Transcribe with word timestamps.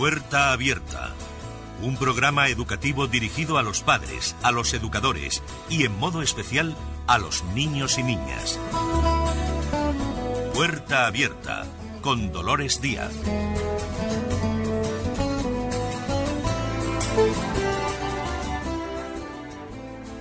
Puerta 0.00 0.52
Abierta. 0.52 1.10
Un 1.82 1.98
programa 1.98 2.48
educativo 2.48 3.06
dirigido 3.06 3.58
a 3.58 3.62
los 3.62 3.82
padres, 3.82 4.34
a 4.42 4.50
los 4.50 4.72
educadores 4.72 5.42
y 5.68 5.84
en 5.84 5.98
modo 5.98 6.22
especial 6.22 6.74
a 7.06 7.18
los 7.18 7.44
niños 7.54 7.98
y 7.98 8.04
niñas. 8.04 8.58
Puerta 10.54 11.06
Abierta 11.06 11.66
con 12.00 12.32
Dolores 12.32 12.80
Díaz. 12.80 13.12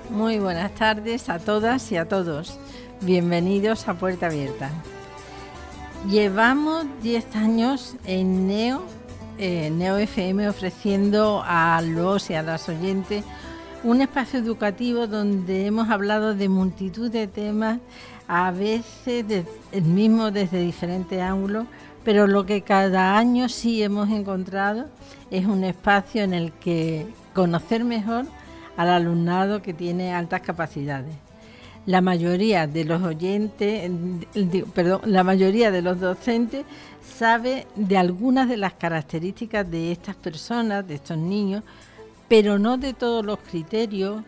Muy 0.10 0.40
buenas 0.40 0.76
tardes 0.76 1.30
a 1.30 1.40
todas 1.40 1.90
y 1.94 1.96
a 1.96 2.06
todos. 2.06 2.60
Bienvenidos 3.00 3.88
a 3.88 3.94
Puerta 3.94 4.26
Abierta. 4.26 4.72
Llevamos 6.06 6.86
10 7.02 7.36
años 7.38 7.96
en 8.04 8.46
Neo, 8.46 8.99
eh, 9.40 9.70
Neo 9.72 9.98
FM 9.98 10.50
ofreciendo 10.50 11.42
a 11.46 11.82
los 11.82 12.30
y 12.30 12.34
a 12.34 12.44
las 12.44 12.68
oyentes 12.68 13.24
un 13.84 14.02
espacio 14.02 14.40
educativo 14.40 15.08
donde 15.08 15.66
hemos 15.66 15.90
hablado 15.90 16.36
de 16.36 16.50
multitud 16.50 17.10
de 17.10 17.28
temas, 17.28 17.80
a 18.28 18.52
veces 18.52 19.46
el 19.72 19.84
mismo 19.84 20.32
desde 20.32 20.60
diferentes 20.60 21.22
ángulos, 21.22 21.66
pero 22.04 22.28
lo 22.28 22.46
que 22.46 22.62
cada 22.64 23.18
año 23.18 23.48
sí 23.48 23.82
hemos 23.82 24.10
encontrado 24.10 24.88
es 25.32 25.46
un 25.46 25.64
espacio 25.64 26.24
en 26.24 26.34
el 26.34 26.52
que 26.52 27.08
conocer 27.34 27.86
mejor 27.86 28.26
al 28.76 28.90
alumnado 28.90 29.62
que 29.62 29.74
tiene 29.74 30.14
altas 30.14 30.42
capacidades. 30.42 31.29
La 31.90 32.02
mayoría 32.02 32.68
de 32.68 32.86
los 32.86 33.02
oyentes, 33.02 33.90
perdón, 34.76 35.02
la 35.06 35.24
mayoría 35.24 35.72
de 35.72 35.82
los 35.82 36.00
docentes 36.00 36.64
sabe 37.18 37.66
de 37.76 37.98
algunas 37.98 38.48
de 38.48 38.58
las 38.58 38.74
características 38.74 39.72
de 39.72 39.92
estas 39.92 40.16
personas, 40.16 40.88
de 40.88 40.94
estos 40.94 41.18
niños, 41.18 41.64
pero 42.28 42.60
no 42.60 42.78
de 42.78 42.94
todos 42.94 43.26
los 43.26 43.40
criterios 43.40 44.22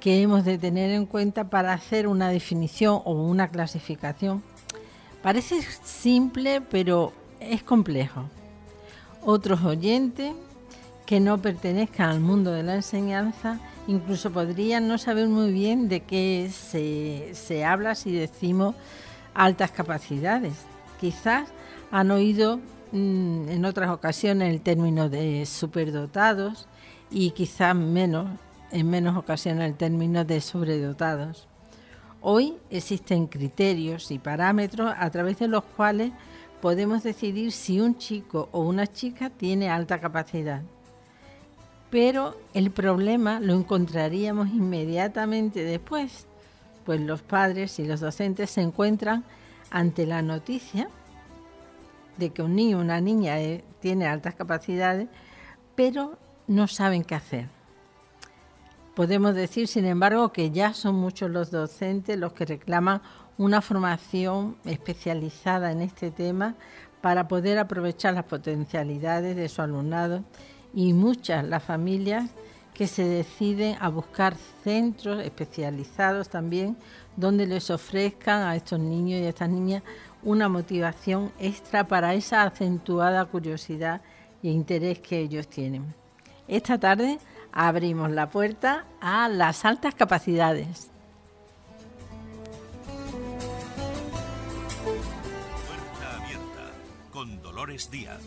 que 0.00 0.22
hemos 0.22 0.44
de 0.44 0.58
tener 0.58 0.90
en 0.90 1.06
cuenta 1.06 1.44
para 1.44 1.72
hacer 1.72 2.08
una 2.08 2.30
definición 2.30 3.00
o 3.04 3.12
una 3.12 3.46
clasificación. 3.46 4.42
Parece 5.22 5.62
simple, 5.84 6.62
pero 6.62 7.12
es 7.38 7.62
complejo. 7.62 8.24
Otros 9.22 9.62
oyentes 9.62 10.32
que 11.06 11.20
no 11.20 11.38
pertenezcan 11.38 12.10
al 12.10 12.18
mundo 12.18 12.50
de 12.50 12.64
la 12.64 12.74
enseñanza 12.74 13.60
incluso 13.86 14.30
podrían 14.32 14.88
no 14.88 14.98
saber 14.98 15.28
muy 15.28 15.52
bien 15.52 15.88
de 15.88 16.00
qué 16.00 16.50
se, 16.52 17.64
habla 17.64 17.94
si 17.94 18.12
decimos 18.12 18.74
altas 19.34 19.70
capacidades. 19.70 20.54
Quizás 21.00 21.48
han 21.90 22.10
oído 22.10 22.58
mm, 22.92 23.48
en 23.48 23.64
otras 23.64 23.90
ocasiones 23.90 24.52
el 24.52 24.60
término 24.60 25.08
de 25.08 25.44
superdotados 25.46 26.68
y 27.10 27.30
quizás 27.30 27.74
menos, 27.74 28.28
en 28.70 28.88
menos 28.88 29.16
ocasiones 29.16 29.68
el 29.68 29.76
término 29.76 30.24
de 30.24 30.40
sobredotados. 30.40 31.48
Hoy 32.20 32.54
existen 32.70 33.26
criterios 33.26 34.10
y 34.10 34.18
parámetros 34.18 34.94
a 34.96 35.10
través 35.10 35.38
de 35.38 35.48
los 35.48 35.62
cuales 35.62 36.12
podemos 36.62 37.02
decidir 37.02 37.52
si 37.52 37.80
un 37.80 37.98
chico 37.98 38.48
o 38.52 38.60
una 38.60 38.86
chica 38.86 39.28
tiene 39.28 39.68
alta 39.68 40.00
capacidad 40.00 40.62
pero 41.94 42.36
el 42.54 42.72
problema 42.72 43.38
lo 43.38 43.54
encontraríamos 43.54 44.48
inmediatamente 44.48 45.62
después, 45.62 46.26
pues 46.84 47.00
los 47.00 47.22
padres 47.22 47.78
y 47.78 47.86
los 47.86 48.00
docentes 48.00 48.50
se 48.50 48.62
encuentran 48.62 49.22
ante 49.70 50.04
la 50.04 50.20
noticia 50.20 50.88
de 52.16 52.30
que 52.30 52.42
un 52.42 52.56
niño 52.56 52.78
o 52.78 52.80
una 52.80 53.00
niña 53.00 53.38
eh, 53.38 53.62
tiene 53.78 54.08
altas 54.08 54.34
capacidades, 54.34 55.06
pero 55.76 56.18
no 56.48 56.66
saben 56.66 57.04
qué 57.04 57.14
hacer. 57.14 57.46
Podemos 58.96 59.36
decir, 59.36 59.68
sin 59.68 59.84
embargo, 59.84 60.32
que 60.32 60.50
ya 60.50 60.74
son 60.74 60.96
muchos 60.96 61.30
los 61.30 61.52
docentes 61.52 62.18
los 62.18 62.32
que 62.32 62.44
reclaman 62.44 63.02
una 63.38 63.60
formación 63.60 64.56
especializada 64.64 65.70
en 65.70 65.80
este 65.80 66.10
tema 66.10 66.56
para 67.00 67.28
poder 67.28 67.56
aprovechar 67.60 68.14
las 68.14 68.24
potencialidades 68.24 69.36
de 69.36 69.48
su 69.48 69.62
alumnado 69.62 70.24
y 70.74 70.92
muchas 70.92 71.44
las 71.44 71.62
familias 71.62 72.30
que 72.74 72.86
se 72.88 73.04
deciden 73.04 73.76
a 73.80 73.88
buscar 73.88 74.34
centros 74.64 75.22
especializados 75.22 76.28
también 76.28 76.76
donde 77.16 77.46
les 77.46 77.70
ofrezcan 77.70 78.42
a 78.42 78.56
estos 78.56 78.80
niños 78.80 79.20
y 79.20 79.24
a 79.24 79.28
estas 79.28 79.48
niñas 79.48 79.82
una 80.24 80.48
motivación 80.48 81.30
extra 81.38 81.86
para 81.86 82.14
esa 82.14 82.42
acentuada 82.42 83.24
curiosidad 83.26 84.00
e 84.42 84.48
interés 84.48 84.98
que 84.98 85.20
ellos 85.20 85.46
tienen. 85.48 85.94
Esta 86.48 86.78
tarde 86.78 87.18
abrimos 87.52 88.10
la 88.10 88.28
puerta 88.28 88.84
a 89.00 89.28
las 89.28 89.64
altas 89.64 89.94
capacidades. 89.94 90.90
Puerta 95.66 96.16
abierta 96.16 96.72
con 97.12 97.40
Dolores 97.40 97.90
Díaz. 97.90 98.20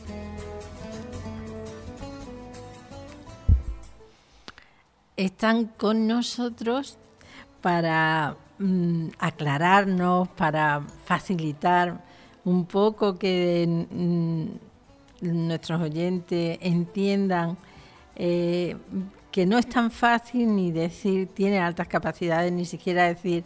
Están 5.18 5.66
con 5.66 6.08
nosotros 6.08 6.98
para 7.62 8.36
mm, 8.60 9.08
aclararnos, 9.20 10.30
para 10.30 10.82
facilitar 11.06 12.04
un 12.46 12.66
poco 12.66 13.18
que 13.18 13.86
mm, 13.92 14.46
nuestros 15.22 15.82
oyentes 15.82 16.60
entiendan 16.62 17.58
eh, 18.16 18.78
que 19.32 19.46
no 19.46 19.58
es 19.58 19.68
tan 19.68 19.92
fácil 19.92 20.56
ni 20.56 20.72
decir 20.72 21.28
tiene 21.34 21.60
altas 21.60 21.88
capacidades, 21.88 22.52
ni 22.52 22.66
siquiera 22.66 23.04
decir, 23.04 23.44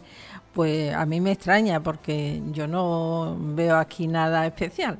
pues 0.54 0.94
a 0.94 1.04
mí 1.04 1.20
me 1.20 1.32
extraña 1.32 1.82
porque 1.82 2.40
yo 2.52 2.66
no 2.66 3.36
veo 3.38 3.76
aquí 3.76 4.06
nada 4.06 4.46
especial. 4.46 4.98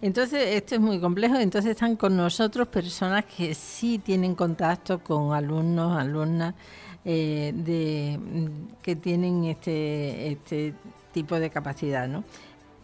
Entonces, 0.00 0.54
esto 0.54 0.74
es 0.74 0.80
muy 0.80 1.00
complejo. 1.00 1.36
Entonces, 1.36 1.72
están 1.72 1.96
con 1.96 2.16
nosotros 2.16 2.68
personas 2.68 3.24
que 3.24 3.54
sí 3.54 3.98
tienen 3.98 4.34
contacto 4.34 4.98
con 5.00 5.34
alumnos, 5.34 5.96
alumnas 5.98 6.54
eh, 7.04 7.52
de, 7.54 8.18
que 8.82 8.96
tienen 8.96 9.44
este, 9.44 10.32
este 10.32 10.74
tipo 11.12 11.38
de 11.38 11.50
capacidad, 11.50 12.08
¿no? 12.08 12.24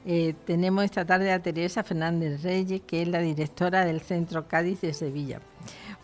Eh, 0.06 0.34
tenemos 0.47 0.84
esta 0.84 1.04
tarde 1.04 1.31
a 1.31 1.43
Teresa 1.43 1.82
Fernández 1.82 2.43
Reyes, 2.43 2.81
que 2.87 3.03
es 3.03 3.09
la 3.09 3.19
directora 3.19 3.84
del 3.84 4.00
Centro 4.00 4.48
Cádiz 4.48 4.81
de 4.81 4.94
Sevilla. 4.94 5.41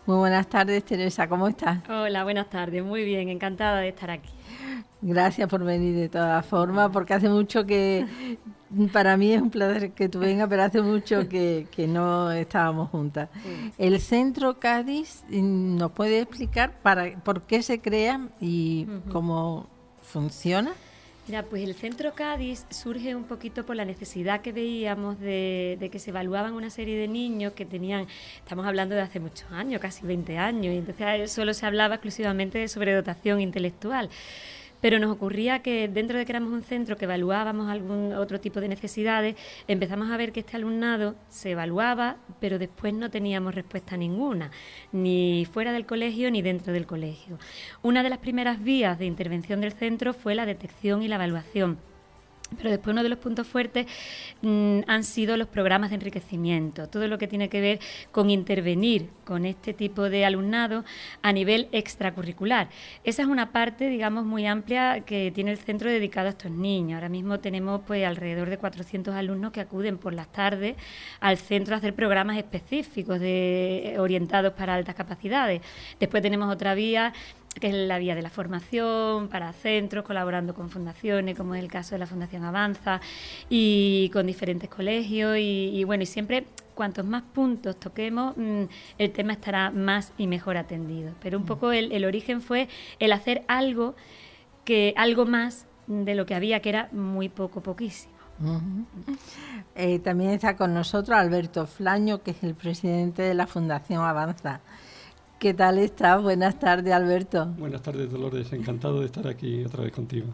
Muy 0.05 0.17
buenas 0.17 0.47
tardes, 0.47 0.85
Teresa, 0.85 1.27
¿cómo 1.27 1.47
estás? 1.47 1.79
Hola, 1.89 2.23
buenas 2.23 2.49
tardes, 2.49 2.83
muy 2.83 3.03
bien, 3.03 3.29
encantada 3.29 3.79
de 3.79 3.89
estar 3.89 4.11
aquí. 4.11 4.29
Gracias 5.01 5.49
por 5.49 5.63
venir 5.63 5.95
de 5.95 6.09
todas 6.09 6.45
formas, 6.45 6.89
porque 6.93 7.13
hace 7.15 7.27
mucho 7.27 7.65
que, 7.65 8.05
para 8.91 9.17
mí 9.17 9.33
es 9.33 9.41
un 9.41 9.49
placer 9.49 9.91
que 9.91 10.09
tú 10.09 10.19
vengas, 10.19 10.47
pero 10.49 10.63
hace 10.63 10.81
mucho 10.81 11.27
que, 11.27 11.67
no 11.87 12.31
estábamos 12.31 12.89
juntas. 12.89 13.29
El 13.77 13.99
Centro 13.99 14.59
Cádiz, 14.59 15.23
¿nos 15.29 15.91
puede 15.91 16.21
explicar 16.21 16.73
para 16.81 17.15
por 17.23 17.43
qué 17.43 17.61
se 17.61 17.79
crea 17.79 18.27
y 18.41 18.87
cómo 19.11 19.67
funciona? 20.03 20.73
Mira, 21.27 21.43
pues 21.43 21.61
el 21.61 21.75
Centro 21.75 22.13
Cádiz 22.13 22.65
surge 22.69 23.13
un 23.13 23.25
poquito 23.25 23.65
por 23.65 23.75
la 23.75 23.83
necesidad 23.83 24.39
que 24.39 24.53
veíamos 24.53 25.19
de, 25.19 25.75
de, 25.77 25.89
que 25.89 25.99
se 25.99 26.11
evaluaban 26.11 26.53
una 26.53 26.69
serie 26.69 26.97
de 26.97 27.09
niños 27.09 27.51
que 27.51 27.65
tenían, 27.65 28.07
estamos 28.37 28.65
hablando 28.65 28.95
de 28.95 29.01
hace 29.01 29.19
muchos 29.19 29.51
años, 29.51 29.81
casi 29.81 30.05
20 30.05 30.37
años, 30.37 30.73
y 30.73 30.77
entonces 30.77 31.29
solo 31.29 31.53
se 31.53 31.65
hablaba 31.65 31.95
exclusivamente 31.95 32.59
de 32.59 32.69
sobredotación 32.69 33.41
intelectual 33.41 34.09
pero 34.81 34.99
nos 34.99 35.11
ocurría 35.11 35.59
que 35.59 35.87
dentro 35.87 36.17
de 36.17 36.25
que 36.25 36.31
éramos 36.31 36.51
un 36.51 36.63
centro 36.63 36.97
que 36.97 37.05
evaluábamos 37.05 37.69
algún 37.69 38.13
otro 38.13 38.39
tipo 38.39 38.61
de 38.61 38.67
necesidades, 38.67 39.35
empezamos 39.67 40.11
a 40.11 40.17
ver 40.17 40.31
que 40.31 40.41
este 40.41 40.57
alumnado 40.57 41.15
se 41.29 41.51
evaluaba, 41.51 42.17
pero 42.39 42.59
después 42.59 42.93
no 42.93 43.09
teníamos 43.09 43.55
respuesta 43.55 43.97
ninguna, 43.97 44.51
ni 44.91 45.47
fuera 45.51 45.71
del 45.71 45.85
colegio 45.85 46.31
ni 46.31 46.41
dentro 46.41 46.73
del 46.73 46.85
colegio. 46.85 47.37
Una 47.81 48.03
de 48.03 48.09
las 48.09 48.19
primeras 48.19 48.61
vías 48.61 48.99
de 48.99 49.05
intervención 49.05 49.61
del 49.61 49.73
centro 49.73 50.13
fue 50.13 50.35
la 50.35 50.45
detección 50.45 51.01
y 51.01 51.07
la 51.07 51.15
evaluación 51.15 51.77
pero 52.55 52.69
después 52.69 52.93
uno 52.93 53.03
de 53.03 53.09
los 53.09 53.19
puntos 53.19 53.47
fuertes 53.47 53.87
mm, 54.41 54.81
han 54.87 55.03
sido 55.03 55.37
los 55.37 55.47
programas 55.47 55.89
de 55.89 55.95
enriquecimiento, 55.95 56.87
todo 56.87 57.07
lo 57.07 57.17
que 57.17 57.27
tiene 57.27 57.49
que 57.49 57.61
ver 57.61 57.79
con 58.11 58.29
intervenir 58.29 59.09
con 59.25 59.45
este 59.45 59.73
tipo 59.73 60.09
de 60.09 60.25
alumnado 60.25 60.85
a 61.21 61.33
nivel 61.33 61.67
extracurricular. 61.71 62.69
Esa 63.03 63.23
es 63.23 63.27
una 63.27 63.51
parte, 63.51 63.89
digamos, 63.89 64.25
muy 64.25 64.45
amplia 64.45 65.01
que 65.01 65.31
tiene 65.31 65.51
el 65.51 65.57
centro 65.57 65.89
dedicado 65.89 66.27
a 66.27 66.31
estos 66.31 66.51
niños. 66.51 66.95
Ahora 66.95 67.09
mismo 67.09 67.39
tenemos 67.39 67.81
pues 67.85 68.05
alrededor 68.05 68.49
de 68.49 68.57
400 68.57 69.13
alumnos 69.13 69.51
que 69.51 69.59
acuden 69.59 69.97
por 69.97 70.13
las 70.13 70.31
tardes 70.31 70.75
al 71.19 71.37
centro 71.37 71.75
a 71.75 71.79
hacer 71.79 71.93
programas 71.93 72.37
específicos 72.37 73.19
de, 73.19 73.95
orientados 73.99 74.53
para 74.53 74.75
altas 74.75 74.95
capacidades. 74.95 75.61
Después 75.99 76.23
tenemos 76.23 76.53
otra 76.53 76.73
vía 76.73 77.13
que 77.59 77.67
es 77.69 77.73
la 77.73 77.97
vía 77.97 78.15
de 78.15 78.21
la 78.21 78.29
formación 78.29 79.29
para 79.29 79.51
centros, 79.53 80.05
colaborando 80.05 80.53
con 80.53 80.69
fundaciones, 80.69 81.35
como 81.35 81.55
es 81.55 81.63
el 81.63 81.71
caso 81.71 81.95
de 81.95 81.99
la 81.99 82.05
Fundación 82.05 82.36
Avanza 82.43 83.01
y 83.49 84.09
con 84.13 84.27
diferentes 84.27 84.69
colegios 84.69 85.37
y, 85.39 85.83
bueno, 85.83 86.03
y 86.03 86.05
siempre 86.05 86.45
cuantos 86.75 87.05
más 87.05 87.23
puntos 87.23 87.79
toquemos, 87.79 88.37
mm, 88.37 88.63
el 88.97 89.11
tema 89.11 89.33
estará 89.33 89.71
más 89.71 90.13
y 90.17 90.27
mejor 90.27 90.57
atendido. 90.57 91.13
Pero 91.21 91.37
un 91.37 91.43
mm. 91.43 91.47
poco 91.47 91.71
el, 91.71 91.91
el 91.91 92.05
origen 92.05 92.41
fue 92.41 92.67
el 92.99 93.11
hacer 93.11 93.43
algo 93.47 93.95
que 94.63 94.93
algo 94.97 95.25
más 95.25 95.65
de 95.87 96.13
lo 96.13 96.25
que 96.25 96.35
había, 96.35 96.61
que 96.61 96.69
era 96.69 96.89
muy 96.91 97.29
poco, 97.29 97.61
poquísimo. 97.61 98.17
Eh, 99.75 99.99
también 99.99 100.31
está 100.31 100.55
con 100.55 100.73
nosotros 100.73 101.17
Alberto 101.17 101.65
Flaño, 101.65 102.21
que 102.21 102.31
es 102.31 102.43
el 102.43 102.53
presidente 102.53 103.21
de 103.21 103.33
la 103.33 103.47
Fundación 103.47 104.03
Avanza. 104.03 104.61
¿Qué 105.39 105.53
tal 105.53 105.77
estás? 105.77 106.21
Buenas 106.21 106.59
tardes, 106.59 106.93
Alberto. 106.93 107.45
Buenas 107.57 107.81
tardes, 107.81 108.09
Dolores. 108.11 108.51
Encantado 108.53 108.99
de 108.99 109.05
estar 109.05 109.27
aquí 109.27 109.63
otra 109.63 109.83
vez 109.83 109.91
contigo. 109.91 110.27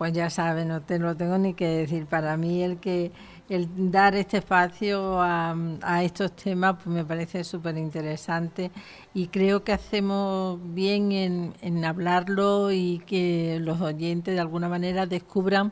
Pues 0.00 0.14
ya 0.14 0.30
sabes, 0.30 0.64
no 0.64 0.80
te 0.80 0.98
lo 0.98 1.14
tengo 1.14 1.36
ni 1.36 1.52
que 1.52 1.66
decir. 1.66 2.06
Para 2.06 2.38
mí 2.38 2.62
el 2.62 2.78
que 2.78 3.12
el 3.50 3.68
dar 3.92 4.16
este 4.16 4.38
espacio 4.38 5.20
a, 5.20 5.54
estos 6.02 6.34
temas 6.34 6.76
pues 6.76 6.86
me 6.86 7.04
parece 7.04 7.44
súper 7.44 7.76
interesante 7.76 8.70
y 9.12 9.26
creo 9.26 9.62
que 9.62 9.72
hacemos 9.72 10.58
bien 10.72 11.12
en, 11.12 11.52
en 11.60 11.84
hablarlo 11.84 12.72
y 12.72 13.00
que 13.00 13.58
los 13.60 13.82
oyentes 13.82 14.34
de 14.34 14.40
alguna 14.40 14.70
manera 14.70 15.04
descubran 15.04 15.70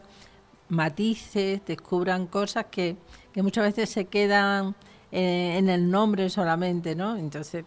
matices, 0.68 1.62
descubran 1.64 2.26
cosas 2.26 2.66
que, 2.70 2.98
que 3.32 3.42
muchas 3.42 3.64
veces 3.64 3.88
se 3.88 4.04
quedan 4.04 4.74
eh, 5.10 5.56
en 5.56 5.70
el 5.70 5.90
nombre 5.90 6.28
solamente, 6.28 6.94
¿no? 6.94 7.16
Entonces, 7.16 7.64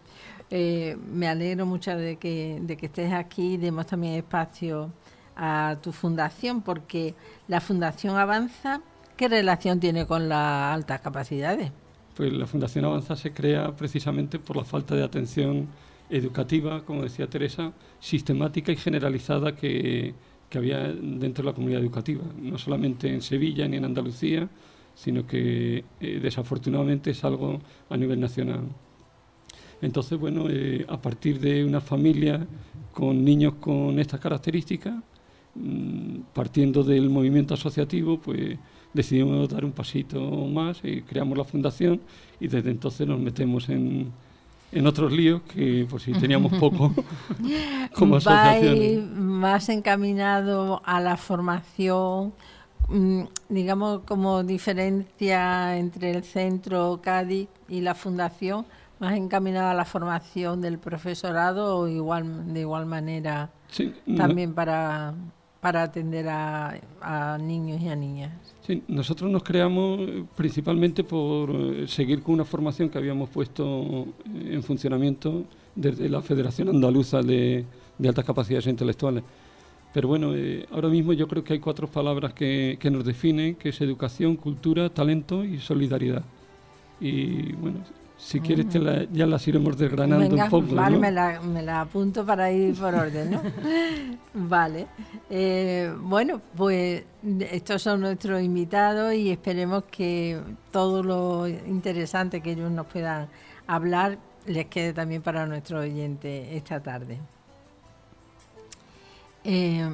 eh, 0.48 0.96
me 1.10 1.26
alegro 1.26 1.66
mucho 1.66 1.96
de 1.96 2.18
que, 2.18 2.60
de 2.62 2.76
que 2.76 2.86
estés 2.86 3.12
aquí 3.12 3.54
y 3.54 3.56
demos 3.56 3.86
también 3.86 4.14
espacio 4.14 4.92
a 5.36 5.76
tu 5.82 5.92
fundación, 5.92 6.62
porque 6.62 7.14
la 7.48 7.60
Fundación 7.60 8.16
Avanza, 8.16 8.80
¿qué 9.16 9.28
relación 9.28 9.80
tiene 9.80 10.06
con 10.06 10.28
las 10.28 10.74
altas 10.74 11.00
capacidades? 11.00 11.72
Pues 12.16 12.32
la 12.32 12.46
Fundación 12.46 12.84
Avanza 12.84 13.16
se 13.16 13.32
crea 13.32 13.74
precisamente 13.74 14.38
por 14.38 14.56
la 14.56 14.64
falta 14.64 14.94
de 14.94 15.02
atención 15.02 15.68
educativa, 16.10 16.84
como 16.84 17.02
decía 17.02 17.26
Teresa, 17.26 17.72
sistemática 17.98 18.70
y 18.70 18.76
generalizada 18.76 19.56
que, 19.56 20.14
que 20.50 20.58
había 20.58 20.88
dentro 20.88 21.42
de 21.42 21.50
la 21.50 21.54
comunidad 21.54 21.80
educativa, 21.80 22.22
no 22.36 22.58
solamente 22.58 23.08
en 23.08 23.22
Sevilla 23.22 23.66
ni 23.66 23.78
en 23.78 23.86
Andalucía, 23.86 24.48
sino 24.94 25.26
que 25.26 25.84
eh, 26.00 26.20
desafortunadamente 26.22 27.10
es 27.10 27.24
algo 27.24 27.60
a 27.88 27.96
nivel 27.96 28.20
nacional. 28.20 28.60
Entonces, 29.80 30.18
bueno, 30.18 30.46
eh, 30.48 30.84
a 30.88 31.00
partir 31.00 31.40
de 31.40 31.64
una 31.64 31.80
familia 31.80 32.46
con 32.92 33.24
niños 33.24 33.54
con 33.54 33.98
estas 33.98 34.20
características, 34.20 34.94
partiendo 36.32 36.82
del 36.82 37.10
movimiento 37.10 37.54
asociativo, 37.54 38.18
pues 38.18 38.58
decidimos 38.92 39.48
dar 39.48 39.64
un 39.64 39.72
pasito 39.72 40.20
más 40.20 40.80
y 40.82 41.02
creamos 41.02 41.36
la 41.36 41.44
fundación 41.44 42.00
y 42.40 42.48
desde 42.48 42.70
entonces 42.70 43.06
nos 43.06 43.20
metemos 43.20 43.68
en, 43.68 44.12
en 44.70 44.86
otros 44.86 45.12
líos 45.12 45.42
que 45.42 45.86
por 45.88 46.00
si 46.00 46.12
teníamos 46.12 46.52
poco 46.60 46.92
como 47.94 48.16
asociación. 48.16 49.38
más 49.38 49.68
encaminado 49.68 50.82
a 50.84 51.00
la 51.00 51.16
formación, 51.16 52.32
mm, 52.88 53.22
digamos 53.48 54.00
como 54.00 54.42
diferencia 54.42 55.76
entre 55.76 56.10
el 56.10 56.24
centro 56.24 57.00
Cádiz 57.02 57.48
y 57.68 57.80
la 57.80 57.94
fundación, 57.94 58.64
más 59.00 59.16
encaminado 59.16 59.68
a 59.68 59.74
la 59.74 59.84
formación 59.84 60.60
del 60.60 60.78
profesorado 60.78 61.78
o 61.78 61.88
igual 61.88 62.52
de 62.52 62.60
igual 62.60 62.86
manera 62.86 63.50
también 64.16 64.54
para 64.54 65.14
para 65.62 65.84
atender 65.84 66.26
a, 66.28 67.38
niños 67.40 67.80
y 67.80 67.88
a 67.88 67.94
niñas. 67.94 68.32
Sí, 68.66 68.82
nosotros 68.88 69.30
nos 69.30 69.44
creamos 69.44 70.00
eh, 70.00 70.24
principalmente 70.36 71.04
por 71.04 71.50
eh, 71.50 71.86
seguir 71.86 72.20
con 72.20 72.34
una 72.34 72.44
formación 72.44 72.88
que 72.88 72.98
habíamos 72.98 73.30
puesto 73.30 73.62
eh, 74.24 74.54
en 74.54 74.62
funcionamiento 74.64 75.44
desde 75.76 76.08
la 76.08 76.20
Federación 76.20 76.68
Andaluza 76.68 77.22
de, 77.22 77.64
Altas 78.04 78.24
Capacidades 78.24 78.66
Intelectuales. 78.66 79.22
Pero 79.94 80.08
bueno, 80.08 80.32
ahora 80.72 80.88
mismo 80.88 81.12
yo 81.12 81.28
creo 81.28 81.44
que 81.44 81.52
hay 81.52 81.60
cuatro 81.60 81.86
palabras 81.86 82.34
que, 82.34 82.76
que 82.80 82.90
nos 82.90 83.04
definen, 83.04 83.54
que 83.54 83.68
es 83.68 83.80
educación, 83.80 84.34
cultura, 84.34 84.88
talento 84.88 85.44
y 85.44 85.60
solidaridad. 85.60 86.24
Y 87.00 87.52
bueno, 87.52 87.84
si 88.24 88.40
quieres, 88.40 88.66
ya 89.12 89.26
las 89.26 89.48
iremos 89.48 89.76
desgranando 89.76 90.36
un 90.36 90.48
poco. 90.48 90.74
Vale, 90.76 90.96
me, 90.96 91.10
la, 91.10 91.80
apunto 91.80 92.24
para 92.24 92.52
ir 92.52 92.74
por 92.76 92.94
orden, 92.94 93.32
¿no? 93.32 93.42
vale. 94.34 94.86
Eh, 95.28 95.92
bueno, 95.98 96.40
pues 96.56 97.02
estos 97.50 97.82
son 97.82 98.00
nuestros 98.00 98.40
invitados 98.40 99.12
y 99.14 99.30
esperemos 99.30 99.84
que 99.90 100.40
todo 100.70 101.02
lo 101.02 101.48
interesante 101.48 102.40
que 102.40 102.52
ellos 102.52 102.70
nos 102.70 102.86
puedan 102.86 103.28
hablar 103.66 104.18
les 104.46 104.66
quede 104.66 104.92
también 104.92 105.20
para 105.20 105.44
nuestro 105.44 105.80
oyente 105.80 106.56
esta 106.56 106.80
tarde. 106.80 107.18
Eh, 109.42 109.90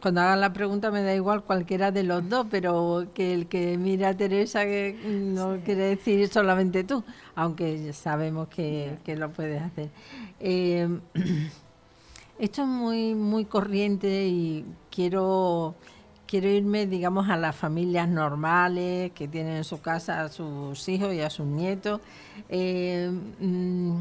cuando 0.00 0.20
hagan 0.20 0.40
la 0.40 0.52
pregunta 0.52 0.90
me 0.90 1.02
da 1.02 1.14
igual 1.14 1.42
cualquiera 1.44 1.90
de 1.90 2.02
los 2.02 2.28
dos, 2.28 2.46
pero 2.50 3.06
que 3.14 3.34
el 3.34 3.46
que 3.46 3.78
mira 3.78 4.10
a 4.10 4.16
Teresa 4.16 4.64
que 4.64 4.96
no 5.04 5.58
quiere 5.64 5.82
decir 5.82 6.28
solamente 6.28 6.84
tú, 6.84 7.04
aunque 7.34 7.92
sabemos 7.92 8.48
que, 8.48 8.98
lo 9.16 9.30
puedes 9.30 9.62
hacer. 9.62 9.90
Eh, 10.40 10.88
esto 12.38 12.62
es 12.62 12.68
muy 12.68 13.14
muy 13.14 13.44
corriente 13.44 14.26
y 14.26 14.64
quiero 14.90 15.74
quiero 16.32 16.48
irme, 16.48 16.86
digamos, 16.86 17.28
a 17.28 17.36
las 17.36 17.54
familias 17.54 18.08
normales 18.08 19.12
que 19.12 19.28
tienen 19.28 19.56
en 19.58 19.64
su 19.64 19.82
casa 19.82 20.22
a 20.22 20.28
sus 20.30 20.88
hijos 20.88 21.12
y 21.12 21.20
a 21.20 21.28
sus 21.28 21.46
nietos. 21.46 22.00
Eh, 22.48 23.10
mm, 23.38 24.00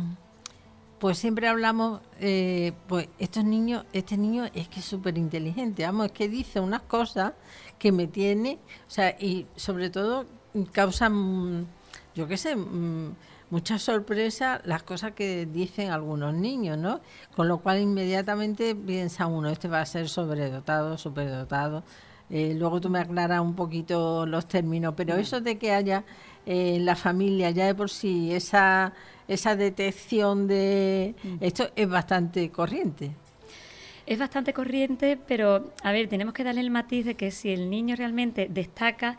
pues 1.02 1.18
siempre 1.18 1.48
hablamos, 1.48 2.00
eh, 2.20 2.74
pues 2.88 3.10
estos 3.18 3.44
niños, 3.44 3.86
este 3.92 4.18
niño 4.18 4.46
es 4.54 4.68
que 4.68 4.82
es 4.82 4.86
súper 4.86 5.18
inteligente, 5.18 5.84
vamos, 5.84 6.06
es 6.06 6.12
que 6.12 6.30
dice 6.30 6.60
unas 6.60 6.84
cosas 6.84 7.34
que 7.80 7.92
me 7.92 8.06
tiene, 8.06 8.60
o 8.88 8.92
sea, 8.92 9.10
y 9.20 9.48
sobre 9.56 9.90
todo 9.90 10.28
causan, 10.72 11.66
yo 12.14 12.28
qué 12.28 12.38
sé, 12.38 12.56
mm, 12.56 13.16
mucha 13.50 13.80
sorpresa 13.80 14.62
las 14.64 14.84
cosas 14.84 15.14
que 15.14 15.48
dicen 15.48 15.90
algunos 15.90 16.36
niños, 16.36 16.78
¿no? 16.78 17.02
Con 17.36 17.48
lo 17.48 17.58
cual 17.62 17.82
inmediatamente 17.82 18.76
piensa 18.76 19.26
uno, 19.26 19.50
este 19.50 19.68
va 19.68 19.82
a 19.82 19.86
ser 19.88 20.08
sobredotado, 20.08 21.00
superdotado. 21.00 21.84
Eh, 22.30 22.54
luego 22.56 22.80
tú 22.80 22.92
me 22.92 23.00
aclaras 23.00 23.42
un 23.42 23.56
poquito 23.56 24.28
los 24.28 24.48
términos, 24.48 24.94
pero 24.96 25.16
eso 25.16 25.42
de 25.42 25.58
que 25.58 25.72
haya 25.74 26.06
eh, 26.46 26.76
en 26.76 26.86
la 26.86 26.96
familia 26.96 27.52
ya 27.52 27.66
de 27.66 27.76
por 27.76 27.90
sí 27.90 28.34
esa 28.34 28.94
esa 29.28 29.56
detección 29.56 30.48
de 30.48 31.16
mm. 31.24 31.36
esto 31.40 31.70
es 31.76 31.88
bastante 31.88 32.50
corriente. 32.50 33.12
Es 34.06 34.20
bastante 34.20 34.52
corriente, 34.52 35.18
pero 35.28 35.72
a 35.84 35.92
ver, 35.92 36.10
tenemos 36.10 36.34
que 36.34 36.44
darle 36.44 36.60
el 36.62 36.70
matiz 36.70 37.06
de 37.06 37.16
que 37.16 37.32
si 37.32 37.52
el 37.52 37.70
niño 37.70 37.96
realmente 37.96 38.48
destaca, 38.50 39.18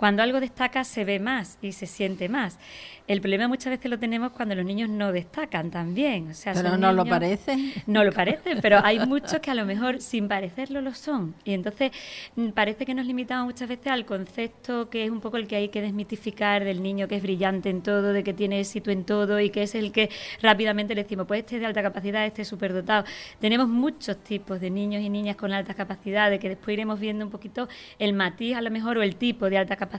cuando 0.00 0.22
algo 0.22 0.40
destaca 0.40 0.82
se 0.82 1.04
ve 1.04 1.20
más 1.20 1.58
y 1.60 1.72
se 1.72 1.84
siente 1.84 2.30
más. 2.30 2.58
El 3.06 3.20
problema 3.20 3.48
muchas 3.48 3.70
veces 3.70 3.90
lo 3.90 3.98
tenemos 3.98 4.32
cuando 4.32 4.54
los 4.54 4.64
niños 4.64 4.88
no 4.88 5.12
destacan 5.12 5.70
también. 5.70 6.30
O 6.30 6.34
sea, 6.34 6.54
pero 6.54 6.78
no 6.78 6.90
lo 6.92 7.04
parecen. 7.04 7.72
No 7.86 8.02
lo 8.02 8.12
parecen, 8.20 8.60
pero 8.62 8.78
hay 8.82 9.00
muchos 9.00 9.40
que 9.40 9.50
a 9.50 9.54
lo 9.54 9.66
mejor 9.66 10.00
sin 10.00 10.26
parecerlo 10.26 10.80
lo 10.80 10.94
son. 10.94 11.34
Y 11.44 11.52
entonces 11.52 11.90
mm, 12.36 12.50
parece 12.50 12.86
que 12.86 12.94
nos 12.94 13.04
limitamos 13.04 13.44
muchas 13.44 13.68
veces 13.68 13.88
al 13.88 14.06
concepto 14.06 14.88
que 14.88 15.04
es 15.04 15.10
un 15.10 15.20
poco 15.20 15.36
el 15.36 15.46
que 15.46 15.56
hay 15.56 15.68
que 15.68 15.82
desmitificar 15.82 16.64
del 16.64 16.82
niño 16.82 17.06
que 17.06 17.16
es 17.16 17.22
brillante 17.22 17.68
en 17.68 17.82
todo, 17.82 18.14
de 18.14 18.24
que 18.24 18.32
tiene 18.32 18.60
éxito 18.60 18.90
en 18.90 19.04
todo 19.04 19.38
y 19.38 19.50
que 19.50 19.64
es 19.64 19.74
el 19.74 19.92
que 19.92 20.08
rápidamente 20.40 20.94
le 20.94 21.02
decimos, 21.02 21.26
pues 21.26 21.40
este 21.40 21.56
es 21.56 21.60
de 21.60 21.66
alta 21.66 21.82
capacidad, 21.82 22.24
este 22.24 22.42
es 22.42 22.48
superdotado. 22.48 23.04
Tenemos 23.38 23.68
muchos 23.68 24.16
tipos 24.24 24.60
de 24.60 24.70
niños 24.70 25.02
y 25.02 25.10
niñas 25.10 25.36
con 25.36 25.52
altas 25.52 25.76
capacidades 25.76 26.40
que 26.40 26.48
después 26.48 26.72
iremos 26.72 26.98
viendo 26.98 27.22
un 27.22 27.30
poquito 27.30 27.68
el 27.98 28.14
matiz 28.14 28.56
a 28.56 28.62
lo 28.62 28.70
mejor 28.70 28.96
o 28.96 29.02
el 29.02 29.16
tipo 29.16 29.50
de 29.50 29.58
alta 29.58 29.76
capacidad 29.76 29.89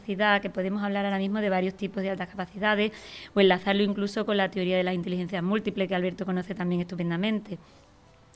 que 0.41 0.49
podemos 0.49 0.83
hablar 0.83 1.05
ahora 1.05 1.17
mismo 1.17 1.39
de 1.39 1.49
varios 1.49 1.75
tipos 1.75 2.03
de 2.03 2.09
altas 2.09 2.29
capacidades, 2.29 2.91
o 3.33 3.39
enlazarlo 3.39 3.83
incluso 3.83 4.25
con 4.25 4.37
la 4.37 4.49
teoría 4.49 4.77
de 4.77 4.83
las 4.83 4.95
inteligencias 4.95 5.43
múltiples, 5.43 5.87
que 5.87 5.95
Alberto 5.95 6.25
conoce 6.25 6.55
también 6.55 6.81
estupendamente. 6.81 7.57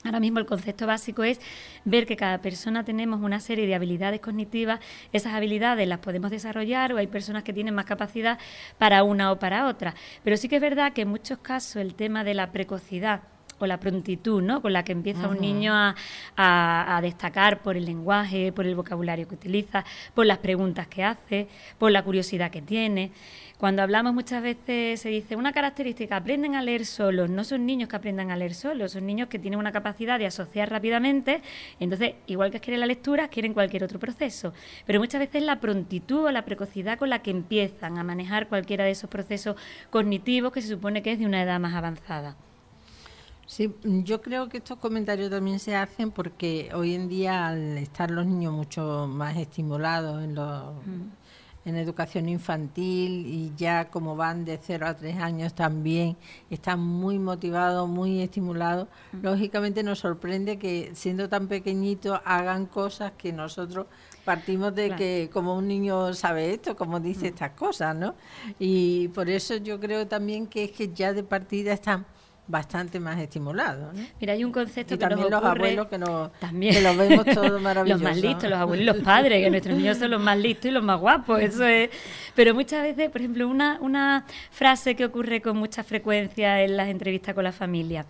Ahora 0.04 0.20
mismo 0.20 0.38
el 0.38 0.46
concepto 0.46 0.86
básico 0.86 1.24
es 1.24 1.40
ver 1.84 2.06
que 2.06 2.16
cada 2.16 2.38
persona 2.38 2.84
tenemos 2.84 3.20
una 3.20 3.40
serie 3.40 3.66
de 3.66 3.74
habilidades 3.74 4.20
cognitivas, 4.20 4.78
esas 5.12 5.34
habilidades 5.34 5.88
las 5.88 5.98
podemos 5.98 6.30
desarrollar 6.30 6.92
o 6.92 6.98
hay 6.98 7.08
personas 7.08 7.42
que 7.42 7.52
tienen 7.52 7.74
más 7.74 7.86
capacidad 7.86 8.38
para 8.78 9.02
una 9.02 9.32
o 9.32 9.38
para 9.38 9.66
otra. 9.66 9.94
Pero 10.22 10.36
sí 10.36 10.48
que 10.48 10.56
es 10.56 10.62
verdad 10.62 10.92
que 10.92 11.02
en 11.02 11.08
muchos 11.08 11.38
casos 11.38 11.76
el 11.76 11.94
tema 11.94 12.22
de 12.22 12.34
la 12.34 12.52
precocidad 12.52 13.22
o 13.58 13.66
la 13.66 13.78
prontitud 13.78 14.42
¿no? 14.42 14.60
con 14.62 14.72
la 14.72 14.84
que 14.84 14.92
empieza 14.92 15.28
un 15.28 15.40
niño 15.40 15.72
a, 15.74 15.94
a, 16.36 17.00
destacar 17.02 17.62
por 17.62 17.76
el 17.76 17.84
lenguaje, 17.84 18.52
por 18.52 18.66
el 18.66 18.74
vocabulario 18.74 19.26
que 19.28 19.34
utiliza, 19.34 19.84
por 20.14 20.26
las 20.26 20.38
preguntas 20.38 20.86
que 20.86 21.04
hace, 21.04 21.48
por 21.78 21.90
la 21.90 22.02
curiosidad 22.02 22.50
que 22.50 22.62
tiene. 22.62 23.12
Cuando 23.58 23.80
hablamos 23.80 24.12
muchas 24.12 24.42
veces 24.42 25.00
se 25.00 25.08
dice 25.08 25.34
una 25.34 25.50
característica, 25.50 26.16
aprenden 26.16 26.56
a 26.56 26.62
leer 26.62 26.84
solos. 26.84 27.30
No 27.30 27.42
son 27.42 27.64
niños 27.64 27.88
que 27.88 27.96
aprendan 27.96 28.30
a 28.30 28.36
leer 28.36 28.52
solos, 28.52 28.92
son 28.92 29.06
niños 29.06 29.28
que 29.28 29.38
tienen 29.38 29.58
una 29.58 29.72
capacidad 29.72 30.18
de 30.18 30.26
asociar 30.26 30.68
rápidamente. 30.70 31.40
Entonces, 31.80 32.16
igual 32.26 32.50
que 32.50 32.60
quieren 32.60 32.80
la 32.80 32.86
lectura, 32.86 33.28
quieren 33.28 33.54
cualquier 33.54 33.82
otro 33.82 33.98
proceso. 33.98 34.52
Pero 34.84 35.00
muchas 35.00 35.20
veces 35.20 35.42
la 35.42 35.58
prontitud 35.58 36.26
o 36.26 36.30
la 36.30 36.44
precocidad 36.44 36.98
con 36.98 37.08
la 37.08 37.20
que 37.20 37.30
empiezan 37.30 37.96
a 37.96 38.04
manejar 38.04 38.48
cualquiera 38.48 38.84
de 38.84 38.90
esos 38.90 39.08
procesos 39.08 39.56
cognitivos 39.88 40.52
que 40.52 40.60
se 40.60 40.68
supone 40.68 41.02
que 41.02 41.12
es 41.12 41.18
de 41.18 41.24
una 41.24 41.42
edad 41.42 41.58
más 41.58 41.74
avanzada. 41.74 42.36
Sí, 43.46 43.72
yo 43.82 44.20
creo 44.20 44.48
que 44.48 44.58
estos 44.58 44.78
comentarios 44.78 45.30
también 45.30 45.60
se 45.60 45.76
hacen 45.76 46.10
porque 46.10 46.68
hoy 46.74 46.94
en 46.94 47.08
día 47.08 47.46
al 47.46 47.78
estar 47.78 48.10
los 48.10 48.26
niños 48.26 48.52
mucho 48.52 49.06
más 49.08 49.36
estimulados 49.36 50.22
en 50.24 50.34
los 50.34 50.74
en 51.66 51.74
educación 51.74 52.28
infantil 52.28 53.26
y 53.26 53.52
ya 53.56 53.90
como 53.90 54.14
van 54.14 54.44
de 54.44 54.58
0 54.62 54.86
a 54.86 54.94
3 54.94 55.16
años 55.18 55.52
también 55.52 56.16
están 56.48 56.78
muy 56.78 57.18
motivados, 57.18 57.88
muy 57.88 58.20
estimulados. 58.22 58.86
Lógicamente 59.20 59.82
nos 59.82 59.98
sorprende 59.98 60.60
que 60.60 60.92
siendo 60.94 61.28
tan 61.28 61.48
pequeñitos 61.48 62.20
hagan 62.24 62.66
cosas 62.66 63.12
que 63.18 63.32
nosotros 63.32 63.86
partimos 64.24 64.76
de 64.76 64.94
que 64.94 65.28
como 65.32 65.56
un 65.56 65.66
niño 65.66 66.14
sabe 66.14 66.54
esto, 66.54 66.76
como 66.76 67.00
dice 67.00 67.28
estas 67.28 67.50
cosas, 67.50 67.96
¿no? 67.96 68.14
Y 68.60 69.08
por 69.08 69.28
eso 69.28 69.56
yo 69.56 69.80
creo 69.80 70.06
también 70.06 70.46
que 70.46 70.64
es 70.64 70.70
que 70.70 70.92
ya 70.92 71.12
de 71.12 71.24
partida 71.24 71.72
están 71.72 72.06
bastante 72.48 73.00
más 73.00 73.18
estimulado. 73.18 73.92
Mira, 74.20 74.34
hay 74.34 74.44
un 74.44 74.52
concepto 74.52 74.94
y 74.94 74.98
que 74.98 75.06
también 75.06 75.30
los 75.30 75.42
abuelos 75.42 75.88
que, 75.88 75.98
nos, 75.98 76.32
también. 76.38 76.82
los 76.82 76.96
vemos 76.96 77.24
todos 77.26 77.60
maravillosos. 77.62 78.02
los 78.02 78.10
más 78.10 78.20
listos, 78.20 78.50
los 78.50 78.58
abuelos 78.58 78.82
y 78.82 78.86
los 78.86 79.04
padres, 79.04 79.42
que 79.42 79.50
nuestros 79.50 79.76
niños 79.76 79.98
son 79.98 80.10
los 80.10 80.20
más 80.20 80.38
listos 80.38 80.66
y 80.66 80.70
los 80.70 80.84
más 80.84 81.00
guapos, 81.00 81.40
eso 81.40 81.64
es. 81.64 81.90
Pero 82.34 82.54
muchas 82.54 82.82
veces, 82.82 83.10
por 83.10 83.20
ejemplo, 83.20 83.48
una, 83.48 83.78
una 83.80 84.26
frase 84.50 84.94
que 84.94 85.04
ocurre 85.04 85.40
con 85.40 85.56
mucha 85.56 85.82
frecuencia 85.82 86.62
en 86.62 86.76
las 86.76 86.88
entrevistas 86.88 87.34
con 87.34 87.44
la 87.44 87.52
familia, 87.52 88.06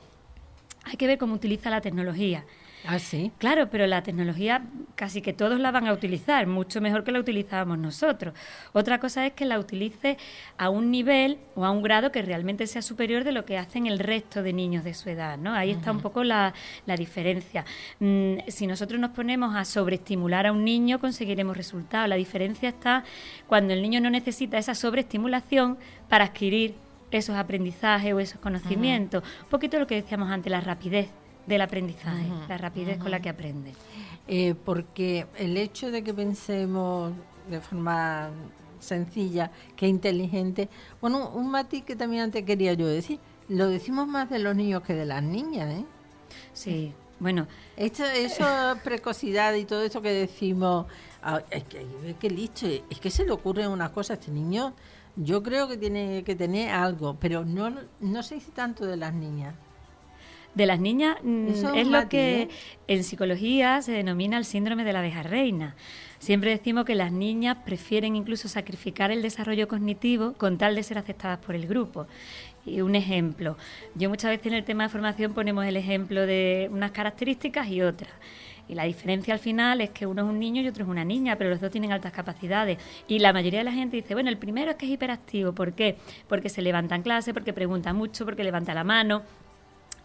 hay 0.84 0.96
que 0.96 1.06
ver 1.06 1.18
cómo 1.18 1.34
utiliza 1.34 1.70
la 1.70 1.80
tecnología. 1.80 2.44
Ah, 2.86 2.98
sí. 2.98 3.32
Claro, 3.38 3.68
pero 3.70 3.86
la 3.86 4.02
tecnología 4.02 4.62
casi 4.94 5.20
que 5.20 5.32
todos 5.32 5.58
la 5.58 5.70
van 5.70 5.86
a 5.86 5.92
utilizar, 5.92 6.46
mucho 6.46 6.80
mejor 6.80 7.04
que 7.04 7.12
la 7.12 7.18
utilizábamos 7.18 7.78
nosotros. 7.78 8.34
Otra 8.72 8.98
cosa 9.00 9.26
es 9.26 9.32
que 9.32 9.44
la 9.44 9.58
utilice 9.58 10.16
a 10.56 10.70
un 10.70 10.90
nivel 10.90 11.38
o 11.54 11.64
a 11.64 11.70
un 11.70 11.82
grado 11.82 12.12
que 12.12 12.22
realmente 12.22 12.66
sea 12.66 12.82
superior 12.82 13.24
de 13.24 13.32
lo 13.32 13.44
que 13.44 13.58
hacen 13.58 13.86
el 13.86 13.98
resto 13.98 14.42
de 14.42 14.52
niños 14.52 14.84
de 14.84 14.94
su 14.94 15.10
edad, 15.10 15.36
¿no? 15.36 15.52
Ahí 15.52 15.70
está 15.70 15.90
un 15.90 16.00
poco 16.00 16.24
la, 16.24 16.54
diferencia. 16.96 17.64
Mm, 18.00 18.38
si 18.48 18.66
nosotros 18.66 19.00
nos 19.00 19.10
ponemos 19.10 19.54
a 19.54 19.64
sobreestimular 19.64 20.46
a 20.46 20.52
un 20.52 20.64
niño, 20.64 20.98
conseguiremos 20.98 21.56
resultados. 21.56 22.08
La 22.08 22.16
diferencia 22.16 22.68
está 22.68 23.04
cuando 23.46 23.74
el 23.74 23.82
niño 23.82 24.00
no 24.00 24.10
necesita 24.10 24.58
esa 24.58 24.74
sobreestimulación 24.74 25.76
para 26.08 26.26
adquirir 26.26 26.74
esos 27.10 27.36
aprendizajes 27.36 28.12
o 28.12 28.20
esos 28.20 28.40
conocimientos. 28.40 29.22
Un 29.42 29.48
poquito 29.48 29.78
lo 29.78 29.86
que 29.86 29.96
decíamos 29.96 30.30
antes, 30.30 30.50
la 30.50 30.60
rapidez 30.60 31.08
del 31.46 31.60
aprendizaje, 31.60 32.28
la 32.48 32.58
rapidez 32.58 32.98
con 32.98 33.10
la 33.10 33.20
que 33.20 33.28
aprende. 33.28 33.72
Eh, 34.28 34.54
porque 34.64 35.26
el 35.36 35.56
hecho 35.56 35.90
de 35.90 36.02
que 36.02 36.12
pensemos 36.12 37.12
de 37.48 37.60
forma 37.60 38.30
sencilla, 38.80 39.50
que 39.76 39.86
inteligente, 39.86 40.68
bueno, 41.00 41.30
un 41.30 41.50
matiz 41.50 41.84
que 41.84 41.96
también 41.96 42.22
antes 42.24 42.44
quería 42.44 42.72
yo 42.74 42.86
decir, 42.86 43.20
lo 43.48 43.68
decimos 43.68 44.08
más 44.08 44.28
de 44.28 44.40
los 44.40 44.56
niños 44.56 44.82
que 44.82 44.94
de 44.94 45.06
las 45.06 45.22
niñas, 45.22 45.72
¿eh? 45.72 45.84
Sí, 46.52 46.92
bueno. 47.20 47.46
Esto, 47.76 48.04
eso, 48.04 48.44
precocidad 48.84 49.54
y 49.54 49.64
todo 49.64 49.82
eso 49.82 50.02
que 50.02 50.10
decimos, 50.10 50.86
ah, 51.22 51.42
es 51.50 51.64
que, 51.64 51.86
que 52.18 52.30
listo, 52.30 52.66
es 52.66 53.00
que 53.00 53.10
se 53.10 53.24
le 53.24 53.30
ocurre 53.30 53.68
una 53.68 53.92
cosa 53.92 54.14
a 54.14 54.16
este 54.16 54.32
niño, 54.32 54.74
yo 55.14 55.42
creo 55.42 55.68
que 55.68 55.76
tiene 55.76 56.24
que 56.24 56.34
tener 56.34 56.70
algo, 56.70 57.16
pero 57.20 57.44
no, 57.44 57.72
no 58.00 58.22
sé 58.22 58.40
si 58.40 58.50
tanto 58.50 58.84
de 58.84 58.96
las 58.96 59.14
niñas 59.14 59.54
de 60.56 60.66
las 60.66 60.80
niñas 60.80 61.18
mm, 61.22 61.48
es 61.76 61.86
lo 61.86 62.08
que 62.08 62.42
¿eh? 62.42 62.48
en 62.88 63.04
psicología 63.04 63.82
se 63.82 63.92
denomina 63.92 64.38
el 64.38 64.44
síndrome 64.46 64.84
de 64.84 64.92
la 64.92 65.00
abeja 65.00 65.22
reina. 65.22 65.76
Siempre 66.18 66.50
decimos 66.50 66.86
que 66.86 66.94
las 66.94 67.12
niñas 67.12 67.58
prefieren 67.64 68.16
incluso 68.16 68.48
sacrificar 68.48 69.10
el 69.10 69.20
desarrollo 69.20 69.68
cognitivo 69.68 70.32
con 70.32 70.56
tal 70.56 70.75
de 70.75 70.82
ser 70.82 70.96
aceptadas 70.96 71.38
por 71.40 71.54
el 71.54 71.66
grupo. 71.66 72.06
Y 72.64 72.80
un 72.80 72.94
ejemplo, 72.94 73.58
yo 73.94 74.08
muchas 74.08 74.30
veces 74.30 74.46
en 74.46 74.54
el 74.54 74.64
tema 74.64 74.84
de 74.84 74.88
formación 74.88 75.34
ponemos 75.34 75.64
el 75.66 75.76
ejemplo 75.76 76.26
de 76.26 76.68
unas 76.72 76.90
características 76.90 77.68
y 77.68 77.82
otras. 77.82 78.10
Y 78.66 78.75
la 78.75 78.84
diferencia 78.84 79.34
al 79.34 79.40
final 79.40 79.82
es 79.82 79.90
que 79.90 80.06
uno 80.06 80.22
es 80.22 80.28
un 80.28 80.40
niño 80.40 80.62
y 80.62 80.68
otro 80.68 80.84
es 80.84 80.90
una 80.90 81.04
niña, 81.04 81.36
pero 81.36 81.50
los 81.50 81.60
dos 81.60 81.70
tienen 81.70 81.92
altas 81.92 82.12
capacidades. 82.12 82.78
Y 83.06 83.18
la 83.18 83.32
mayoría 83.32 83.60
de 83.60 83.64
la 83.64 83.72
gente 83.72 83.96
dice, 83.96 84.14
bueno, 84.14 84.30
el 84.30 84.38
primero 84.38 84.70
es 84.70 84.76
que 84.76 84.86
es 84.86 84.92
hiperactivo. 84.92 85.52
¿Por 85.52 85.75
qué? 85.75 85.96
Porque 86.28 86.48
se 86.48 86.62
levanta 86.62 86.96
en 86.96 87.02
clase, 87.02 87.34
porque 87.34 87.52
pregunta 87.52 87.92
mucho, 87.92 88.25
porque 88.25 88.42
levanta 88.42 88.75
la 88.75 88.82
mano. 88.82 89.22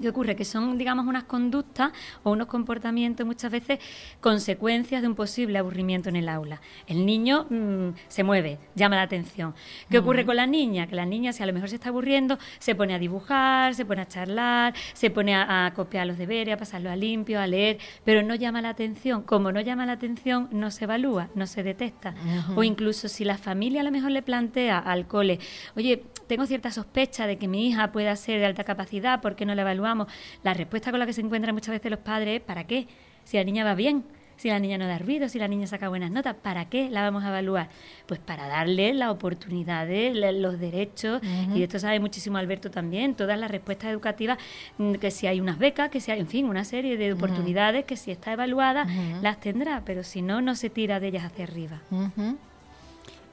¿Qué 0.01 0.09
ocurre? 0.09 0.35
Que 0.35 0.45
son, 0.45 0.77
digamos, 0.77 1.05
unas 1.05 1.23
conductas 1.25 1.91
o 2.23 2.31
unos 2.31 2.47
comportamientos 2.47 3.25
muchas 3.25 3.51
veces 3.51 3.79
consecuencias 4.19 5.01
de 5.01 5.07
un 5.07 5.15
posible 5.15 5.59
aburrimiento 5.59 6.09
en 6.09 6.15
el 6.15 6.29
aula. 6.29 6.61
El 6.87 7.05
niño 7.05 7.45
mm, 7.49 7.89
se 8.07 8.23
mueve, 8.23 8.59
llama 8.75 8.95
la 8.95 9.03
atención. 9.03 9.53
¿Qué 9.89 9.99
ocurre 9.99 10.25
con 10.25 10.35
la 10.35 10.47
niña? 10.47 10.87
Que 10.87 10.95
la 10.95 11.05
niña, 11.05 11.33
si 11.33 11.43
a 11.43 11.45
lo 11.45 11.53
mejor 11.53 11.69
se 11.69 11.75
está 11.75 11.89
aburriendo, 11.89 12.37
se 12.59 12.75
pone 12.75 12.93
a 12.93 12.99
dibujar, 12.99 13.75
se 13.75 13.85
pone 13.85 14.01
a 14.01 14.07
charlar, 14.07 14.73
se 14.93 15.09
pone 15.09 15.35
a, 15.35 15.71
copiar 15.75 16.07
los 16.07 16.17
deberes, 16.17 16.55
a 16.55 16.57
pasarlo 16.57 16.89
a 16.89 16.95
limpio, 16.95 17.39
a 17.39 17.47
leer, 17.47 17.77
pero 18.03 18.23
no 18.23 18.35
llama 18.35 18.61
la 18.61 18.69
atención. 18.69 19.23
Como 19.23 19.51
no 19.51 19.61
llama 19.61 19.85
la 19.85 19.93
atención, 19.93 20.49
no 20.51 20.71
se 20.71 20.85
evalúa, 20.85 21.29
no 21.35 21.47
se 21.47 21.63
detecta. 21.63 22.15
O 22.55 22.63
incluso 22.63 23.07
si 23.07 23.23
la 23.23 23.37
familia 23.37 23.81
a 23.81 23.83
lo 23.83 23.91
mejor 23.91 24.11
le 24.11 24.21
plantea 24.21 24.79
al 24.79 25.07
cole, 25.07 25.39
oye, 25.75 26.03
tengo 26.31 26.45
cierta 26.45 26.71
sospecha 26.71 27.27
de 27.27 27.37
que 27.37 27.49
mi 27.49 27.67
hija 27.67 27.91
pueda 27.91 28.15
ser 28.15 28.39
de 28.39 28.45
alta 28.45 28.63
capacidad, 28.63 29.19
¿por 29.19 29.35
qué 29.35 29.45
no 29.45 29.53
la 29.53 29.63
evalúa? 29.63 30.07
la 30.43 30.53
respuesta 30.53 30.89
con 30.89 31.01
la 31.01 31.05
que 31.05 31.11
se 31.11 31.19
encuentran 31.19 31.53
muchas 31.53 31.73
veces 31.73 31.91
los 31.91 31.99
padres 31.99 32.39
es 32.39 32.41
¿para 32.41 32.63
qué? 32.63 32.87
Si 33.25 33.35
la 33.35 33.43
niña 33.43 33.65
va 33.65 33.75
bien, 33.75 34.05
si 34.37 34.47
la 34.47 34.57
niña 34.57 34.77
no 34.77 34.87
da 34.87 34.97
ruido, 34.97 35.27
si 35.27 35.39
la 35.39 35.49
niña 35.49 35.67
saca 35.67 35.89
buenas 35.89 36.09
notas, 36.09 36.37
¿para 36.41 36.69
qué 36.69 36.89
la 36.89 37.01
vamos 37.01 37.25
a 37.25 37.27
evaluar? 37.27 37.67
Pues 38.05 38.21
para 38.21 38.47
darle 38.47 38.93
la 38.93 39.11
oportunidad, 39.11 39.89
los 40.33 40.57
derechos, 40.57 41.21
y 41.53 41.63
esto 41.63 41.79
sabe 41.79 41.99
muchísimo 41.99 42.37
Alberto 42.37 42.71
también, 42.71 43.13
todas 43.13 43.37
las 43.37 43.51
respuestas 43.51 43.89
educativas, 43.89 44.37
mm, 44.77 44.93
que 44.93 45.11
si 45.11 45.27
hay 45.27 45.41
unas 45.41 45.59
becas, 45.59 45.89
que 45.89 45.99
si 45.99 46.11
hay, 46.11 46.21
en 46.21 46.27
fin, 46.27 46.45
una 46.45 46.63
serie 46.63 46.95
de 46.95 47.11
oportunidades 47.11 47.83
que 47.83 47.97
si 47.97 48.09
está 48.09 48.31
evaluada, 48.31 48.87
las 49.21 49.41
tendrá, 49.41 49.83
pero 49.83 50.01
si 50.05 50.21
no, 50.21 50.39
no 50.39 50.55
se 50.55 50.69
tira 50.69 51.01
de 51.01 51.09
ellas 51.09 51.25
hacia 51.25 51.43
arriba. 51.43 51.81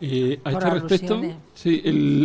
Eh, 0.00 0.38
a 0.44 0.52
este 0.52 0.70
respecto, 0.70 1.20
sí, 1.54 1.82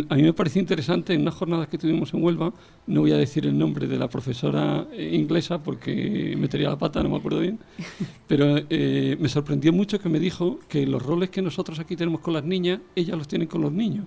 a 0.08 0.14
mí 0.14 0.22
me 0.22 0.32
pareció 0.32 0.60
interesante 0.60 1.12
en 1.12 1.22
unas 1.22 1.34
jornadas 1.34 1.66
que 1.66 1.76
tuvimos 1.76 2.14
en 2.14 2.22
Huelva, 2.22 2.52
no 2.86 3.00
voy 3.00 3.12
a 3.12 3.16
decir 3.16 3.46
el 3.46 3.58
nombre 3.58 3.88
de 3.88 3.98
la 3.98 4.08
profesora 4.08 4.86
eh, 4.92 5.10
inglesa 5.12 5.60
porque 5.60 6.36
metería 6.38 6.68
la 6.68 6.78
pata, 6.78 7.02
no 7.02 7.08
me 7.08 7.16
acuerdo 7.16 7.40
bien, 7.40 7.58
pero 8.28 8.58
eh, 8.70 9.16
me 9.18 9.28
sorprendió 9.28 9.72
mucho 9.72 9.98
que 9.98 10.08
me 10.08 10.20
dijo 10.20 10.60
que 10.68 10.86
los 10.86 11.02
roles 11.02 11.30
que 11.30 11.42
nosotros 11.42 11.80
aquí 11.80 11.96
tenemos 11.96 12.20
con 12.20 12.34
las 12.34 12.44
niñas, 12.44 12.80
ellas 12.94 13.18
los 13.18 13.26
tienen 13.26 13.48
con 13.48 13.60
los 13.60 13.72
niños. 13.72 14.06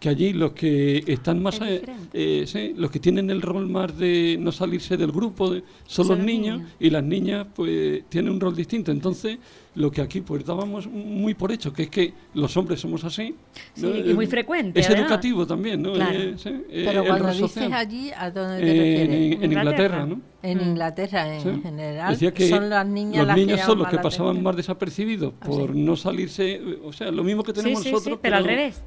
Que 0.00 0.08
allí 0.10 0.32
los 0.34 0.52
que 0.52 1.02
están 1.06 1.40
más 1.42 1.58
eh, 1.62 2.74
los 2.76 2.90
que 2.90 3.00
tienen 3.00 3.30
el 3.30 3.40
rol 3.40 3.68
más 3.70 3.96
de 3.96 4.36
no 4.38 4.52
salirse 4.52 4.98
del 4.98 5.12
grupo 5.12 5.54
son, 5.86 6.08
los 6.08 6.18
niños, 6.18 6.60
y 6.78 6.90
las 6.90 7.02
niñas 7.04 7.46
pues 7.54 8.04
tienen 8.10 8.32
un 8.32 8.40
rol 8.40 8.54
distinto. 8.54 8.92
Entonces 8.92 9.38
lo 9.74 9.90
que 9.90 10.00
aquí 10.00 10.20
pues 10.20 10.44
dábamos 10.44 10.86
muy 10.86 11.34
por 11.34 11.50
hecho, 11.50 11.72
que 11.72 11.84
es 11.84 11.90
que 11.90 12.12
los 12.34 12.56
hombres 12.56 12.80
somos 12.80 13.04
así. 13.04 13.34
Sí, 13.74 13.86
y 13.86 14.14
muy 14.14 14.26
frecuente. 14.26 14.78
Es 14.78 14.88
educativo 14.88 15.46
también, 15.46 15.82
¿no? 15.82 15.94
Eh, 15.96 16.36
Pero 16.70 17.04
cuando 17.04 17.32
dices 17.32 17.72
allí, 17.72 18.10
¿a 18.16 18.30
dónde 18.30 18.60
te 18.60 18.66
refieres? 18.66 19.42
En, 19.42 19.52
Inglaterra, 19.52 20.06
¿no? 20.06 20.20
En 20.42 20.58
mm. 20.58 20.60
Inglaterra, 20.60 21.36
en 21.36 21.62
general, 21.62 22.12
Decía 22.12 22.32
que 22.32 22.48
son 22.48 22.68
las 22.68 22.86
niñas 22.86 23.18
los 23.18 23.26
las 23.26 23.36
niños 23.36 23.60
son 23.60 23.78
los 23.78 23.88
que 23.88 23.98
pasaban 23.98 24.42
más 24.42 24.54
desapercibidos 24.56 25.34
ah, 25.40 25.44
por 25.44 25.74
no 25.74 25.96
salirse, 25.96 26.60
o 26.84 26.92
sea, 26.92 27.10
lo 27.10 27.24
mismo 27.24 27.42
que 27.42 27.52
tenemos 27.52 27.82
sí, 27.82 27.90
nosotros. 27.90 28.18
pero, 28.22 28.36
al 28.36 28.44
revés. 28.44 28.82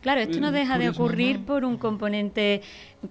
Claro, 0.00 0.20
esto 0.20 0.40
no 0.40 0.48
eh, 0.48 0.52
deja 0.52 0.78
de 0.78 0.88
ocurrir 0.88 1.44
por 1.44 1.64
un 1.64 1.76
componente 1.76 2.62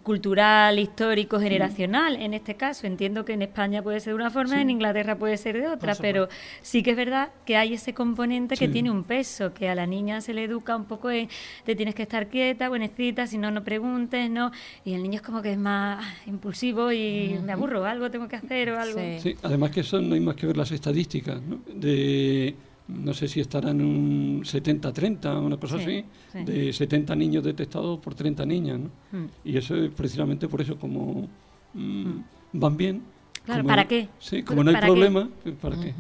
cultural, 0.04 0.80
histórico, 0.80 1.38
mm. 1.38 1.42
generacional. 1.42 2.16
En 2.16 2.34
este 2.34 2.56
caso, 2.56 2.88
entiendo 2.88 3.26
que 3.26 3.34
en 3.34 3.42
España 3.42 3.82
puede 3.82 4.00
ser 4.00 4.14
de 4.14 4.16
una 4.16 4.30
forma, 4.30 4.62
en 4.62 4.70
Inglaterra 4.70 5.18
puede 5.18 5.38
ser 5.38 5.60
de 5.60 5.68
otra, 5.68 5.96
pero 5.96 6.30
sí 6.62 6.84
que 6.84 6.92
es 6.92 6.98
verdad 6.98 7.30
que 7.46 7.58
hay 7.58 7.74
ese 7.74 7.94
componente 7.94 8.56
que 8.56 8.68
tiene 8.68 8.90
un 8.90 9.04
peso, 9.04 9.54
que 9.54 9.70
a 9.70 9.76
la 9.76 9.86
niña 9.86 10.22
se 10.22 10.34
le 10.34 10.46
educa 10.46 10.76
un 10.76 10.86
poco 10.86 11.10
de 11.10 11.28
te 11.66 11.76
tienes 11.76 11.96
que 11.96 12.04
estar 12.04 12.28
quieta, 12.28 12.70
buenecita, 12.70 13.28
si 13.28 13.38
no, 13.38 13.52
no 13.52 13.64
preguntes, 13.64 14.30
¿no? 14.30 14.52
Y 14.86 14.94
el 14.94 15.04
niño 15.04 15.16
es 15.16 15.22
como 15.22 15.42
que 15.42 15.52
es 15.52 15.58
más 15.58 16.04
impulsivo 16.26 16.92
y 16.92 17.40
me 17.44 17.52
aburro, 17.52 17.86
algo 17.86 18.10
tengo 18.10 18.28
que 18.28 18.36
hacer 18.36 18.72
o 18.72 18.80
algo. 18.80 19.00
Sí, 19.20 19.36
además 19.44 19.72
que 19.72 19.82
eso 19.82 20.02
no 20.02 20.16
hay 20.16 20.22
más 20.22 20.36
que 20.36 20.48
ver 20.48 20.58
las 20.58 20.72
estadísticas, 20.72 21.42
¿no? 21.42 21.62
De 21.74 22.56
no 22.88 23.14
sé 23.14 23.28
si 23.28 23.40
estarán 23.40 23.82
un 23.82 24.44
70-30, 24.44 25.42
una 25.42 25.58
cosa 25.58 25.78
así, 25.78 26.04
de 26.34 26.74
70 26.74 27.16
niños 27.16 27.44
detectados 27.44 28.00
por 28.00 28.16
30 28.16 28.46
niñas. 28.46 28.80
¿no? 28.80 28.90
Mm. 29.18 29.26
Y 29.46 29.58
eso 29.58 29.76
es 29.76 29.92
precisamente 29.92 30.48
por 30.48 30.62
eso, 30.62 30.78
como 30.78 31.28
mm, 31.74 32.12
van 32.54 32.78
bien. 32.78 33.02
Claro, 33.46 33.64
¿para 33.64 33.88
qué? 33.88 34.08
Sí, 34.20 34.44
como 34.44 34.64
no 34.64 34.70
hay 34.70 34.78
problema, 34.78 35.28
pues, 35.42 35.56
¿para 35.56 35.76
qué? 35.80 35.94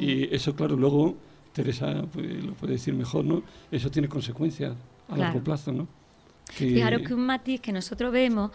Y 0.00 0.34
eso, 0.34 0.54
claro, 0.54 0.76
luego 0.76 1.16
Teresa 1.52 2.04
pues, 2.12 2.44
lo 2.44 2.52
puede 2.54 2.74
decir 2.74 2.92
mejor, 2.94 3.24
¿no? 3.24 3.42
Eso 3.70 3.90
tiene 3.90 4.08
consecuencias 4.08 4.74
a 5.08 5.16
largo 5.16 5.42
plazo, 5.42 5.72
¿no? 5.72 5.88
Fijaros 6.52 7.02
que 7.02 7.14
un 7.14 7.24
matiz 7.24 7.60
que 7.60 7.72
nosotros 7.72 8.12
vemos 8.12 8.50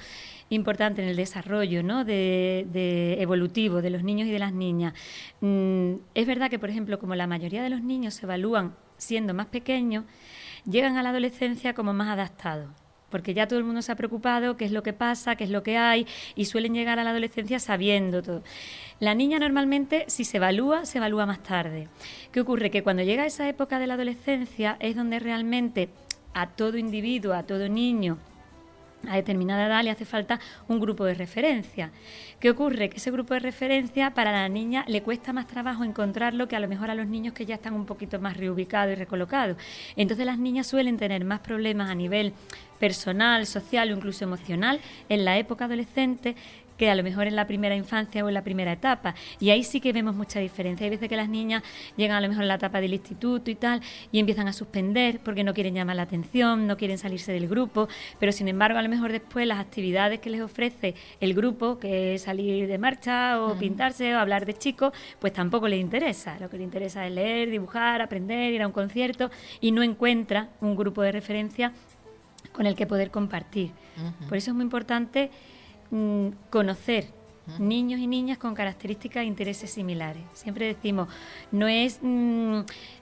importante 0.49 1.01
en 1.01 1.09
el 1.09 1.15
desarrollo 1.15 1.83
¿no? 1.83 2.03
de, 2.05 3.17
evolutivo 3.19 3.81
de 3.81 3.89
los 3.89 4.03
niños 4.03 4.27
y 4.27 4.31
de 4.31 4.39
las 4.39 4.53
niñas. 4.53 4.93
Mm, 5.41 5.93
es 6.13 6.27
verdad 6.27 6.49
que, 6.49 6.59
por 6.59 6.69
ejemplo, 6.69 6.99
como 6.99 7.15
la 7.15 7.27
mayoría 7.27 7.63
de 7.63 7.69
los 7.69 7.81
niños 7.81 8.15
se 8.15 8.25
evalúan 8.25 8.75
siendo 8.97 9.33
más 9.33 9.47
pequeños, 9.47 10.05
llegan 10.69 10.97
a 10.97 11.03
la 11.03 11.09
adolescencia 11.09 11.73
como 11.73 11.93
más 11.93 12.09
adaptados 12.09 12.69
porque 13.09 13.33
ya 13.33 13.47
todo 13.47 13.59
el 13.59 13.65
mundo 13.65 13.81
se 13.81 13.91
ha 13.91 13.95
preocupado 13.95 14.55
qué 14.57 14.65
es 14.65 14.71
lo 14.71 14.83
que 14.83 14.93
pasa, 14.93 15.35
qué 15.35 15.43
es 15.43 15.49
lo 15.49 15.63
que 15.63 15.77
hay, 15.77 16.05
y 16.35 16.45
suelen 16.45 16.73
llegar 16.73 16.99
a 16.99 17.03
la 17.03 17.09
adolescencia 17.09 17.59
sabiendo 17.59 18.21
todo. 18.21 18.43
La 18.99 19.15
niña 19.15 19.39
normalmente, 19.39 20.05
si 20.07 20.25
se 20.25 20.37
evalúa, 20.37 20.85
se 20.85 20.99
evalúa 20.99 21.25
más 21.25 21.41
tarde. 21.41 21.87
¿Qué 22.31 22.41
ocurre? 22.41 22.69
Que 22.69 22.83
cuando 22.83 23.03
llega 23.03 23.25
esa 23.25 23.47
época 23.49 23.79
de 23.79 23.87
la 23.87 23.95
adolescencia 23.95 24.77
es 24.79 24.95
donde 24.95 25.19
realmente 25.19 25.89
a 26.33 26.47
todo 26.47 26.77
individuo, 26.77 27.33
a 27.33 27.43
todo 27.43 27.67
niño, 27.67 28.19
a 29.07 29.15
determinada 29.15 29.67
edad 29.67 29.83
le 29.83 29.91
hace 29.91 30.05
falta 30.05 30.39
un 30.67 30.79
grupo 30.79 31.05
de 31.05 31.13
referencia. 31.13 31.91
¿Qué 32.39 32.49
ocurre? 32.49 32.89
Que 32.89 32.97
ese 32.97 33.11
grupo 33.11 33.33
de 33.33 33.39
referencia 33.39 34.13
para 34.13 34.31
la 34.31 34.49
niña 34.49 34.85
le 34.87 35.01
cuesta 35.01 35.33
más 35.33 35.47
trabajo 35.47 35.83
encontrarlo 35.83 36.47
que 36.47 36.55
a 36.55 36.59
lo 36.59 36.67
mejor 36.67 36.89
a 36.89 36.95
los 36.95 37.07
niños 37.07 37.33
que 37.33 37.45
ya 37.45 37.55
están 37.55 37.73
un 37.73 37.85
poquito 37.85 38.19
más 38.19 38.37
reubicados 38.37 38.93
y 38.93 38.95
recolocados. 38.95 39.57
Entonces 39.95 40.25
las 40.25 40.37
niñas 40.37 40.67
suelen 40.67 40.97
tener 40.97 41.23
más 41.25 41.39
problemas 41.39 41.89
a 41.89 41.95
nivel 41.95 42.33
personal, 42.79 43.45
social 43.45 43.91
o 43.91 43.95
incluso 43.95 44.23
emocional 44.23 44.79
en 45.09 45.25
la 45.25 45.37
época 45.37 45.65
adolescente 45.65 46.35
que 46.79 46.89
a 46.89 46.95
lo 46.95 47.03
mejor 47.03 47.27
en 47.27 47.35
la 47.35 47.45
primera 47.45 47.75
infancia 47.75 48.23
o 48.23 48.29
en 48.29 48.33
la 48.33 48.41
primera 48.41 48.71
etapa. 48.71 49.13
Y 49.39 49.49
ahí 49.49 49.63
sí 49.63 49.81
que 49.81 49.91
vemos 49.91 50.15
mucha 50.15 50.39
diferencia. 50.39 50.85
Hay 50.85 50.89
veces 50.89 51.09
que 51.09 51.17
las 51.17 51.27
niñas 51.27 51.61
llegan 51.97 52.15
a 52.15 52.21
lo 52.21 52.29
mejor 52.29 52.43
en 52.43 52.47
la 52.47 52.55
etapa 52.55 52.79
del 52.79 52.93
instituto 52.93 53.51
y 53.51 53.55
tal 53.55 53.81
y 54.13 54.19
empiezan 54.19 54.47
a 54.47 54.53
suspender 54.53 55.19
porque 55.19 55.43
no 55.43 55.53
quieren 55.53 55.75
llamar 55.75 55.97
la 55.97 56.03
atención, 56.03 56.67
no 56.67 56.77
quieren 56.77 56.97
salirse 56.97 57.33
del 57.33 57.49
grupo, 57.49 57.89
pero 58.17 58.31
sin 58.31 58.47
embargo 58.47 58.79
a 58.79 58.81
lo 58.81 58.87
mejor 58.87 59.11
después 59.11 59.45
las 59.45 59.59
actividades 59.59 60.21
que 60.21 60.29
les 60.29 60.41
ofrece 60.41 60.95
el 61.19 61.33
grupo, 61.33 61.79
que 61.79 62.15
es 62.15 62.21
salir 62.21 62.67
de 62.67 62.77
marcha 62.77 63.41
o 63.41 63.55
pintarse 63.55 64.15
o 64.15 64.19
hablar 64.19 64.45
de 64.45 64.53
chicos, 64.53 64.93
pues 65.19 65.33
tampoco 65.33 65.67
les 65.67 65.81
interesa. 65.81 66.39
Lo 66.39 66.49
que 66.49 66.57
les 66.57 66.63
interesa 66.63 67.05
es 67.05 67.11
leer, 67.11 67.49
dibujar, 67.49 68.01
aprender, 68.01 68.53
ir 68.53 68.61
a 68.61 68.67
un 68.67 68.73
concierto 68.73 69.29
y 69.59 69.73
no 69.73 69.83
encuentra 69.83 70.47
un 70.61 70.77
grupo 70.77 71.01
de 71.01 71.11
referencia 71.11 71.73
con 72.53 72.67
el 72.67 72.75
que 72.75 72.87
poder 72.87 73.11
compartir. 73.11 73.71
Por 74.29 74.37
eso 74.37 74.51
es 74.51 74.55
muy 74.55 74.63
importante 74.63 75.29
Mm, 75.91 76.29
conocer 76.49 77.07
niños 77.57 77.99
y 77.99 78.05
niñas 78.05 78.37
con 78.37 78.53
características 78.53 79.23
e 79.23 79.25
intereses 79.25 79.71
similares. 79.71 80.21
Siempre 80.33 80.67
decimos, 80.67 81.07
no 81.51 81.67
es 81.67 81.99
mm, 82.01 82.59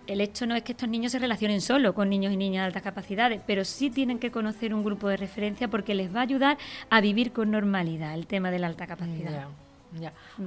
el 0.08 0.22
hecho 0.22 0.46
no 0.46 0.56
es 0.56 0.64
que 0.64 0.72
estos 0.72 0.88
niños 0.88 1.12
se 1.12 1.20
relacionen 1.20 1.60
solo 1.60 1.94
con 1.94 2.10
niños 2.10 2.32
y 2.32 2.38
niñas 2.38 2.62
de 2.62 2.68
altas 2.68 2.84
capacidades, 2.84 3.42
pero 3.46 3.66
sí 3.66 3.90
tienen 3.90 4.20
que 4.20 4.32
conocer 4.32 4.74
un 4.74 4.86
grupo 4.86 5.10
de 5.10 5.18
referencia 5.18 5.68
porque 5.68 5.96
les 5.96 6.16
va 6.16 6.20
a 6.20 6.24
ayudar 6.24 6.58
a 6.90 7.02
vivir 7.02 7.34
con 7.34 7.52
normalidad 7.52 8.14
el 8.14 8.26
tema 8.26 8.52
de 8.52 8.60
la 8.60 8.68
alta 8.68 8.88
capacidad. 8.88 9.48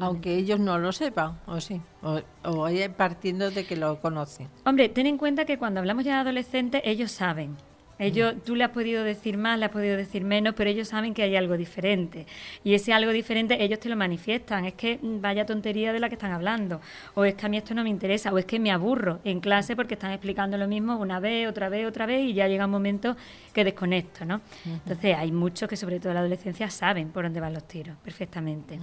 Aunque 0.00 0.37
ellos 0.37 0.61
no 0.61 0.78
lo 0.78 0.92
sepan, 0.92 1.38
o 1.47 1.61
sí, 1.61 1.80
o, 2.02 2.20
o 2.44 2.68
partiendo 2.97 3.50
de 3.50 3.66
que 3.66 3.76
lo 3.76 4.00
conocen. 4.00 4.49
Hombre, 4.64 4.88
ten 4.88 5.06
en 5.06 5.18
cuenta 5.18 5.44
que 5.44 5.59
cuando 5.59 5.80
hablamos 5.80 6.04
ya 6.04 6.14
de 6.14 6.20
adolescentes, 6.20 6.80
ellos 6.85 7.11
saben 7.11 7.56
ellos, 8.00 8.35
tú 8.45 8.57
le 8.57 8.64
has 8.64 8.71
podido 8.71 9.04
decir 9.04 9.37
más, 9.37 9.59
le 9.59 9.66
has 9.66 9.71
podido 9.71 9.97
decir 9.97 10.25
menos, 10.25 10.54
pero 10.57 10.71
ellos 10.71 10.88
saben 10.88 11.12
que 11.12 11.23
hay 11.23 11.37
algo 11.37 11.57
diferente. 11.57 12.26
Y 12.64 12.75
ese 12.75 12.95
algo 12.95 13.12
diferente 13.12 13.62
ellos 13.62 13.78
te 13.78 13.90
lo 13.90 13.97
manifiestan. 13.97 14.64
Es 14.64 14.75
que 14.75 14.99
mm, 15.00 15.21
vaya 15.21 15.45
tontería 15.45 15.92
de 15.92 16.00
la 16.00 16.09
que 16.09 16.14
están 16.14 16.33
hablando. 16.33 16.80
O 17.14 17.25
es 17.25 17.35
que 17.35 17.45
a 17.45 17.49
mí 17.50 17.59
esto 17.59 17.75
no 17.75 17.85
me 17.85 17.90
interesa. 17.90 18.33
O 18.33 18.38
es 18.38 18.47
que 18.47 18.59
me 18.59 18.71
aburro 18.71 19.21
en 19.25 19.40
clase 19.40 19.76
porque 19.76 19.95
están 19.95 20.12
explicando 20.12 20.57
lo 20.57 20.66
mismo 20.66 20.97
una 20.97 21.21
vez, 21.21 21.47
otra 21.47 21.69
vez, 21.69 21.87
otra 21.87 22.07
vez 22.07 22.25
y 22.25 22.33
ya 22.33 22.49
llega 22.49 22.64
un 22.64 22.71
momento 22.71 23.16
que 23.52 23.64
desconecto, 23.64 24.25
¿no? 24.25 24.40
Entonces 24.64 25.16
hay 25.16 25.30
muchos 25.30 25.69
que 25.69 25.76
sobre 25.76 25.99
todo 25.99 26.09
en 26.09 26.14
la 26.14 26.21
adolescencia 26.21 26.71
saben 26.71 27.11
por 27.11 27.25
dónde 27.25 27.40
van 27.40 27.52
los 27.52 27.69
tiros 27.69 27.97
perfectamente. 28.02 28.78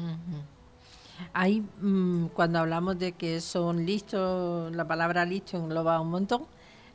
Hay, 1.34 1.62
mm, 1.82 2.28
cuando 2.28 2.60
hablamos 2.60 3.00
de 3.00 3.14
que 3.14 3.42
son 3.42 3.86
listos, 3.86 4.76
la 4.76 4.88
palabra 4.88 5.26
listo 5.26 5.58
engloba 5.58 6.00
un 6.00 6.12
montón. 6.12 6.46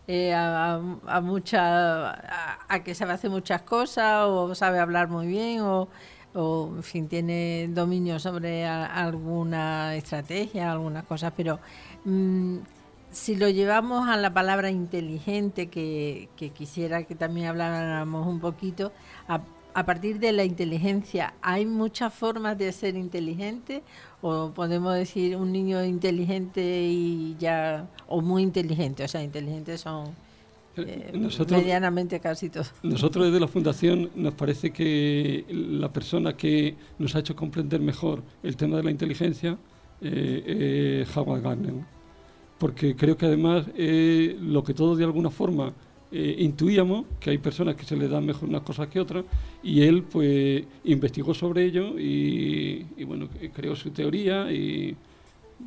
Eh, 0.08 0.34
a, 0.34 0.80
a, 1.06 1.20
mucha, 1.20 2.10
a, 2.68 2.82
que 2.82 2.92
sabe 2.94 3.12
hacer 3.12 3.30
muchas 3.30 3.62
cosas 3.62 4.24
o 4.26 4.52
sabe 4.54 4.80
hablar 4.80 5.08
muy 5.08 5.28
bien 5.28 5.60
o, 5.60 5.88
o 6.34 6.72
en 6.74 6.82
fin, 6.82 7.08
tiene 7.08 7.68
dominio 7.70 8.18
sobre 8.18 8.66
alguna 8.66 9.94
estrategia, 9.94 10.72
algunas 10.72 11.04
cosas, 11.04 11.32
pero 11.36 11.60
mm, 12.04 12.58
si 13.12 13.36
lo 13.36 13.48
llevamos 13.48 14.08
a 14.08 14.16
la 14.16 14.32
palabra 14.34 14.70
inteligente, 14.70 15.68
que, 15.68 16.28
que 16.36 16.50
quisiera 16.50 17.04
que 17.04 17.14
también 17.14 17.46
habláramos 17.48 18.26
un 18.26 18.40
poquito, 18.40 18.92
a, 19.74 19.86
partir 19.86 20.18
de 20.18 20.32
la 20.32 20.44
inteligencia, 20.44 21.34
¿hay 21.42 21.66
muchas 21.66 22.12
formas 22.12 22.58
de 22.58 22.70
ser 22.72 22.96
inteligente? 22.96 23.82
¿O 24.20 24.50
podemos 24.50 24.94
decir 24.94 25.36
un 25.36 25.52
niño 25.52 25.84
inteligente 25.84 26.86
y 26.88 27.36
ya, 27.38 27.88
o 28.08 28.20
muy 28.20 28.42
inteligente? 28.42 29.04
O 29.04 29.08
sea, 29.08 29.22
inteligentes 29.22 29.80
son 29.80 30.10
eh, 30.76 31.12
medianamente 31.50 32.20
casi 32.20 32.48
todos. 32.48 32.72
Nosotros 32.82 33.26
desde 33.26 33.40
la 33.40 33.48
Fundación 33.48 34.10
nos 34.14 34.34
parece 34.34 34.70
que 34.70 35.44
la 35.50 35.90
persona 35.90 36.36
que 36.36 36.76
nos 36.98 37.14
ha 37.14 37.18
hecho 37.18 37.36
comprender 37.36 37.80
mejor 37.80 38.22
el 38.42 38.56
tema 38.56 38.76
de 38.78 38.84
la 38.84 38.90
inteligencia 38.90 39.58
eh, 40.00 41.02
es 41.02 41.16
Howard 41.16 41.42
Gardner. 41.42 41.74
Porque 42.58 42.94
creo 42.94 43.16
que 43.16 43.26
además 43.26 43.66
eh, 43.76 44.36
lo 44.40 44.62
que 44.62 44.72
todos 44.72 44.96
de 44.96 45.04
alguna 45.04 45.30
forma 45.30 45.72
eh, 46.12 46.36
intuíamos 46.40 47.06
que 47.18 47.30
hay 47.30 47.38
personas 47.38 47.74
que 47.74 47.84
se 47.84 47.96
les 47.96 48.10
dan 48.10 48.26
mejor 48.26 48.48
unas 48.48 48.62
cosas 48.62 48.88
que 48.88 49.00
otras 49.00 49.24
y 49.62 49.82
él 49.82 50.02
pues 50.02 50.64
investigó 50.84 51.32
sobre 51.32 51.64
ello 51.64 51.98
y, 51.98 52.84
bueno, 53.04 53.28
creó 53.54 53.74
su 53.74 53.90
teoría 53.90 54.52
y, 54.52 54.96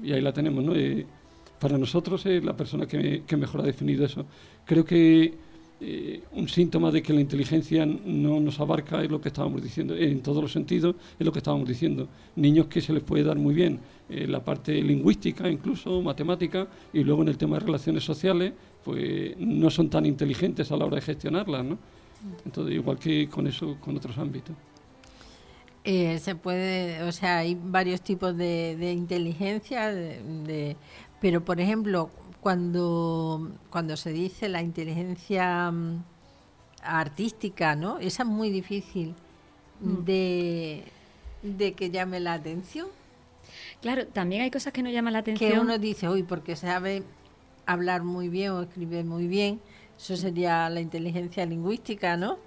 ahí 0.03 0.21
la 0.21 0.33
tenemos, 0.33 0.63
¿no? 0.63 0.75
Eh, 0.75 1.05
para 1.59 1.77
nosotros 1.77 2.25
es 2.25 2.43
la 2.43 2.55
persona 2.55 2.85
que 2.85 3.37
mejor 3.37 3.61
ha 3.61 3.63
definido 3.63 4.05
eso. 4.05 4.25
Creo 4.65 4.83
que 4.83 5.44
eh, 5.81 6.23
un 6.31 6.47
síntoma 6.47 6.89
de 6.89 7.03
que 7.03 7.11
la 7.11 7.19
inteligencia 7.19 7.85
no 7.85 8.39
nos 8.39 8.59
abarca 8.61 9.03
es 9.03 9.11
lo 9.11 9.19
que 9.19 9.27
estábamos 9.27 9.61
diciendo, 9.61 9.95
en 9.95 10.21
todos 10.21 10.41
los 10.41 10.51
sentidos 10.51 10.95
es 11.19 11.25
lo 11.25 11.31
que 11.31 11.39
estábamos 11.39 11.67
diciendo. 11.67 12.07
Niños 12.35 12.67
que 12.67 12.79
se 12.79 12.93
les 12.93 13.03
puede 13.03 13.23
dar 13.23 13.37
muy 13.37 13.53
bien 13.53 13.79
eh, 14.09 14.25
la 14.27 14.43
parte 14.43 14.81
lingüística, 14.81 15.49
incluso 15.49 16.01
matemática, 16.01 16.67
y 16.93 17.03
luego 17.03 17.23
en 17.23 17.29
el 17.29 17.37
tema 17.37 17.59
de 17.59 17.65
relaciones 17.65 18.03
sociales, 18.03 18.53
pues 18.83 19.37
no 19.37 19.69
son 19.69 19.89
tan 19.89 20.05
inteligentes 20.05 20.71
a 20.71 20.77
la 20.77 20.85
hora 20.85 20.95
de 20.95 21.01
gestionarlas, 21.01 21.65
¿no? 21.65 21.77
Entonces, 22.45 22.75
igual 22.75 22.97
que 22.97 23.27
con 23.27 23.45
eso, 23.47 23.77
con 23.79 23.97
otros 23.97 24.17
ámbitos. 24.17 24.55
Eh, 25.83 26.17
se 26.19 26.35
puede, 26.35 27.03
o 27.03 27.11
sea, 27.11 27.39
hay 27.39 27.55
varios 27.61 28.01
tipos 28.01 28.35
de, 28.35 28.91
inteligencia, 28.91 29.91
de, 29.91 30.75
pero 31.21 31.45
por 31.45 31.59
ejemplo, 31.59 32.09
cuando, 32.45 33.49
cuando 33.71 33.97
se 33.97 34.13
dice 34.13 34.49
la 34.49 34.61
inteligencia 34.61 35.71
mm, 35.71 36.03
artística, 36.83 37.75
¿no? 37.75 37.97
Esa 37.97 38.21
es 38.21 38.29
muy 38.29 38.51
difícil 38.51 39.15
mm. 39.79 40.03
de, 40.03 40.83
de 41.41 41.73
que 41.73 41.89
llame 41.89 42.19
la 42.19 42.33
atención. 42.33 42.85
Claro, 43.81 44.05
también 44.05 44.43
hay 44.43 44.51
cosas 44.51 44.73
que 44.73 44.83
no 44.83 44.91
llaman 44.91 45.13
la 45.13 45.19
atención. 45.19 45.51
Que 45.53 45.59
uno 45.59 45.79
dice, 45.79 46.07
uy, 46.07 46.21
porque 46.21 46.55
sabe 46.55 47.01
hablar 47.65 48.03
muy 48.03 48.29
bien 48.29 48.51
o 48.51 48.61
escribir 48.61 49.05
muy 49.05 49.25
bien, 49.25 49.59
eso 49.97 50.15
sería 50.15 50.69
la 50.69 50.81
inteligencia 50.81 51.47
lingüística, 51.47 52.15
¿no? 52.15 52.37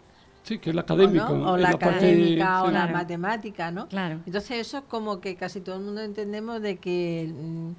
Sí, 0.45 0.61
que 0.61 0.71
es 0.71 0.77
la 0.77 0.83
académica. 0.83 1.29
O, 1.29 1.57
la, 1.57 1.71
académica 1.71 2.63
o 2.63 2.71
la 2.71 2.87
matemática, 2.87 3.73
¿no? 3.73 3.89
Claro. 3.89 4.21
Entonces 4.27 4.59
eso 4.59 4.79
es 4.79 4.85
como 4.85 5.21
que 5.21 5.35
casi 5.35 5.61
todo 5.61 5.75
el 5.75 5.83
mundo 5.83 6.03
entendemos 6.03 6.63
de 6.63 6.77
que 6.77 7.35
mm, 7.35 7.73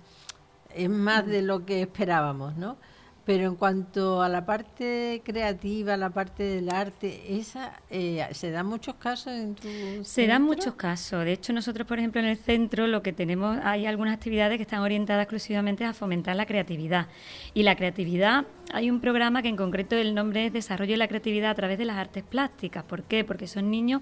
es 0.76 0.90
más 0.90 1.26
de 1.26 1.42
lo 1.42 1.66
que 1.66 1.82
esperábamos, 1.82 2.56
¿no? 2.56 2.78
Pero 3.26 3.46
en 3.46 3.56
cuanto 3.56 4.24
a 4.24 4.30
la 4.30 4.44
parte 4.44 5.22
creativa, 5.24 5.96
la 5.98 6.10
parte 6.10 6.42
del 6.42 6.68
arte, 6.68 7.38
esa 7.38 7.80
eh, 7.92 8.28
se 8.32 8.50
dan 8.50 8.66
muchos 8.66 8.96
casos 8.96 9.34
en 9.34 9.54
tu 9.54 9.68
Se 10.04 10.26
dan 10.26 10.42
muchos 10.42 10.74
casos. 10.74 11.26
De 11.26 11.34
hecho, 11.34 11.54
nosotros, 11.54 11.86
por 11.86 12.00
ejemplo, 12.00 12.20
en 12.22 12.26
el 12.26 12.38
centro 12.38 12.88
lo 12.88 13.04
que 13.04 13.14
tenemos, 13.14 13.60
hay 13.64 13.86
algunas 13.86 14.16
actividades 14.16 14.58
que 14.58 14.64
están 14.64 14.80
orientadas 14.80 15.22
exclusivamente 15.26 15.86
a 15.86 15.94
fomentar 15.94 16.36
la 16.36 16.48
creatividad. 16.48 17.06
Y 17.54 17.62
la 17.62 17.76
creatividad, 17.76 18.46
hay 18.74 18.90
un 18.90 19.00
programa 19.00 19.44
que 19.44 19.50
en 19.50 19.58
concreto 19.58 19.96
el 19.96 20.16
nombre 20.16 20.48
es 20.48 20.54
Desarrollo 20.54 20.94
de 20.94 20.98
la 20.98 21.08
creatividad 21.08 21.52
a 21.52 21.56
través 21.56 21.78
de 21.78 21.86
las 21.86 21.98
artes 21.98 22.24
plásticas. 22.24 22.84
¿Por 22.84 23.04
qué? 23.04 23.24
Porque 23.24 23.46
son 23.46 23.70
niños 23.70 24.02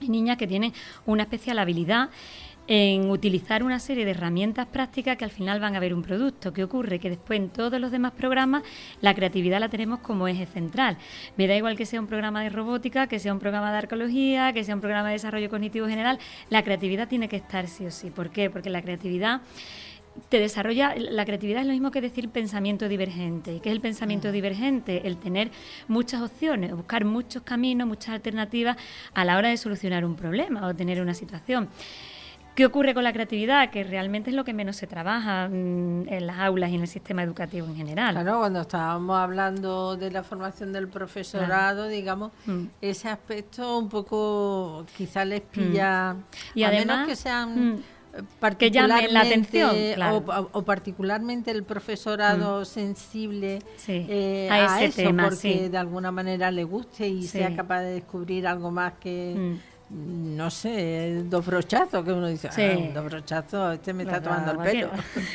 y 0.00 0.08
niñas 0.08 0.38
que 0.38 0.46
tienen 0.46 0.72
una 1.04 1.24
especial 1.24 1.58
habilidad 1.58 2.08
en 2.68 3.10
utilizar 3.10 3.62
una 3.62 3.80
serie 3.80 4.04
de 4.04 4.10
herramientas 4.10 4.66
prácticas 4.66 5.16
que 5.16 5.24
al 5.24 5.30
final 5.30 5.58
van 5.58 5.74
a 5.74 5.80
ver 5.80 5.94
un 5.94 6.02
producto. 6.02 6.52
¿Qué 6.52 6.62
ocurre? 6.62 6.98
Que 6.98 7.08
después 7.08 7.40
en 7.40 7.48
todos 7.48 7.80
los 7.80 7.90
demás 7.90 8.12
programas 8.12 8.62
la 9.00 9.14
creatividad 9.14 9.58
la 9.58 9.70
tenemos 9.70 10.00
como 10.00 10.28
eje 10.28 10.44
central. 10.44 10.98
Me 11.38 11.46
da 11.46 11.56
igual 11.56 11.76
que 11.76 11.86
sea 11.86 11.98
un 11.98 12.06
programa 12.06 12.42
de 12.42 12.50
robótica, 12.50 13.06
que 13.06 13.18
sea 13.18 13.32
un 13.32 13.40
programa 13.40 13.72
de 13.72 13.78
arqueología, 13.78 14.52
que 14.52 14.64
sea 14.64 14.74
un 14.74 14.82
programa 14.82 15.08
de 15.08 15.14
desarrollo 15.14 15.48
cognitivo 15.48 15.88
general, 15.88 16.18
la 16.50 16.62
creatividad 16.62 17.08
tiene 17.08 17.28
que 17.28 17.36
estar 17.36 17.68
sí 17.68 17.86
o 17.86 17.90
sí. 17.90 18.10
¿Por 18.10 18.28
qué? 18.28 18.50
Porque 18.50 18.68
la 18.68 18.82
creatividad 18.82 19.40
te 20.28 20.38
desarrolla, 20.38 20.94
la 20.96 21.24
creatividad 21.24 21.62
es 21.62 21.66
lo 21.66 21.72
mismo 21.72 21.90
que 21.90 22.02
decir 22.02 22.28
pensamiento 22.28 22.86
divergente. 22.88 23.54
¿Y 23.54 23.60
qué 23.60 23.70
es 23.70 23.74
el 23.74 23.80
pensamiento 23.80 24.28
mm. 24.28 24.32
divergente? 24.32 25.06
El 25.06 25.16
tener 25.16 25.50
muchas 25.86 26.20
opciones, 26.20 26.74
buscar 26.74 27.06
muchos 27.06 27.42
caminos, 27.44 27.88
muchas 27.88 28.10
alternativas 28.10 28.76
a 29.14 29.24
la 29.24 29.38
hora 29.38 29.48
de 29.48 29.56
solucionar 29.56 30.04
un 30.04 30.16
problema 30.16 30.66
o 30.66 30.74
tener 30.74 31.00
una 31.00 31.14
situación. 31.14 31.70
¿Qué 32.58 32.66
ocurre 32.66 32.92
con 32.92 33.04
la 33.04 33.12
creatividad? 33.12 33.70
Que 33.70 33.84
realmente 33.84 34.30
es 34.30 34.36
lo 34.36 34.44
que 34.44 34.52
menos 34.52 34.74
se 34.74 34.88
trabaja 34.88 35.46
mm, 35.46 36.08
en 36.08 36.26
las 36.26 36.38
aulas 36.40 36.70
y 36.70 36.74
en 36.74 36.80
el 36.80 36.88
sistema 36.88 37.22
educativo 37.22 37.68
en 37.68 37.76
general. 37.76 38.14
Claro, 38.14 38.40
cuando 38.40 38.62
estábamos 38.62 39.16
hablando 39.16 39.96
de 39.96 40.10
la 40.10 40.24
formación 40.24 40.72
del 40.72 40.88
profesorado, 40.88 41.86
digamos, 41.86 42.32
mm. 42.46 42.64
ese 42.80 43.10
aspecto 43.10 43.78
un 43.78 43.88
poco 43.88 44.84
quizás 44.96 45.24
les 45.28 45.42
pilla, 45.42 46.16
y 46.52 46.64
a 46.64 46.68
además, 46.70 46.86
menos 46.86 47.08
que 47.08 47.14
sean 47.14 47.84
que 48.58 48.70
llamen 48.72 49.14
la 49.14 49.20
atención 49.20 49.76
o, 50.52 50.62
particularmente 50.62 51.52
el 51.52 51.62
profesorado 51.62 52.62
mm. 52.62 52.64
sensible 52.64 53.60
eh, 53.86 54.48
a, 54.50 54.82
ese 54.82 55.02
eso 55.02 55.16
porque 55.16 55.68
de 55.68 55.78
alguna 55.78 56.10
manera 56.10 56.50
le 56.50 56.64
guste 56.64 57.06
y 57.06 57.22
sea 57.24 57.54
capaz 57.54 57.82
de 57.82 57.94
descubrir 57.94 58.46
algo 58.48 58.72
más 58.72 58.94
que 58.94 59.34
mm. 59.36 59.67
No 59.90 60.50
sé 60.50 61.22
dos 61.24 61.46
brochazos 61.46 62.04
que 62.04 62.12
uno 62.12 62.26
dice 62.26 62.48
ah, 62.48 62.90
dos 62.92 63.04
brochazos 63.06 63.74
este 63.74 63.94
me 63.94 64.02
está 64.02 64.20
tomando 64.20 64.52
el 64.52 64.58
pelo 64.58 64.90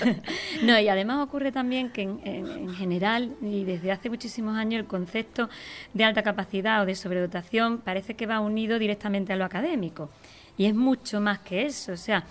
no 0.64 0.80
y 0.80 0.88
además 0.90 1.26
ocurre 1.26 1.52
también 1.52 1.90
que 1.90 2.04
en, 2.04 2.20
en 2.24 2.74
general 2.76 3.36
y 3.42 3.64
desde 3.64 3.92
hace 3.92 4.10
muchísimos 4.10 4.56
años 4.56 4.80
el 4.80 4.86
concepto 4.86 5.50
de 5.94 6.04
alta 6.04 6.22
capacidad 6.22 6.82
o 6.82 6.86
de 6.86 6.96
sobredotación 6.96 7.80
parece 7.80 8.16
que 8.16 8.28
va 8.28 8.40
unido 8.40 8.80
directamente 8.80 9.34
a 9.34 9.36
lo 9.36 9.46
académico. 9.46 10.10
Y 10.56 10.66
es 10.66 10.76
mucho 10.76 11.20
más 11.20 11.40
que 11.40 11.66
eso 11.66 11.94
o 11.94 11.98
sea 11.98 12.24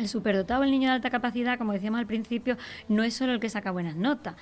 el 0.00 0.08
superdotado, 0.08 0.64
el 0.64 0.70
niño 0.70 0.88
de 0.88 0.94
alta 0.94 1.10
capacidad, 1.10 1.58
como 1.58 1.72
decíamos 1.72 2.00
al 2.00 2.06
principio, 2.06 2.56
no 2.88 3.02
es 3.02 3.14
solo 3.14 3.32
el 3.32 3.40
que 3.40 3.48
saca 3.48 3.70
buenas 3.70 3.96
notas. 3.96 4.34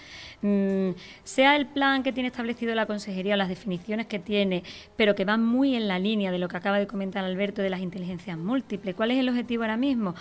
Mm, 0.43 0.91
sea 1.25 1.57
el 1.57 1.67
plan 1.67 2.03
que 2.03 2.13
tiene 2.13 2.29
establecido 2.29 2.75
la 2.75 2.87
consejería 2.87 3.35
o 3.35 3.37
las 3.37 3.49
definiciones 3.49 4.07
que 4.07 4.19
tiene, 4.19 4.63
pero 4.97 5.15
que 5.15 5.25
van 5.25 5.45
muy 5.45 5.75
en 5.75 5.89
la 5.89 5.99
línea 5.99 6.31
de 6.31 6.39
lo 6.39 6.49
que 6.49 6.57
acaba 6.57 6.79
de 6.79 6.87
comentar 6.87 7.25
Alberto 7.25 7.63
de 7.63 7.71
las 7.71 7.81
inteligencias 7.81 8.39
múltiples. 8.39 8.95
¿Cuál 8.95 9.11
es 9.11 9.19
el 9.19 9.29
objetivo 9.29 9.63
ahora 9.63 9.77
mismo? 9.77 10.15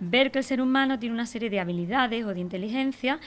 Ver 0.00 0.30
que 0.30 0.38
el 0.38 0.44
ser 0.44 0.60
humano 0.60 0.98
tiene 0.98 1.14
una 1.14 1.26
serie 1.26 1.50
de 1.50 1.60
habilidades 1.60 2.24
o 2.24 2.34
de 2.34 2.40
inteligencia, 2.40 3.18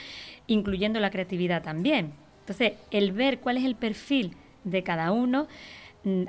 incluyendo 0.46 1.00
la 1.00 1.10
creatividad 1.10 1.62
también. 1.62 2.12
Entonces, 2.40 2.74
el 2.90 3.12
ver 3.12 3.40
cuál 3.40 3.56
es 3.56 3.64
el 3.64 3.74
perfil 3.74 4.36
de 4.64 4.82
cada 4.82 5.12
uno 5.12 5.48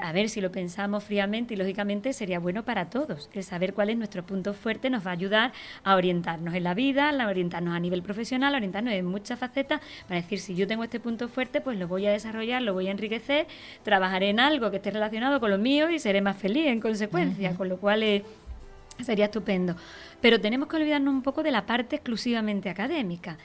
a 0.02 0.12
ver 0.12 0.30
si 0.30 0.42
lo 0.42 0.52
pensamos 0.52 1.04
fríamente 1.04 1.54
y 1.54 1.58
lógicamente 1.58 2.14
sería 2.14 2.40
bueno 2.40 2.64
para 2.64 2.90
todos. 2.90 3.30
El 3.34 3.44
saber 3.44 3.74
cuál 3.74 3.90
es 3.90 3.98
nuestro 3.98 4.26
punto 4.26 4.54
fuerte 4.54 4.90
nos 4.90 5.06
va 5.06 5.12
a 5.12 5.14
ayudar 5.14 5.54
a 5.84 5.96
orientarnos 5.96 6.56
en 6.56 6.64
la 6.64 6.74
vida, 6.74 7.10
a 7.10 7.28
orientarnos 7.28 7.76
a 7.76 7.80
nivel 7.80 8.02
profesional, 8.02 8.54
a 8.54 8.58
orientarnos 8.58 8.94
en 8.94 9.06
muchas 9.06 9.40
facetas 9.40 9.82
para 10.08 10.20
decir 10.22 10.40
si 10.40 10.56
yo 10.56 10.68
tengo 10.68 10.84
este 10.84 11.00
punto 11.00 11.30
fuerte, 11.30 11.62
pues 11.62 11.78
lo 11.78 11.88
voy 11.88 12.08
a 12.08 12.12
desarrollar, 12.12 12.62
lo 12.62 12.74
voy 12.74 12.88
a 12.88 12.92
enriquecer, 12.92 13.48
trabajaré 13.84 14.30
en 14.30 14.40
algo 14.40 14.72
que 14.72 14.78
esté 14.78 14.92
relacionado 14.92 15.40
con 15.40 15.52
lo 15.52 15.58
mío 15.58 15.90
y 15.90 16.00
seré 16.00 16.22
más 16.22 16.38
feliz 16.38 16.68
en 16.68 16.80
consecuencia, 16.80 17.54
con 17.56 17.70
lo 17.70 17.78
cual 17.78 18.02
eh, 18.04 18.24
sería 19.04 19.26
estupendo. 19.26 19.76
Pero 20.22 20.42
tenemos 20.42 20.68
que 20.68 20.78
olvidarnos 20.78 21.14
un 21.14 21.22
poco 21.22 21.44
de 21.44 21.52
la 21.52 21.66
parte 21.66 21.98
exclusivamente 21.98 22.70
académica. 22.70 23.38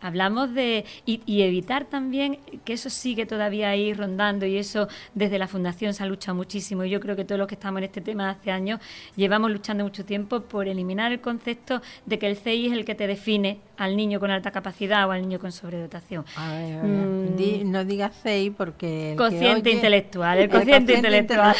Hablamos 0.00 0.54
de. 0.54 0.84
Y, 1.06 1.42
evitar 1.42 1.84
también 1.84 2.38
que 2.64 2.74
eso 2.74 2.90
sigue 2.90 3.26
todavía 3.26 3.70
ahí 3.70 3.92
rondando 3.94 4.46
y 4.46 4.56
eso 4.56 4.88
desde 5.14 5.38
la 5.38 5.48
Fundación 5.48 5.94
se 5.94 6.02
ha 6.02 6.06
luchado 6.06 6.34
muchísimo. 6.34 6.84
Y 6.84 6.90
yo 6.90 7.00
creo 7.00 7.16
que 7.16 7.24
todos 7.24 7.38
los 7.38 7.48
que 7.48 7.54
estamos 7.54 7.78
en 7.78 7.84
este 7.84 8.00
tema 8.00 8.30
hace 8.30 8.50
años 8.50 8.80
llevamos 9.16 9.50
luchando 9.50 9.84
mucho 9.84 10.04
tiempo 10.04 10.40
por 10.40 10.68
eliminar 10.68 11.12
el 11.12 11.20
concepto 11.20 11.80
de 12.06 12.18
que 12.18 12.26
el 12.26 12.36
CI 12.36 12.66
es 12.66 12.72
el 12.72 12.84
que 12.84 12.94
te 12.94 13.06
define 13.06 13.58
al 13.76 13.96
niño 13.96 14.20
con 14.20 14.30
alta 14.30 14.50
capacidad 14.50 15.08
o 15.08 15.12
al 15.12 15.22
niño 15.22 15.38
con 15.38 15.52
sobredotación. 15.52 16.24
Mm. 16.36 17.70
no 17.70 17.84
digas 17.84 18.12
CI 18.22 18.50
porque. 18.50 19.14
Cociente 19.16 19.70
intelectual, 19.70 20.38
el 20.38 20.50
cociente, 20.50 20.94
intelectual. 20.94 21.56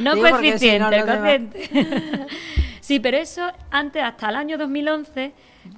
no 0.00 0.16
coeficiente, 0.16 0.96
el 0.96 1.06
cociente. 1.06 1.70
sí, 2.86 3.00
pero 3.00 3.16
eso 3.16 3.50
antes, 3.70 4.02
hasta 4.02 4.28
el 4.28 4.36
año 4.36 4.58
2011 4.58 5.32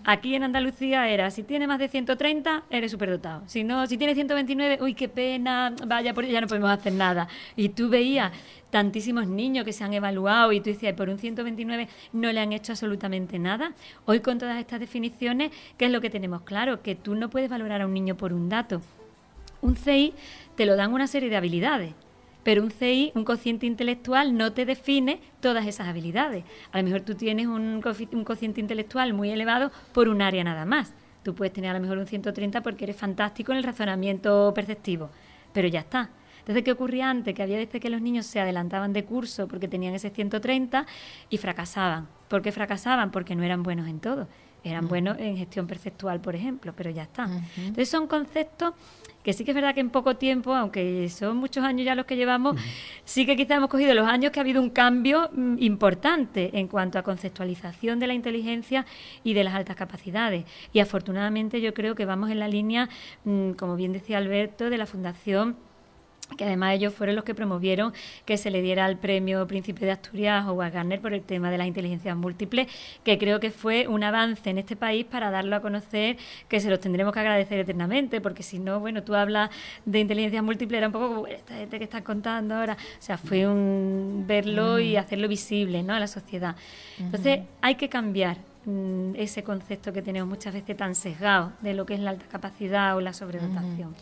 Aquí 0.04 0.34
en 0.34 0.42
Andalucía 0.42 1.08
era, 1.08 1.30
si 1.30 1.42
tiene 1.42 1.66
más 1.66 1.78
de 1.78 1.88
130, 1.88 2.64
eres 2.70 2.90
superdotado. 2.90 3.42
Si 3.46 3.64
no, 3.64 3.86
si 3.86 3.96
tiene 3.96 4.14
129, 4.14 4.78
uy, 4.82 4.94
qué 4.94 5.08
pena, 5.08 5.74
vaya, 5.86 6.12
por 6.14 6.24
ya 6.24 6.40
no 6.40 6.46
podemos 6.46 6.70
hacer 6.70 6.92
nada. 6.92 7.28
Y 7.56 7.70
tú 7.70 7.88
veías 7.88 8.32
tantísimos 8.70 9.26
niños 9.26 9.64
que 9.64 9.72
se 9.72 9.84
han 9.84 9.94
evaluado 9.94 10.52
y 10.52 10.60
tú 10.60 10.70
decías, 10.70 10.94
por 10.94 11.08
un 11.08 11.18
129 11.18 11.88
no 12.12 12.32
le 12.32 12.40
han 12.40 12.52
hecho 12.52 12.72
absolutamente 12.72 13.38
nada. 13.38 13.72
Hoy 14.06 14.20
con 14.20 14.38
todas 14.38 14.58
estas 14.58 14.80
definiciones, 14.80 15.52
¿qué 15.76 15.86
es 15.86 15.92
lo 15.92 16.00
que 16.00 16.10
tenemos 16.10 16.42
claro? 16.42 16.82
Que 16.82 16.94
tú 16.94 17.14
no 17.14 17.30
puedes 17.30 17.48
valorar 17.48 17.82
a 17.82 17.86
un 17.86 17.94
niño 17.94 18.16
por 18.16 18.32
un 18.32 18.48
dato. 18.48 18.82
Un 19.62 19.76
CI 19.76 20.14
te 20.56 20.66
lo 20.66 20.76
dan 20.76 20.92
una 20.92 21.06
serie 21.06 21.30
de 21.30 21.36
habilidades 21.36 21.94
pero 22.46 22.62
un 22.62 22.70
CI, 22.70 23.10
un 23.16 23.24
cociente 23.24 23.66
intelectual, 23.66 24.36
no 24.36 24.52
te 24.52 24.64
define 24.64 25.18
todas 25.40 25.66
esas 25.66 25.88
habilidades. 25.88 26.44
A 26.70 26.78
lo 26.78 26.84
mejor 26.84 27.00
tú 27.00 27.16
tienes 27.16 27.48
un, 27.48 27.82
cociente 27.82 28.60
intelectual 28.60 29.14
muy 29.14 29.30
elevado 29.30 29.72
por 29.92 30.08
un 30.08 30.22
área 30.22 30.44
nada 30.44 30.64
más. 30.64 30.94
Tú 31.24 31.34
puedes 31.34 31.52
tener 31.52 31.72
a 31.72 31.74
lo 31.74 31.80
mejor 31.80 31.98
un 31.98 32.06
130 32.06 32.62
porque 32.62 32.84
eres 32.84 32.94
fantástico 32.94 33.50
en 33.50 33.58
el 33.58 33.64
razonamiento 33.64 34.52
perceptivo, 34.54 35.10
pero 35.52 35.66
ya 35.66 35.80
está. 35.80 36.10
Entonces, 36.38 36.62
¿qué 36.62 36.70
ocurría 36.70 37.10
antes? 37.10 37.34
Que 37.34 37.42
había 37.42 37.56
veces 37.56 37.80
que 37.80 37.90
los 37.90 38.00
niños 38.00 38.26
se 38.26 38.38
adelantaban 38.38 38.92
de 38.92 39.04
curso 39.04 39.48
porque 39.48 39.66
tenían 39.66 39.96
ese 39.96 40.10
130 40.10 40.86
y 41.28 41.38
fracasaban. 41.38 42.06
¿Por 42.28 42.42
qué 42.42 42.52
fracasaban? 42.52 43.10
Porque 43.10 43.34
no 43.34 43.42
eran 43.42 43.64
buenos 43.64 43.88
en 43.88 43.98
todo. 43.98 44.28
Eran 44.62 44.86
buenos 44.86 45.18
en 45.18 45.36
gestión 45.36 45.66
perceptual, 45.66 46.20
por 46.20 46.36
ejemplo, 46.36 46.72
pero 46.76 46.90
ya 46.90 47.02
está. 47.02 47.28
Entonces, 47.56 47.88
son 47.88 48.06
conceptos 48.06 48.74
que 49.26 49.32
sí 49.32 49.44
que 49.44 49.50
es 49.50 49.54
verdad 49.56 49.74
que 49.74 49.80
en 49.80 49.90
poco 49.90 50.14
tiempo, 50.14 50.54
aunque 50.54 51.08
son 51.08 51.38
muchos 51.38 51.64
años 51.64 51.84
ya 51.84 51.96
los 51.96 52.06
que 52.06 52.14
llevamos, 52.14 52.54
sí 53.04 53.26
que 53.26 53.34
quizá 53.34 53.56
hemos 53.56 53.68
cogido 53.68 53.92
los 53.92 54.06
años 54.06 54.30
que 54.30 54.38
ha 54.38 54.42
habido 54.42 54.62
un 54.62 54.70
cambio 54.70 55.30
mm, 55.32 55.56
importante 55.58 56.56
en 56.56 56.68
cuanto 56.68 56.96
a 56.96 57.02
conceptualización 57.02 57.98
de 57.98 58.06
la 58.06 58.14
inteligencia 58.14 58.86
y 59.24 59.34
de 59.34 59.42
las 59.42 59.54
altas 59.54 59.74
capacidades. 59.74 60.44
Y 60.72 60.78
afortunadamente 60.78 61.60
yo 61.60 61.74
creo 61.74 61.96
que 61.96 62.04
vamos 62.04 62.30
en 62.30 62.38
la 62.38 62.46
línea, 62.46 62.88
mm, 63.24 63.54
como 63.54 63.74
bien 63.74 63.92
decía 63.92 64.18
Alberto, 64.18 64.70
de 64.70 64.78
la 64.78 64.86
Fundación 64.86 65.56
que 66.36 66.44
además 66.44 66.74
ellos 66.74 66.92
fueron 66.92 67.16
los 67.16 67.24
que 67.24 67.34
promovieron 67.34 67.92
que 68.24 68.36
se 68.36 68.50
le 68.50 68.62
diera 68.62 68.86
el 68.86 68.96
premio 68.96 69.46
Príncipe 69.46 69.84
de 69.84 69.92
Asturias 69.92 70.44
a 70.46 70.70
Garner 70.70 71.00
por 71.00 71.14
el 71.14 71.22
tema 71.22 71.50
de 71.50 71.58
las 71.58 71.66
inteligencias 71.66 72.16
múltiples, 72.16 72.66
que 73.04 73.18
creo 73.18 73.40
que 73.40 73.50
fue 73.50 73.86
un 73.86 74.02
avance 74.02 74.50
en 74.50 74.58
este 74.58 74.76
país 74.76 75.04
para 75.04 75.30
darlo 75.30 75.56
a 75.56 75.60
conocer, 75.60 76.16
que 76.48 76.60
se 76.60 76.68
los 76.68 76.80
tendremos 76.80 77.12
que 77.12 77.20
agradecer 77.20 77.58
eternamente, 77.60 78.20
porque 78.20 78.42
si 78.42 78.58
no, 78.58 78.80
bueno, 78.80 79.02
tú 79.02 79.14
hablas 79.14 79.50
de 79.84 80.00
inteligencias 80.00 80.42
múltiples, 80.42 80.78
era 80.78 80.88
un 80.88 80.92
poco 80.92 81.08
como 81.08 81.26
esta 81.26 81.54
gente 81.54 81.78
que 81.78 81.84
estás 81.84 82.02
contando 82.02 82.54
ahora, 82.54 82.74
o 82.74 83.02
sea, 83.02 83.18
fue 83.18 83.46
un 83.46 84.24
verlo 84.26 84.78
y 84.78 84.94
mm. 84.96 84.98
hacerlo 84.98 85.28
visible 85.28 85.82
¿no? 85.82 85.94
a 85.94 86.00
la 86.00 86.06
sociedad. 86.06 86.56
Entonces, 86.98 87.40
hay 87.60 87.76
que 87.76 87.88
cambiar 87.88 88.38
mm, 88.64 89.14
ese 89.16 89.42
concepto 89.42 89.92
que 89.92 90.02
tenemos 90.02 90.28
muchas 90.28 90.54
veces 90.54 90.76
tan 90.76 90.94
sesgado 90.94 91.52
de 91.60 91.74
lo 91.74 91.86
que 91.86 91.94
es 91.94 92.00
la 92.00 92.10
alta 92.10 92.26
capacidad 92.26 92.96
o 92.96 93.00
la 93.00 93.12
sobredotación. 93.12 93.94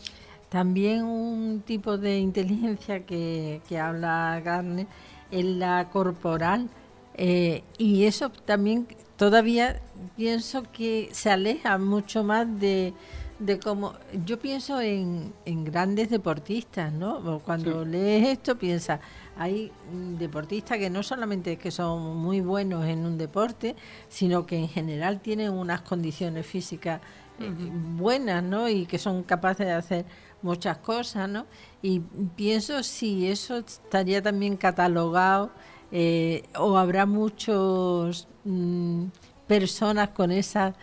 También 0.49 1.03
un 1.03 1.61
tipo 1.65 1.97
de 1.97 2.19
inteligencia 2.19 3.05
que, 3.05 3.61
habla 3.81 4.41
Garner 4.43 4.87
es 5.31 5.45
la 5.45 5.89
corporal. 5.89 6.69
Eh, 7.17 7.63
y 7.77 8.05
eso 8.05 8.29
también 8.29 8.87
todavía 9.15 9.81
pienso 10.17 10.63
que 10.71 11.09
se 11.13 11.29
aleja 11.29 11.77
mucho 11.77 12.23
más 12.23 12.47
de, 12.59 12.93
de 13.39 13.59
cómo 13.59 13.93
yo 14.25 14.39
pienso 14.39 14.79
en, 14.79 15.33
en 15.45 15.65
grandes 15.65 16.09
deportistas, 16.09 16.91
¿no? 16.91 17.39
Cuando 17.39 17.83
lees 17.85 18.27
esto 18.27 18.57
piensa, 18.57 18.99
hay 19.37 19.71
deportistas 20.17 20.77
que 20.77 20.89
no 20.89 21.03
solamente 21.03 21.53
es 21.53 21.59
que 21.59 21.71
son 21.71 22.17
muy 22.17 22.39
buenos 22.39 22.85
en 22.85 23.05
un 23.05 23.17
deporte, 23.17 23.75
sino 24.07 24.45
que 24.45 24.57
en 24.57 24.69
general 24.69 25.19
tienen 25.19 25.51
unas 25.51 25.81
condiciones 25.81 26.45
físicas 26.45 27.01
eh, 27.39 27.51
buenas, 27.97 28.41
¿no? 28.41 28.69
Y 28.69 28.85
que 28.85 28.97
son 28.97 29.23
capaces 29.23 29.65
de 29.65 29.73
hacer 29.73 30.05
muchas 30.45 30.77
cosas, 30.77 31.27
¿no? 31.27 31.45
Y 31.81 31.99
pienso 32.35 32.81
si 32.83 33.27
eso 33.27 33.57
estaría 33.57 34.21
también 34.21 34.55
catalogado 34.55 35.51
eh, 35.91 36.43
o 36.57 36.77
habrá 36.77 37.05
muchos 37.05 38.27
mm, 38.45 39.05
personas 39.47 40.09
con 40.09 40.31
esa 40.31 40.73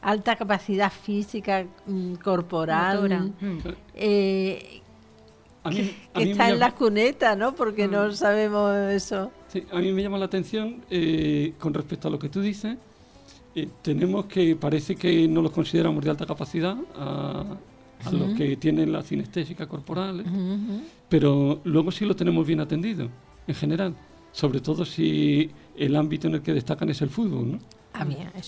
alta 0.00 0.36
capacidad 0.36 0.90
física 0.90 1.66
mm, 1.86 2.14
corporal 2.14 3.34
mm. 3.40 3.58
eh, 3.94 4.82
que, 5.70 5.94
está 6.30 6.50
en 6.50 6.58
las 6.58 6.72
cunetas, 6.74 7.36
¿no? 7.36 7.54
Porque 7.54 7.88
no 7.88 8.10
sabemos 8.12 8.74
eso. 8.76 9.30
Sí, 9.48 9.64
a 9.70 9.80
mí 9.80 9.92
me 9.92 10.02
llama 10.02 10.18
la 10.18 10.26
atención 10.26 10.82
eh, 10.90 11.54
con 11.58 11.74
respecto 11.74 12.08
a 12.08 12.10
lo 12.10 12.18
que 12.18 12.28
tú 12.28 12.40
dices. 12.40 12.76
Eh, 13.54 13.68
tenemos 13.82 14.26
que, 14.26 14.56
parece 14.56 14.94
que 14.94 15.26
no 15.26 15.42
los 15.42 15.52
consideramos 15.52 16.04
de 16.04 16.10
alta 16.10 16.26
capacidad 16.26 16.76
a, 16.96 17.44
los 18.12 18.34
que 18.34 18.56
tienen 18.56 18.92
la 18.92 19.02
cinestésica 19.02 19.66
corporal, 19.66 20.24
pero 21.08 21.60
luego 21.64 21.90
sí 21.90 22.04
lo 22.04 22.14
tenemos 22.14 22.46
bien 22.46 22.60
atendido, 22.60 23.08
en 23.46 23.54
general. 23.54 23.94
Sobre 24.32 24.60
todo 24.60 24.84
si 24.84 25.50
el 25.76 25.96
ámbito 25.96 26.28
en 26.28 26.34
el 26.34 26.42
que 26.42 26.52
destacan 26.52 26.90
es 26.90 27.00
el 27.02 27.08
fútbol, 27.08 27.52
¿no? 27.52 27.58
Ah, 27.94 28.06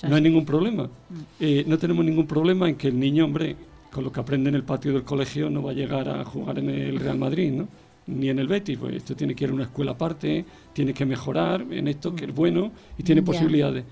no 0.08 0.16
hay 0.16 0.22
ningún 0.22 0.44
problema. 0.44 0.84
Mm. 0.84 1.18
Eh, 1.40 1.64
no 1.66 1.78
tenemos 1.78 2.04
ningún 2.04 2.26
problema 2.26 2.68
en 2.68 2.76
que 2.76 2.88
el 2.88 3.00
niño, 3.00 3.24
hombre, 3.24 3.56
con 3.90 4.04
lo 4.04 4.12
que 4.12 4.20
aprende 4.20 4.50
en 4.50 4.54
el 4.54 4.62
patio 4.62 4.92
del 4.92 5.02
colegio 5.02 5.50
no 5.50 5.62
va 5.62 5.72
a 5.72 5.74
llegar 5.74 6.08
a 6.08 6.24
jugar 6.24 6.58
en 6.58 6.70
el 6.70 7.00
Real 7.00 7.18
Madrid, 7.18 7.50
¿no? 7.52 7.68
Ni 8.06 8.28
en 8.28 8.38
el 8.38 8.46
Betis, 8.46 8.78
pues 8.78 8.94
esto 8.96 9.14
tiene 9.14 9.34
que 9.34 9.44
ir 9.44 9.50
a 9.50 9.54
una 9.54 9.64
escuela 9.64 9.92
aparte, 9.92 10.44
tiene 10.72 10.92
que 10.92 11.04
mejorar 11.06 11.64
en 11.70 11.88
esto 11.88 12.14
que 12.14 12.26
es 12.26 12.34
bueno 12.34 12.72
y 12.98 13.02
tiene 13.02 13.22
posibilidades. 13.22 13.84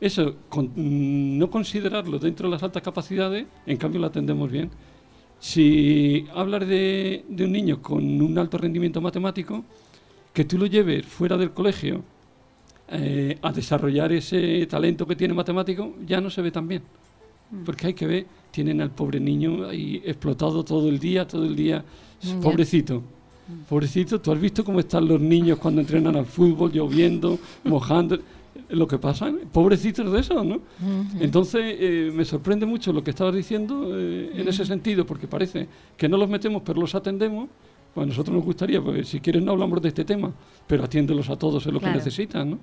Eso, 0.00 0.36
mm, 0.50 1.38
no 1.38 1.50
considerarlo 1.50 2.18
dentro 2.18 2.48
de 2.48 2.52
las 2.52 2.62
altas 2.62 2.82
capacidades, 2.82 3.46
en 3.66 3.76
cambio 3.76 4.00
lo 4.00 4.06
atendemos 4.08 4.50
bien. 4.50 4.70
Si 5.44 6.26
hablas 6.34 6.66
de, 6.66 7.22
un 7.28 7.52
niño 7.52 7.82
con 7.82 8.02
un 8.22 8.38
alto 8.38 8.56
rendimiento 8.56 9.02
matemático, 9.02 9.62
que 10.32 10.46
tú 10.46 10.56
lo 10.56 10.64
lleves 10.64 11.04
fuera 11.04 11.36
del 11.36 11.50
colegio 11.50 12.02
eh, 12.88 13.36
a 13.42 13.52
desarrollar 13.52 14.10
ese 14.12 14.66
talento 14.66 15.06
que 15.06 15.14
tiene 15.14 15.34
matemático, 15.34 15.96
ya 16.06 16.18
no 16.18 16.30
se 16.30 16.40
ve 16.40 16.50
tan 16.50 16.66
bien. 16.66 16.82
Mm. 17.50 17.62
Porque 17.62 17.88
hay 17.88 17.92
que 17.92 18.06
ver 18.06 18.26
tienen 18.50 18.80
al 18.80 18.90
pobre 18.90 19.20
niño 19.20 19.68
ahí 19.68 20.00
explotado 20.02 20.64
todo 20.64 20.88
el 20.88 20.98
día, 20.98 21.28
todo 21.28 21.44
el 21.44 21.54
día. 21.54 21.84
Pobrecito. 22.40 23.02
Pobrecito, 23.68 24.22
tú 24.22 24.32
has 24.32 24.40
visto 24.40 24.64
cómo 24.64 24.80
están 24.80 25.06
los 25.06 25.20
niños 25.20 25.58
cuando 25.58 25.82
entrenan 25.82 26.16
al 26.16 26.24
fútbol, 26.24 26.72
lloviendo, 26.72 27.38
mojando. 27.64 28.18
Lo 28.74 28.86
que 28.86 28.98
pasa, 28.98 29.32
pobrecitos 29.52 30.10
de 30.12 30.20
eso, 30.20 30.42
¿no? 30.42 30.60
Entonces, 31.20 31.62
eh, 31.78 32.10
me 32.12 32.24
sorprende 32.24 32.66
mucho 32.66 32.92
lo 32.92 33.02
que 33.04 33.10
estabas 33.10 33.34
diciendo 33.34 33.90
eh, 33.92 34.32
en 34.34 34.48
ese 34.48 34.64
sentido, 34.64 35.06
porque 35.06 35.26
parece 35.28 35.68
que 35.96 36.08
no 36.08 36.16
los 36.16 36.28
metemos, 36.28 36.62
pero 36.64 36.80
los 36.80 36.94
atendemos. 36.94 37.48
Pues 37.94 38.04
a 38.04 38.08
nosotros 38.08 38.34
nos 38.34 38.44
gustaría, 38.44 38.82
pues 38.82 39.06
si 39.08 39.20
quieres 39.20 39.40
no 39.40 39.52
hablamos 39.52 39.80
de 39.80 39.88
este 39.88 40.04
tema, 40.04 40.32
pero 40.66 40.82
atiéndelos 40.82 41.30
a 41.30 41.36
todos 41.36 41.64
en 41.66 41.74
lo 41.74 41.78
que 41.80 41.86
necesitan, 41.90 42.50
¿no? 42.50 42.58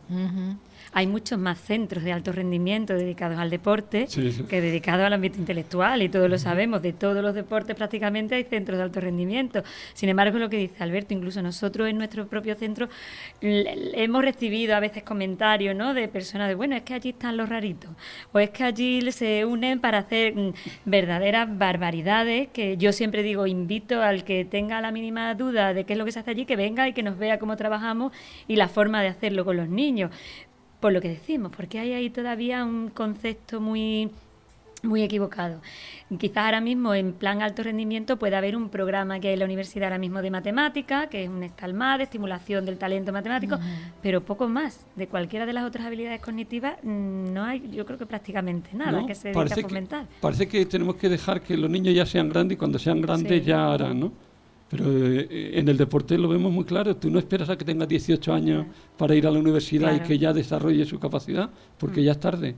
Hay 0.93 1.07
muchos 1.07 1.39
más 1.39 1.59
centros 1.59 2.03
de 2.03 2.11
alto 2.11 2.31
rendimiento 2.31 2.93
dedicados 2.93 3.39
al 3.39 3.49
deporte 3.49 4.07
que 4.49 4.61
dedicados 4.61 5.05
al 5.05 5.13
ámbito 5.13 5.39
intelectual 5.39 6.01
y 6.01 6.09
todos 6.09 6.29
lo 6.29 6.37
sabemos, 6.37 6.81
de 6.81 6.93
todos 6.93 7.23
los 7.23 7.33
deportes 7.33 7.75
prácticamente 7.75 8.35
hay 8.35 8.43
centros 8.43 8.77
de 8.77 8.83
alto 8.83 8.99
rendimiento. 8.99 9.63
Sin 9.93 10.09
embargo, 10.09 10.37
lo 10.37 10.49
que 10.49 10.57
dice 10.57 10.83
Alberto, 10.83 11.13
incluso 11.13 11.41
nosotros 11.41 11.87
en 11.87 11.97
nuestro 11.97 12.27
propio 12.27 12.55
centro 12.55 12.89
hemos 13.41 14.21
recibido 14.21 14.75
a 14.75 14.79
veces 14.79 15.03
comentarios 15.03 15.75
¿no? 15.75 15.93
de 15.93 16.07
personas 16.07 16.49
de, 16.49 16.55
bueno, 16.55 16.75
es 16.75 16.81
que 16.83 16.93
allí 16.93 17.09
están 17.09 17.37
los 17.37 17.47
raritos, 17.47 17.91
o 18.31 18.39
es 18.39 18.49
que 18.49 18.63
allí 18.63 19.11
se 19.11 19.45
unen 19.45 19.79
para 19.79 19.99
hacer 19.99 20.35
mm, 20.35 20.53
verdaderas 20.85 21.57
barbaridades, 21.57 22.49
que 22.49 22.77
yo 22.77 22.91
siempre 22.91 23.23
digo, 23.23 23.47
invito 23.47 24.01
al 24.01 24.23
que 24.23 24.45
tenga 24.45 24.81
la 24.81 24.91
mínima 24.91 25.33
duda 25.35 25.73
de 25.73 25.85
qué 25.85 25.93
es 25.93 25.99
lo 25.99 26.05
que 26.05 26.11
se 26.11 26.19
hace 26.19 26.31
allí, 26.31 26.45
que 26.45 26.55
venga 26.55 26.87
y 26.87 26.93
que 26.93 27.03
nos 27.03 27.17
vea 27.17 27.39
cómo 27.39 27.55
trabajamos 27.55 28.11
y 28.47 28.55
la 28.55 28.67
forma 28.67 29.01
de 29.01 29.07
hacerlo 29.07 29.45
con 29.45 29.57
los 29.57 29.69
niños 29.69 30.11
por 30.81 30.91
lo 30.91 30.99
que 30.99 31.07
decimos, 31.09 31.53
porque 31.55 31.79
hay 31.79 31.93
ahí 31.93 32.09
todavía 32.09 32.65
un 32.65 32.89
concepto 32.89 33.61
muy 33.61 34.11
muy 34.83 35.03
equivocado. 35.03 35.61
Quizás 36.19 36.45
ahora 36.45 36.59
mismo 36.59 36.93
en 36.95 37.13
plan 37.13 37.43
alto 37.43 37.61
rendimiento 37.61 38.17
puede 38.17 38.35
haber 38.35 38.55
un 38.55 38.69
programa 38.69 39.19
que 39.19 39.27
hay 39.27 39.33
en 39.33 39.39
la 39.39 39.45
universidad 39.45 39.85
ahora 39.85 39.97
mismo 39.99 40.21
de 40.21 40.31
matemática, 40.31 41.07
que 41.07 41.23
es 41.23 41.29
un 41.29 41.43
estalmad 41.43 41.99
de 41.99 42.05
estimulación 42.05 42.65
del 42.65 42.77
talento 42.77 43.13
matemático, 43.13 43.59
pero 44.01 44.21
poco 44.21 44.47
más. 44.47 44.85
De 44.95 45.07
cualquiera 45.07 45.45
de 45.45 45.53
las 45.53 45.65
otras 45.65 45.85
habilidades 45.85 46.19
cognitivas 46.19 46.77
mm, 46.83 47.31
no 47.31 47.43
hay, 47.43 47.69
yo 47.71 47.85
creo 47.85 47.97
que 47.97 48.05
prácticamente 48.05 48.71
nada 48.73 49.05
que 49.05 49.15
se 49.15 49.31
dedique 49.31 49.53
a 49.53 49.57
fomentar. 49.57 50.05
parece 50.19 50.47
que 50.47 50.65
tenemos 50.65 50.95
que 50.95 51.09
dejar 51.09 51.41
que 51.41 51.55
los 51.55 51.69
niños 51.69 51.93
ya 51.93 52.05
sean 52.05 52.29
grandes 52.29 52.55
y 52.55 52.57
cuando 52.57 52.79
sean 52.79 53.01
grandes 53.01 53.45
ya 53.45 53.71
harán, 53.71 53.99
¿no? 53.99 54.11
Pero 54.71 54.85
eh, 54.87 55.59
en 55.59 55.67
el 55.67 55.77
deporte 55.77 56.17
lo 56.17 56.29
vemos 56.29 56.51
muy 56.51 56.63
claro. 56.63 56.95
Tú 56.95 57.09
no 57.11 57.19
esperas 57.19 57.49
a 57.49 57.57
que 57.57 57.65
tenga 57.65 57.85
18 57.85 58.33
años 58.33 58.65
para 58.97 59.13
ir 59.13 59.27
a 59.27 59.31
la 59.31 59.37
universidad 59.37 59.93
y 59.93 59.99
que 59.99 60.17
ya 60.17 60.31
desarrolle 60.31 60.85
su 60.85 60.97
capacidad, 60.97 61.49
porque 61.77 61.99
mm. 61.99 62.03
ya 62.05 62.11
es 62.13 62.19
tarde. 62.19 62.55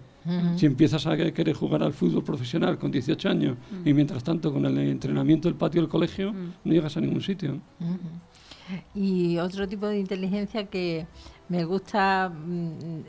Si 0.56 0.65
empiezas 0.65 1.06
a 1.06 1.17
querer 1.17 1.54
jugar 1.54 1.84
al 1.84 1.91
fútbol 1.91 2.23
profesional 2.23 2.78
con 2.78 2.91
18 2.91 3.28
años 3.28 3.58
mm. 3.58 3.88
y 3.88 3.93
mientras 3.93 4.23
tanto 4.23 4.54
con 4.54 4.65
el 4.65 4.78
entrenamiento 4.78 5.49
del 5.49 5.58
patio 5.58 5.82
del 5.82 5.89
colegio, 5.89 6.32
mm. 6.32 6.54
no 6.63 6.73
llegas 6.73 6.95
a 6.95 7.02
ningún 7.02 7.21
sitio. 7.21 7.60
Y 8.93 9.38
otro 9.39 9.67
tipo 9.67 9.88
de 9.88 9.99
inteligencia 9.99 10.67
que 10.67 11.08
me 11.49 11.65
gusta 11.65 12.32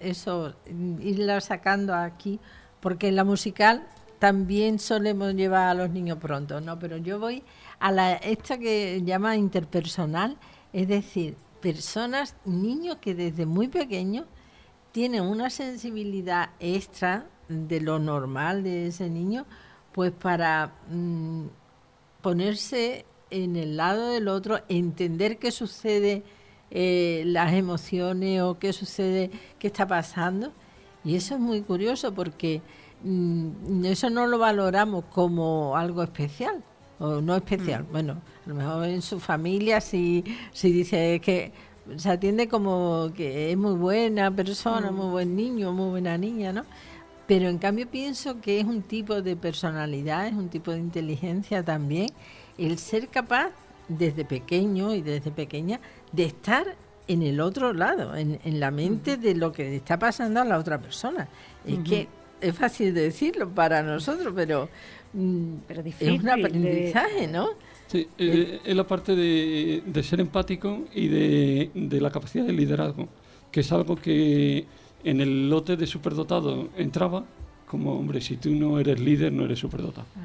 eso, 0.03 0.55
irla 1.01 1.41
sacando 1.41 1.95
aquí, 1.95 2.41
porque 2.81 3.09
en 3.09 3.17
la 3.17 3.25
musical 3.25 3.87
también 4.19 4.79
solemos 4.79 5.35
llevar 5.35 5.69
a 5.69 5.75
los 5.75 5.91
niños 5.91 6.19
pronto, 6.19 6.61
¿no? 6.61 6.79
Pero 6.79 6.97
yo 6.97 7.19
voy 7.19 7.43
a 7.79 7.93
la 7.93 8.15
esta 8.15 8.59
que 8.59 9.03
llama 9.05 9.37
interpersonal, 9.37 10.37
es 10.73 10.89
decir, 10.89 11.37
personas, 11.61 12.37
niños 12.45 12.99
que 13.01 13.15
desde 13.15 13.47
muy 13.47 13.69
pequeños 13.69 14.27
tienen 14.93 15.23
una 15.23 15.51
sensibilidad 15.51 16.51
extra 16.61 17.27
de 17.49 17.81
lo 17.81 17.99
normal 17.99 18.63
de 18.63 18.89
ese 18.89 19.09
niño, 19.11 19.47
pues 19.93 20.13
para 20.13 20.73
mm, 20.91 21.47
ponerse 22.23 23.05
en 23.31 23.57
el 23.57 23.77
lado 23.77 24.11
del 24.11 24.29
otro, 24.29 24.61
entender 24.69 25.39
qué 25.39 25.51
sucede, 25.51 26.23
eh, 26.71 27.23
las 27.27 27.53
emociones 27.53 28.43
o 28.43 28.59
qué 28.59 28.73
sucede, 28.73 29.31
qué 29.59 29.67
está 29.67 29.87
pasando. 29.87 30.53
Y 31.05 31.17
eso 31.17 31.35
es 31.35 31.41
muy 31.41 31.61
curioso 31.63 32.15
porque 32.15 32.63
eso 33.85 34.11
no 34.11 34.27
lo 34.27 34.39
valoramos 34.39 35.05
como 35.07 35.77
algo 35.77 36.03
especial, 36.03 36.63
o 36.99 37.21
no 37.21 37.37
especial. 37.37 37.85
Mm. 37.85 37.93
Bueno, 37.93 38.13
a 38.45 38.49
lo 38.49 38.55
mejor 38.55 38.85
en 38.87 39.03
su 39.03 39.21
familia 39.21 39.81
si, 39.81 40.25
si 40.53 40.73
dice 40.73 41.21
que 41.21 41.53
se 41.97 42.11
atiende 42.11 42.49
como 42.49 43.11
que 43.15 43.53
es 43.53 43.59
muy 43.59 43.75
buena 43.75 44.31
persona, 44.31 44.91
mm. 44.91 44.95
muy 44.95 45.11
buen 45.11 45.37
niño, 45.37 45.73
muy 45.73 45.91
buena 45.91 46.17
niña, 46.17 46.53
¿no? 46.53 46.65
Pero 47.27 47.49
en 47.49 47.59
cambio 47.59 47.89
pienso 47.89 48.41
que 48.41 48.61
es 48.61 48.67
un 48.67 48.83
tipo 48.83 49.23
de 49.23 49.37
personalidad, 49.37 50.27
es 50.27 50.35
un 50.35 50.49
tipo 50.49 50.73
de 50.73 50.79
inteligencia 50.79 51.63
también, 51.63 52.11
el 52.59 52.79
ser 52.79 53.09
capaz 53.09 53.51
desde 53.89 54.25
pequeño 54.25 54.95
y 54.95 55.03
desde 55.03 55.31
pequeña 55.31 55.81
de 56.13 56.25
estar 56.25 56.77
en 57.07 57.23
el 57.23 57.41
otro 57.41 57.73
lado, 57.73 58.15
en, 58.17 58.39
la 58.61 58.71
mente 58.71 59.17
de 59.17 59.35
lo 59.35 59.53
que 59.53 59.77
está 59.77 59.99
pasando 59.99 60.41
a 60.41 60.45
la 60.45 60.59
otra 60.59 60.81
persona. 60.81 61.29
Es 61.67 61.79
que 61.81 62.09
es 62.49 62.57
fácil 62.57 62.95
de 62.95 63.03
decirlo 63.03 63.49
para 63.49 63.83
nosotros, 63.83 64.33
pero 64.35 64.69
Mm, 65.15 65.55
es 66.01 66.21
un 66.21 66.29
aprendizaje, 66.29 67.29
¿no? 67.29 67.51
Sí, 67.87 68.09
eh, 68.19 68.61
es 68.65 68.75
la 68.75 68.85
parte 68.85 69.15
de, 69.15 70.03
ser 70.03 70.21
empático 70.21 70.85
y 70.93 71.07
de, 71.07 72.01
la 72.01 72.11
capacidad 72.11 72.45
de 72.45 72.53
liderazgo, 72.53 73.09
que 73.53 73.61
es 73.61 73.71
algo 73.71 73.95
que 73.95 74.65
en 75.05 75.21
el 75.21 75.49
lote 75.49 75.77
de 75.77 75.87
superdotado 75.87 76.71
entraba 76.77 77.25
como, 77.69 77.97
hombre, 77.97 78.21
si 78.21 78.37
tú 78.37 78.51
no 78.51 78.79
eres 78.81 78.99
líder, 78.99 79.33
no 79.33 79.45
eres 79.45 79.59
superdotado. 79.61 80.07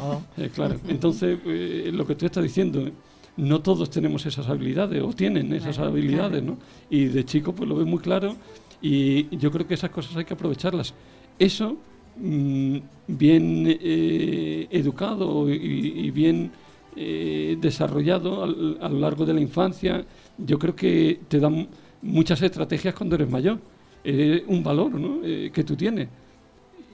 Oh. 0.00 0.22
Eh, 0.38 0.50
claro, 0.54 0.76
entonces 0.88 1.38
eh, 1.44 1.90
lo 1.92 2.06
que 2.06 2.14
tú 2.14 2.24
estás 2.26 2.42
diciendo, 2.42 2.88
no 3.36 3.60
todos 3.60 3.90
tenemos 3.90 4.24
esas 4.24 4.48
habilidades 4.48 5.02
o 5.02 5.12
tienen 5.12 5.52
esas 5.52 5.78
habilidades, 5.78 6.42
¿no? 6.42 6.56
Y 6.88 7.06
de 7.06 7.24
chico 7.24 7.52
pues 7.52 7.68
lo 7.68 7.76
ves 7.76 7.86
muy 7.86 7.98
claro 7.98 8.36
y 8.80 9.36
yo 9.36 9.50
creo 9.50 9.66
que 9.66 9.74
esas 9.74 9.90
cosas 9.90 10.16
hay 10.16 10.24
que 10.24 10.34
aprovecharlas. 10.34 10.94
Eso 11.38 11.76
Mm, 12.18 12.78
bien 13.08 13.78
eh, 13.78 14.66
educado 14.70 15.50
y, 15.50 16.10
bien 16.10 16.50
eh, 16.96 17.58
desarrollado 17.60 18.42
a 18.42 18.88
lo 18.88 18.98
largo 18.98 19.26
de 19.26 19.34
la 19.34 19.40
infancia, 19.40 20.02
yo 20.38 20.58
creo 20.58 20.74
que 20.74 21.20
te 21.28 21.38
dan 21.38 21.68
muchas 22.00 22.40
estrategias 22.40 22.94
cuando 22.94 23.16
eres 23.16 23.28
mayor. 23.28 23.58
Es 24.02 24.42
un 24.46 24.62
valor 24.62 24.92
eh, 25.24 25.50
que 25.52 25.64
tú 25.64 25.76
tienes. 25.76 26.08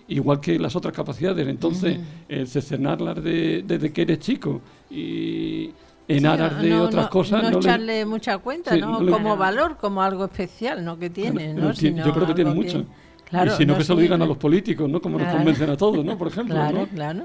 Igual 0.09 0.40
que 0.40 0.59
las 0.59 0.75
otras 0.75 0.92
capacidades. 0.92 1.47
Entonces, 1.47 1.99
el 2.29 2.49
cecenarlas 2.49 3.23
desde 3.23 3.92
que 3.92 4.03
eres 4.03 4.18
chico 4.18 4.61
y 4.90 5.71
en 6.09 6.27
aras 6.27 6.61
de 6.61 6.75
otras 6.75 7.09
cosas. 7.09 7.51
No, 7.51 7.59
echarle 7.59 8.05
mucha 8.05 8.38
cuenta, 8.38 8.79
como 8.81 9.37
valor, 9.37 9.77
como 9.79 10.03
algo 10.03 10.25
especial 10.25 10.85
¿no? 10.85 10.99
que 10.99 11.11
tiene. 11.11 11.55
yo 11.55 12.12
creo 12.12 12.27
que 12.27 12.35
tiene 12.35 12.55
mucho 12.55 12.87
y 13.33 13.51
si 13.51 13.67
no, 13.67 13.79
que 13.79 13.85
se 13.85 13.95
lo 13.95 14.01
digan 14.01 14.21
a 14.21 14.27
los 14.27 14.37
políticos, 14.37 14.88
¿no? 14.88 15.01
Como 15.01 15.19
nos 15.19 15.33
convencen 15.33 15.71
a 15.71 15.77
todos, 15.77 16.05
¿no? 16.05 16.19
Por 16.19 16.29
ejemplo. 16.33 16.55
Claro, 16.55 16.87
claro. 16.95 17.23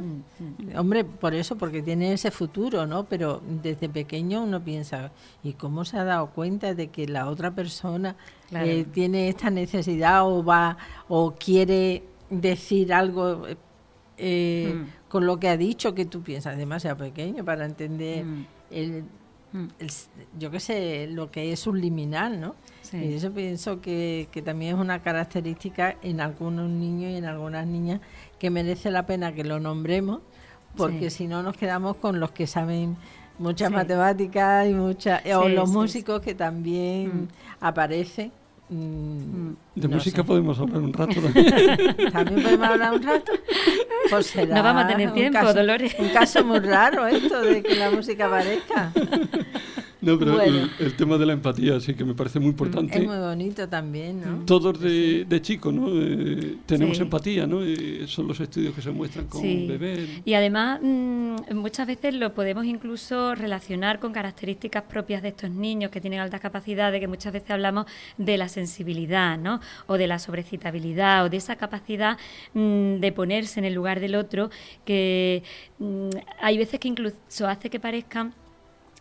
Hombre, 0.75 1.03
por 1.03 1.33
eso, 1.33 1.57
porque 1.57 1.81
tiene 1.81 2.13
ese 2.13 2.31
futuro, 2.31 2.87
¿no? 2.87 3.03
Pero 3.05 3.41
desde 3.45 3.89
pequeño 3.89 4.41
uno 4.41 4.63
piensa, 4.63 5.11
¿y 5.43 5.53
cómo 5.53 5.83
se 5.83 5.97
ha 5.97 6.05
dado 6.05 6.27
cuenta 6.27 6.73
de 6.73 6.87
que 6.87 7.07
la 7.07 7.29
otra 7.29 7.51
persona 7.51 8.15
eh, 8.51 8.85
tiene 8.91 9.27
esta 9.27 9.49
necesidad 9.49 10.25
o 10.25 10.43
va 10.43 10.77
o 11.09 11.31
quiere 11.31 12.03
decir 12.29 12.93
algo 12.93 13.45
eh, 14.17 14.85
con 15.09 15.25
lo 15.25 15.39
que 15.39 15.49
ha 15.49 15.57
dicho 15.57 15.93
que 15.93 16.05
tú 16.05 16.21
piensas 16.21 16.57
demasiado 16.57 16.97
pequeño 16.97 17.43
para 17.43 17.65
entender 17.65 18.25
mm. 18.25 18.45
El, 18.71 19.03
mm. 19.53 19.67
yo 20.39 20.51
qué 20.51 20.59
sé, 20.59 21.07
lo 21.07 21.31
que 21.31 21.51
es 21.51 21.67
un 21.67 21.79
liminal, 21.81 22.39
¿no? 22.39 22.55
Y 22.93 23.15
eso 23.15 23.31
pienso 23.33 23.81
que, 23.81 24.29
que 24.31 24.41
también 24.41 24.75
es 24.75 24.81
una 24.81 25.01
característica 25.01 25.97
en 26.01 26.21
algunos 26.21 26.69
niños 26.69 27.11
y 27.11 27.15
en 27.17 27.25
algunas 27.25 27.67
niñas 27.67 27.99
que 28.39 28.49
merece 28.49 28.91
la 28.91 29.05
pena 29.05 29.33
que 29.33 29.43
lo 29.43 29.59
nombremos, 29.59 30.21
porque 30.77 31.09
si 31.09 31.27
no 31.27 31.43
nos 31.43 31.57
quedamos 31.57 31.97
con 31.97 32.21
los 32.21 32.31
que 32.31 32.47
saben 32.47 32.95
muchas 33.39 33.71
matemáticas 33.71 34.67
y 34.69 34.73
muchas 34.73 35.21
o 35.35 35.49
los 35.49 35.69
músicos 35.69 36.21
que 36.21 36.33
también 36.33 37.23
mm. 37.23 37.27
aparecen 37.59 38.31
Mm, 38.69 39.51
de 39.75 39.87
música 39.87 40.23
podemos 40.25 40.59
hablar 40.59 40.79
un 40.79 40.91
rato 40.91 41.13
también. 41.21 42.11
¿También 42.11 42.43
podemos 42.43 42.67
hablar 42.67 42.93
un 42.93 43.03
rato? 43.03 43.31
Pues 44.09 44.35
no 44.35 44.63
vamos 44.63 44.83
a 44.83 44.87
tener 44.87 45.13
tiempo, 45.13 45.53
Dolores. 45.53 45.95
Un 45.97 46.09
caso 46.09 46.43
muy 46.43 46.59
raro 46.59 47.07
esto 47.07 47.41
de 47.41 47.63
que 47.63 47.75
la 47.75 47.91
música 47.91 48.25
aparezca. 48.25 48.91
No, 50.01 50.19
pero 50.19 50.39
el, 50.41 50.95
tema 50.95 51.17
de 51.17 51.25
la 51.25 51.33
empatía 51.33 51.79
sí 51.79 51.93
que 51.95 52.05
me 52.05 52.13
parece 52.13 52.39
muy 52.39 52.49
importante. 52.49 52.99
Es 52.99 53.05
muy 53.05 53.17
bonito 53.17 53.67
también, 53.67 54.21
¿no? 54.21 54.45
Todos 54.45 54.79
de, 54.79 55.25
de 55.25 55.41
chicos, 55.41 55.73
¿no? 55.73 55.87
Eh, 55.89 56.57
tenemos 56.65 56.99
empatía, 56.99 57.47
¿no? 57.47 57.63
Eh, 57.63 58.05
son 58.07 58.27
los 58.27 58.39
estudios 58.39 58.75
que 58.75 58.81
se 58.81 58.91
muestran 58.91 59.25
con 59.25 59.41
bebés. 59.41 60.21
Y 60.23 60.33
además, 60.35 60.79
mm, 60.83 61.55
muchas 61.55 61.87
veces 61.87 62.13
lo 62.13 62.33
podemos 62.33 62.65
incluso 62.65 63.33
relacionar 63.33 63.99
con 63.99 64.13
características 64.13 64.83
propias 64.83 65.23
de 65.23 65.29
estos 65.29 65.49
niños 65.49 65.89
que 65.89 65.99
tienen 65.99 66.19
altas 66.19 66.41
capacidades, 66.41 66.99
que 66.99 67.07
muchas 67.07 67.33
veces 67.33 67.49
hablamos 67.49 67.85
de 68.17 68.37
la 68.37 68.49
sensibilidad, 68.49 69.37
¿no? 69.37 69.59
O 69.87 69.97
de 69.97 70.07
la 70.07 70.19
sobrecitabilidad, 70.19 71.25
o 71.25 71.29
de 71.29 71.37
esa 71.37 71.55
capacidad 71.55 72.17
mm, 72.53 72.99
de 72.99 73.11
ponerse 73.11 73.59
en 73.59 73.65
el 73.65 73.73
lugar 73.73 73.99
del 73.99 74.15
otro, 74.15 74.51
que 74.85 75.43
mm, 75.79 76.09
hay 76.41 76.57
veces 76.57 76.79
que 76.79 76.87
incluso 76.87 77.47
hace 77.47 77.69
que 77.69 77.79
parezcan 77.79 78.33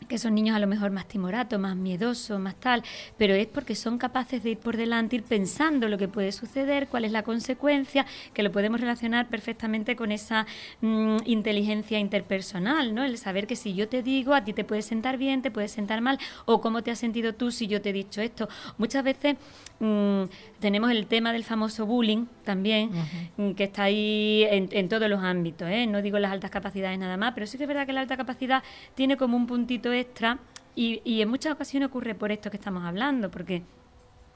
que 0.09 0.19
son 0.19 0.35
niños 0.35 0.55
a 0.55 0.59
lo 0.59 0.67
mejor 0.67 0.91
más 0.91 1.09
timoratos, 1.09 1.59
más 1.59 1.75
miedosos, 1.75 2.39
más 2.39 2.55
tal, 2.55 2.83
pero 3.17 3.35
es 3.35 3.47
porque 3.47 3.75
son 3.75 3.99
capaces 3.99 4.43
de 4.43 4.51
ir 4.51 4.59
por 4.59 4.77
delante, 4.77 5.17
ir 5.17 5.23
pensando 5.23 5.89
lo 5.89 5.99
que 5.99 6.07
puede 6.07 6.33
suceder, 6.33 6.89
cuál 6.89 7.05
es 7.05 7.13
la 7.13 7.23
consecuencia, 7.23 8.07
que 8.33 8.43
lo 8.43 8.53
podemos 8.53 8.81
relacionar 8.81 9.29
perfectamente 9.29 9.97
con 9.97 10.13
esa 10.13 10.47
mm, 10.81 11.19
inteligencia 11.25 11.99
interpersonal, 11.99 12.95
¿no? 12.95 13.05
El 13.05 13.19
saber 13.19 13.47
que 13.47 13.57
si 13.57 13.75
yo 13.75 13.89
te 13.89 14.03
digo, 14.03 14.35
a 14.35 14.45
ti 14.45 14.53
te 14.53 14.65
puede 14.65 14.83
sentar 14.83 15.19
bien, 15.19 15.43
te 15.43 15.51
puede 15.51 15.69
sentar 15.69 16.01
mal, 16.01 16.19
o 16.45 16.61
cómo 16.61 16.83
te 16.83 16.91
has 16.91 16.99
sentido 16.99 17.35
tú 17.35 17.51
si 17.51 17.67
yo 17.67 17.81
te 17.81 17.91
he 17.91 17.93
dicho 17.93 18.21
esto. 18.21 18.49
Muchas 18.79 19.03
veces 19.03 19.37
mm, 19.81 20.25
tenemos 20.61 20.91
el 20.91 21.07
tema 21.07 21.33
del 21.33 21.43
famoso 21.43 21.85
bullying 21.87 22.27
también, 22.45 22.91
mm, 23.37 23.53
que 23.53 23.65
está 23.65 23.85
ahí 23.85 24.47
en, 24.49 24.69
en 24.71 24.89
todos 24.89 25.09
los 25.09 25.23
ámbitos, 25.23 25.69
¿eh? 25.69 25.87
No 25.87 26.01
digo 26.01 26.19
las 26.19 26.31
altas 26.31 26.51
capacidades 26.51 26.99
nada 26.99 27.17
más, 27.17 27.33
pero 27.35 27.47
sí 27.47 27.59
que 27.59 27.65
es 27.65 27.69
verdad 27.69 27.87
que 27.87 27.93
la 27.93 28.03
alta 28.03 28.17
capacidad 28.17 28.63
tiene 28.95 29.17
como 29.17 29.37
un 29.37 29.47
puntito 29.47 29.86
extra 29.93 30.39
y, 30.75 31.23
en 31.23 31.29
muchas 31.29 31.55
ocasiones 31.55 31.89
ocurre 31.89 32.15
por 32.15 32.31
esto 32.31 32.51
que 32.51 32.59
estamos 32.59 32.85
hablando, 32.85 33.31
porque 33.31 33.63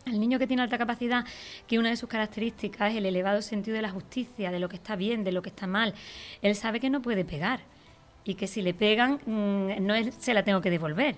el 0.07 0.19
niño 0.19 0.39
que 0.39 0.47
tiene 0.47 0.63
alta 0.63 0.79
capacidad, 0.79 1.25
que 1.67 1.79
una 1.79 1.91
de 1.91 1.97
sus 1.97 2.09
características 2.09 2.93
es 2.93 2.97
el 2.97 3.05
elevado 3.05 3.43
sentido 3.43 3.77
de 3.77 3.83
la 3.83 3.91
justicia, 3.91 4.51
de 4.51 4.59
lo 4.59 4.69
que 4.69 4.77
está 4.77 4.97
bien, 4.97 5.23
de 5.23 5.33
lo 5.33 5.43
que 5.43 5.51
está 5.51 5.67
mal, 5.67 5.95
él 6.41 6.55
sabe 6.55 6.81
que 6.81 6.89
no 6.89 7.03
puede 7.03 7.27
pegar 7.27 7.61
y 8.25 8.35
que 8.35 8.47
si 8.47 8.63
le 8.63 8.73
pegan 8.73 9.21
mm, 9.27 9.85
no 9.85 9.95
es, 9.95 10.15
se 10.15 10.33
la 10.33 10.43
tengo 10.43 10.63
que 10.63 10.71
devolver. 10.71 11.17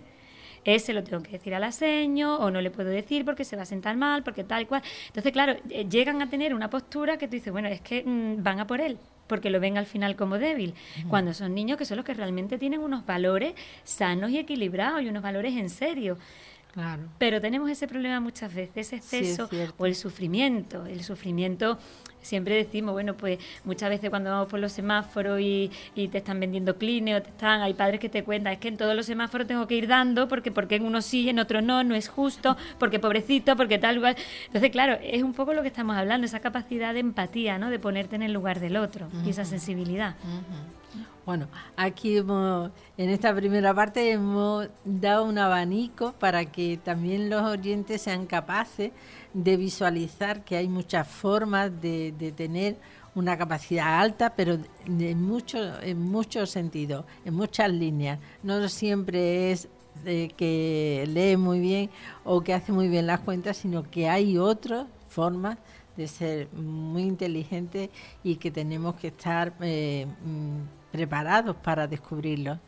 Ese 0.65 0.93
lo 0.93 1.03
tengo 1.03 1.23
que 1.23 1.33
decir 1.33 1.55
a 1.55 1.59
la 1.59 1.73
seño 1.73 2.37
o 2.37 2.51
no 2.51 2.61
le 2.61 2.71
puedo 2.71 2.89
decir 2.89 3.25
porque 3.25 3.45
se 3.45 3.57
va 3.57 3.63
a 3.63 3.67
sentar 3.67 3.97
mal, 3.97 4.23
porque 4.23 4.45
tal 4.45 4.63
y 4.63 4.67
cual. 4.67 4.83
Entonces, 5.09 5.33
claro, 5.33 5.57
eh, 5.71 5.87
llegan 5.89 6.23
a 6.23 6.31
tener 6.31 6.55
una 6.55 6.71
postura 6.71 7.19
que 7.19 7.27
tú 7.27 7.33
dices, 7.33 7.53
bueno, 7.53 7.69
es 7.69 7.81
que 7.81 8.05
mm, 8.05 8.43
van 8.43 8.61
a 8.61 8.67
por 8.67 8.81
él 8.81 8.99
porque 9.27 9.49
lo 9.49 9.61
ven 9.61 9.79
al 9.79 9.87
final 9.87 10.15
como 10.15 10.39
débil, 10.39 10.75
cuando 11.09 11.33
son 11.33 11.55
niños 11.55 11.79
que 11.79 11.87
son 11.87 11.97
los 11.97 12.05
que 12.05 12.13
realmente 12.13 12.59
tienen 12.59 12.81
unos 12.81 13.07
valores 13.07 13.55
sanos 13.83 14.31
y 14.31 14.37
equilibrados 14.39 15.01
y 15.01 15.09
unos 15.09 15.23
valores 15.23 15.57
en 15.57 15.71
serio. 15.71 16.19
Claro. 16.73 17.03
Pero 17.19 17.41
tenemos 17.41 17.71
ese 17.71 17.87
problema 17.87 18.21
muchas 18.21 18.53
veces, 18.53 18.93
ese 18.93 18.97
exceso 18.97 19.49
o 19.79 19.87
el 19.87 19.95
sufrimiento. 19.95 20.87
El 20.87 21.03
sufrimiento, 21.03 21.79
siempre 22.23 22.55
decimos, 22.55 22.93
bueno, 22.93 23.15
pues 23.15 23.39
muchas 23.65 23.91
veces 23.91 24.11
cuando 24.11 24.31
vamos 24.31 24.49
por 24.49 24.61
los 24.61 24.73
semáforos 24.73 25.41
y, 25.41 25.71
te 25.95 26.19
están 26.19 26.41
vendiendo 26.41 26.77
cline 26.77 27.17
o 27.17 27.23
te 27.23 27.31
están, 27.31 27.61
hay 27.61 27.75
padres 27.75 28.01
que 28.01 28.09
te 28.09 28.25
cuentan, 28.25 28.55
es 28.55 28.59
que 28.59 28.69
en 28.69 28.77
todos 28.77 28.95
los 28.95 29.07
semáforos 29.07 29.47
tengo 29.47 29.67
que 29.67 29.75
ir 29.75 29.87
dando 29.87 30.29
porque 30.29 30.51
porque 30.51 30.77
en 30.77 30.85
unos 30.85 31.05
sí, 31.05 31.29
en 31.29 31.39
otros 31.39 31.63
no, 31.63 31.85
no 31.85 31.95
es 31.95 32.09
justo, 32.09 32.57
porque 32.79 32.99
pobrecito, 32.99 33.57
porque 33.57 33.79
tal 33.79 34.01
cual. 34.01 34.17
Entonces, 34.47 34.71
claro, 34.71 34.99
es 35.03 35.23
un 35.23 35.33
poco 35.33 35.55
lo 35.55 35.63
que 35.63 35.69
estamos 35.69 35.97
hablando, 35.97 36.25
esa 36.25 36.41
capacidad 36.41 36.95
de 36.95 37.01
empatía, 37.01 37.59
¿no? 37.59 37.71
De 37.71 37.79
ponerte 37.79 38.17
en 38.17 38.23
el 38.23 38.33
lugar 38.33 38.61
del 38.61 38.77
otro 38.77 39.09
y 39.25 39.31
esa 39.31 39.45
sensibilidad. 39.45 40.17
Bueno, 41.25 41.47
aquí 41.77 42.17
en 42.17 42.73
esta 42.97 43.33
primera 43.33 43.73
parte 43.73 44.11
hemos 44.11 44.69
dado 44.85 45.25
un 45.25 45.39
abanico 45.39 46.13
para 46.19 46.47
que 46.47 46.81
también 46.83 47.31
los 47.31 47.43
oyentes 47.43 48.03
sean 48.03 48.27
capaces 48.27 48.91
de 49.33 49.57
visualizar 49.57 50.45
que 50.45 50.57
hay 50.57 50.67
muchas 50.67 51.07
formas 51.07 51.71
de, 51.81 52.35
tener 52.37 52.77
una 53.15 53.39
capacidad 53.39 54.01
alta, 54.01 54.35
pero 54.35 54.59
en 54.87 55.23
muchos 55.23 55.79
en 55.83 56.01
muchos 56.03 56.51
sentidos, 56.51 57.05
en 57.25 57.35
muchas 57.35 57.71
líneas. 57.71 58.19
No 58.43 58.69
siempre 58.69 59.53
es 59.53 59.69
que 60.05 61.05
lee 61.07 61.37
muy 61.37 61.61
bien 61.61 61.91
o 62.25 62.41
que 62.41 62.53
hace 62.53 62.73
muy 62.73 62.89
bien 62.89 63.07
las 63.07 63.21
cuentas, 63.21 63.59
sino 63.59 63.89
que 63.89 64.09
hay 64.09 64.39
otras 64.39 64.87
formas 65.09 65.57
de 65.97 66.09
ser 66.09 66.53
muy 66.53 67.03
inteligente 67.03 67.91
y 68.25 68.37
que 68.37 68.51
tenemos 68.51 68.97
que 68.97 69.09
estar 69.09 69.53
eh, 69.61 70.07
mm, 70.25 70.82
preparados 70.93 71.57
para 71.57 71.89
descubrirlo. 71.89 72.61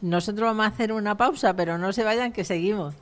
Nosotros 0.00 0.46
vamos 0.46 0.64
a 0.64 0.68
hacer 0.68 0.92
una 0.92 1.16
pausa, 1.16 1.54
pero 1.54 1.76
no 1.76 1.92
se 1.92 2.04
vayan 2.04 2.32
que 2.32 2.44
seguimos. 2.44 2.94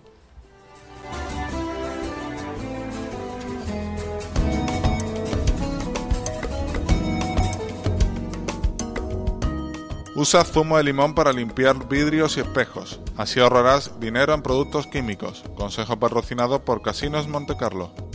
Usa 10.14 10.44
zumo 10.44 10.76
de 10.76 10.84
limón 10.84 11.14
para 11.14 11.32
limpiar 11.32 11.88
vidrios 11.88 12.36
y 12.36 12.40
espejos. 12.40 13.00
Así 13.16 13.40
ahorrarás 13.40 13.98
dinero 13.98 14.34
en 14.34 14.42
productos 14.42 14.86
químicos. 14.86 15.42
Consejo 15.56 15.98
patrocinado 15.98 16.64
por 16.64 16.82
Casinos 16.82 17.28
Montecarlo. 17.28 18.11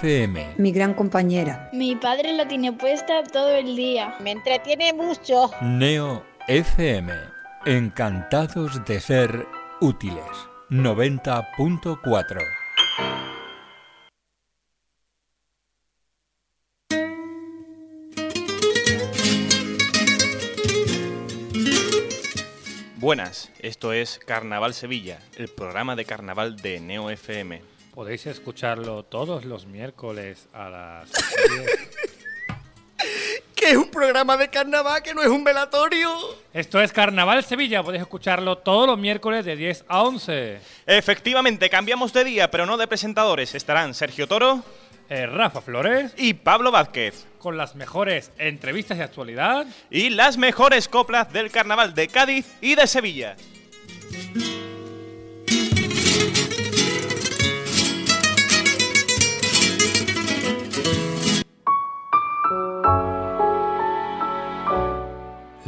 FM. 0.00 0.54
Mi 0.56 0.72
gran 0.72 0.94
compañera. 0.94 1.68
Mi 1.74 1.94
padre 1.94 2.32
la 2.32 2.48
tiene 2.48 2.72
puesta 2.72 3.22
todo 3.22 3.50
el 3.50 3.76
día. 3.76 4.16
Me 4.20 4.30
entretiene 4.30 4.94
mucho. 4.94 5.50
Neo 5.60 6.24
FM. 6.48 7.12
Encantados 7.66 8.82
de 8.86 8.98
ser 8.98 9.46
útiles. 9.82 10.24
90.4. 10.70 12.40
Buenas, 22.96 23.50
esto 23.60 23.92
es 23.92 24.18
Carnaval 24.26 24.72
Sevilla, 24.72 25.18
el 25.36 25.48
programa 25.48 25.94
de 25.94 26.06
carnaval 26.06 26.56
de 26.56 26.80
Neo 26.80 27.10
FM. 27.10 27.69
Podéis 27.94 28.26
escucharlo 28.26 29.02
todos 29.04 29.44
los 29.44 29.66
miércoles 29.66 30.48
a 30.52 30.70
las 30.70 31.10
¿Qué 33.60 33.70
es 33.72 33.76
un 33.76 33.90
programa 33.90 34.36
de 34.38 34.48
carnaval 34.48 35.02
que 35.02 35.12
no 35.12 35.22
es 35.22 35.28
un 35.28 35.44
velatorio? 35.44 36.10
Esto 36.54 36.80
es 36.80 36.92
Carnaval 36.92 37.44
Sevilla, 37.44 37.82
podéis 37.82 38.02
escucharlo 38.02 38.56
todos 38.56 38.86
los 38.86 38.98
miércoles 38.98 39.44
de 39.44 39.54
10 39.54 39.84
a 39.86 40.02
11. 40.02 40.60
Efectivamente, 40.86 41.68
cambiamos 41.68 42.14
de 42.14 42.24
día, 42.24 42.50
pero 42.50 42.64
no 42.64 42.78
de 42.78 42.86
presentadores. 42.86 43.54
Estarán 43.54 43.92
Sergio 43.92 44.26
Toro, 44.26 44.62
eh, 45.10 45.26
Rafa 45.26 45.60
Flores 45.60 46.14
y 46.16 46.32
Pablo 46.34 46.70
Vázquez. 46.70 47.26
Con 47.38 47.58
las 47.58 47.74
mejores 47.74 48.30
entrevistas 48.38 48.96
de 48.96 49.04
actualidad 49.04 49.66
y 49.90 50.08
las 50.08 50.38
mejores 50.38 50.88
coplas 50.88 51.30
del 51.30 51.50
carnaval 51.50 51.94
de 51.94 52.08
Cádiz 52.08 52.46
y 52.62 52.76
de 52.76 52.86
Sevilla. 52.86 53.36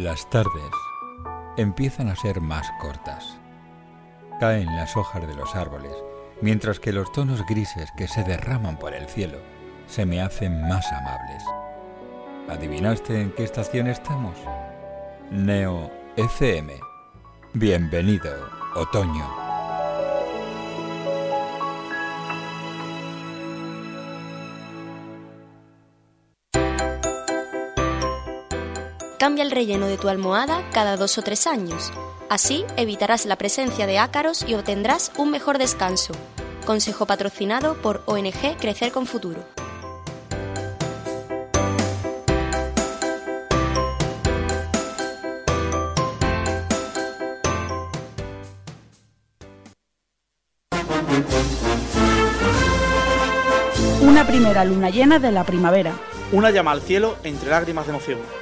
Las 0.03 0.29
tardes 0.29 0.73
empiezan 1.57 2.09
a 2.09 2.17
ser 2.17 2.41
más 2.41 2.69
cortas. 2.81 3.39
Caen 4.41 4.67
las 4.75 4.97
hojas 4.97 5.25
de 5.29 5.35
los 5.37 5.55
árboles, 5.55 5.93
mientras 6.41 6.81
que 6.81 6.93
los 6.93 7.13
tonos 7.13 7.47
grises 7.47 7.89
que 7.97 8.09
se 8.09 8.25
derraman 8.25 8.81
por 8.81 8.95
el 8.95 9.07
cielo 9.07 9.39
se 9.87 10.05
me 10.05 10.21
hacen 10.21 10.61
más 10.67 10.91
amables. 10.93 11.45
¿Adivinaste 12.49 13.21
en 13.21 13.31
qué 13.31 13.45
estación 13.45 13.87
estamos? 13.87 14.37
Neo 15.31 15.89
FM. 16.17 16.75
Bienvenido, 17.53 18.33
otoño. 18.75 19.52
Cambia 29.23 29.45
el 29.45 29.53
relleno 29.53 29.87
de 29.87 29.99
tu 29.99 30.09
almohada 30.09 30.69
cada 30.73 30.97
dos 30.97 31.17
o 31.17 31.23
tres 31.23 31.47
años. 31.47 31.93
Así 32.29 32.65
evitarás 32.77 33.25
la 33.25 33.37
presencia 33.37 33.87
de 33.87 33.97
ácaros 34.01 34.45
y 34.49 34.55
obtendrás 34.55 35.13
un 35.17 35.31
mejor 35.31 35.59
descanso. 35.59 36.13
Consejo 36.67 37.07
patrocinado 37.07 37.81
por 37.81 38.03
ONG 38.07 38.57
Crecer 38.59 38.91
con 38.91 39.07
Futuro. 39.07 39.45
Una 54.01 54.27
primera 54.27 54.65
luna 54.65 54.91
llena 54.91 55.21
de 55.21 55.31
la 55.31 55.45
primavera. 55.45 55.93
Una 56.33 56.51
llama 56.51 56.73
al 56.73 56.83
cielo 56.83 57.15
entre 57.23 57.51
lágrimas 57.51 57.87
de 57.87 57.91
emoción. 57.93 58.42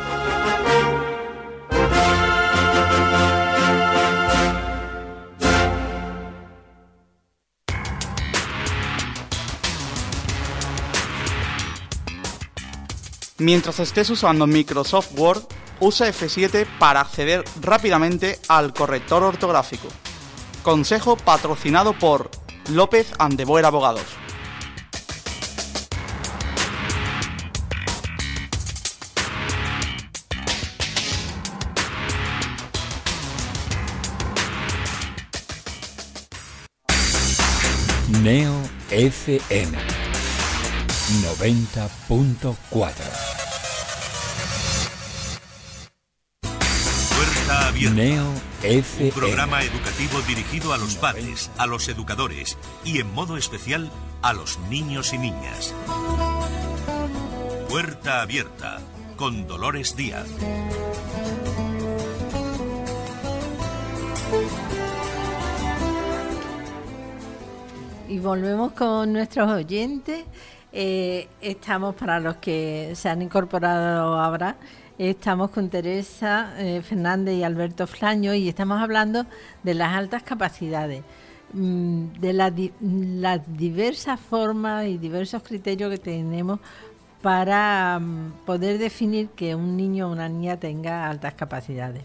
Mientras 13.41 13.79
estés 13.79 14.09
usando 14.11 14.45
Microsoft 14.45 15.17
Word, 15.17 15.41
usa 15.79 16.07
F7 16.07 16.67
para 16.77 17.01
acceder 17.01 17.43
rápidamente 17.59 18.37
al 18.47 18.71
corrector 18.71 19.23
ortográfico. 19.23 19.87
Consejo 20.61 21.17
patrocinado 21.17 21.93
por 21.93 22.29
López 22.69 23.07
Andeboer 23.17 23.65
Abogados. 23.65 24.05
Neo 38.21 38.53
FM 38.91 40.01
90.4 41.39 43.30
Un 47.83 49.09
programa 49.09 49.63
educativo 49.63 50.21
dirigido 50.27 50.71
a 50.71 50.77
los 50.77 50.97
padres, 50.97 51.49
a 51.57 51.65
los 51.65 51.89
educadores 51.89 52.55
y 52.85 52.99
en 52.99 53.11
modo 53.11 53.37
especial 53.37 53.89
a 54.21 54.33
los 54.33 54.59
niños 54.69 55.13
y 55.13 55.17
niñas. 55.17 55.73
Puerta 57.69 58.21
abierta 58.21 58.77
con 59.15 59.47
Dolores 59.47 59.95
Díaz. 59.95 60.27
Y 68.07 68.19
volvemos 68.19 68.73
con 68.73 69.11
nuestros 69.11 69.49
oyentes. 69.49 70.25
Eh, 70.71 71.27
estamos, 71.41 71.95
para 71.95 72.19
los 72.19 72.35
que 72.35 72.91
se 72.93 73.09
han 73.09 73.23
incorporado 73.23 74.19
ahora, 74.19 74.57
estamos 75.09 75.49
con 75.49 75.69
Teresa 75.69 76.53
eh, 76.59 76.81
Fernández 76.83 77.35
y 77.35 77.43
Alberto 77.43 77.87
Flaño 77.87 78.35
y 78.35 78.47
estamos 78.47 78.79
hablando 78.79 79.25
de 79.63 79.73
las 79.73 79.95
altas 79.95 80.21
capacidades, 80.21 81.01
mm, 81.53 82.19
de 82.19 82.33
la 82.33 82.53
las 82.79 83.41
diversas 83.57 84.19
formas 84.19 84.85
y 84.85 84.99
diversos 84.99 85.41
criterios 85.41 85.89
que 85.89 85.97
tenemos 85.97 86.59
para 87.23 87.99
mm, 87.99 88.45
poder 88.45 88.77
definir 88.77 89.29
que 89.29 89.55
un 89.55 89.75
niño 89.75 90.07
o 90.07 90.11
una 90.11 90.29
niña 90.29 90.57
tenga 90.57 91.09
altas 91.09 91.33
capacidades. 91.33 92.03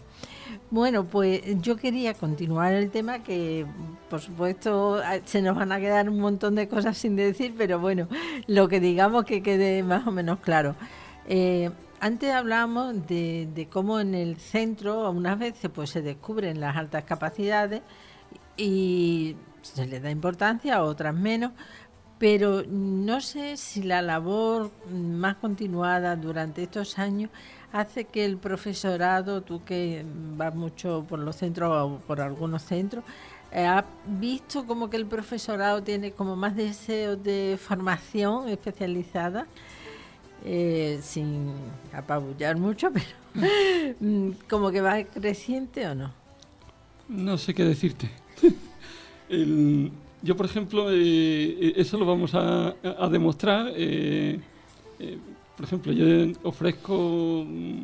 Bueno, 0.71 1.05
pues 1.05 1.41
yo 1.61 1.77
quería 1.77 2.15
continuar 2.15 2.73
el 2.73 2.89
tema 2.89 3.19
que, 3.19 3.65
por 4.09 4.21
supuesto, 4.21 5.01
se 5.25 5.41
nos 5.41 5.55
van 5.55 5.71
a 5.71 5.79
quedar 5.79 6.09
un 6.09 6.19
montón 6.19 6.55
de 6.55 6.67
cosas 6.67 6.97
sin 6.97 7.15
decir, 7.15 7.53
pero 7.57 7.79
bueno, 7.79 8.07
lo 8.47 8.67
que 8.67 8.79
digamos 8.79 9.23
que 9.25 9.43
quede 9.43 9.83
más 9.83 10.07
o 10.07 10.11
menos 10.11 10.39
claro. 10.39 10.75
Eh, 11.29 11.69
antes 11.99 12.31
hablábamos 12.31 13.07
de, 13.07 13.47
de 13.53 13.67
cómo 13.67 13.99
en 13.99 14.15
el 14.15 14.37
centro, 14.37 15.09
unas 15.11 15.37
veces, 15.39 15.69
pues 15.73 15.89
se 15.89 16.01
descubren 16.01 16.59
las 16.59 16.75
altas 16.75 17.03
capacidades 17.03 17.81
y 18.55 19.35
se 19.61 19.85
les 19.85 20.01
da 20.01 20.11
importancia, 20.11 20.83
otras 20.83 21.13
menos, 21.13 21.51
pero 22.19 22.63
no 22.67 23.21
sé 23.21 23.57
si 23.57 23.83
la 23.83 24.01
labor 24.01 24.71
más 24.91 25.35
continuada 25.35 26.15
durante 26.15 26.63
estos 26.63 26.97
años 26.97 27.29
hace 27.71 28.05
que 28.05 28.25
el 28.25 28.37
profesorado, 28.37 29.41
tú 29.41 29.63
que 29.63 30.03
vas 30.35 30.55
mucho 30.55 31.05
por 31.07 31.19
los 31.19 31.35
centros 31.35 31.71
o 31.71 31.99
por 32.07 32.21
algunos 32.21 32.63
centros, 32.63 33.03
eh, 33.51 33.65
¿has 33.65 33.85
visto 34.05 34.65
como 34.65 34.89
que 34.89 34.97
el 34.97 35.05
profesorado 35.05 35.83
tiene 35.83 36.11
como 36.11 36.35
más 36.35 36.55
deseos 36.55 37.21
de 37.21 37.57
formación 37.61 38.49
especializada? 38.49 39.45
Eh, 40.49 40.99
sin 41.01 41.51
apabullar 41.91 42.55
mucho, 42.57 42.89
pero 42.93 43.45
mm, 43.99 44.29
como 44.49 44.71
que 44.71 44.79
va 44.79 45.03
creciente 45.03 45.85
o 45.87 45.93
no. 45.93 46.13
No 47.09 47.37
sé 47.37 47.53
qué 47.53 47.65
decirte. 47.65 48.09
El- 49.29 49.91
yo, 50.21 50.35
por 50.37 50.45
ejemplo, 50.45 50.87
eh, 50.89 51.73
eso 51.75 51.97
lo 51.97 52.05
vamos 52.05 52.33
a, 52.33 52.73
a 52.97 53.09
demostrar. 53.09 53.71
eh, 53.75 54.39
eh, 54.99 55.17
por 55.57 55.65
ejemplo, 55.65 55.91
yo 55.91 56.05
ofrezco 56.43 57.43
mm, 57.45 57.79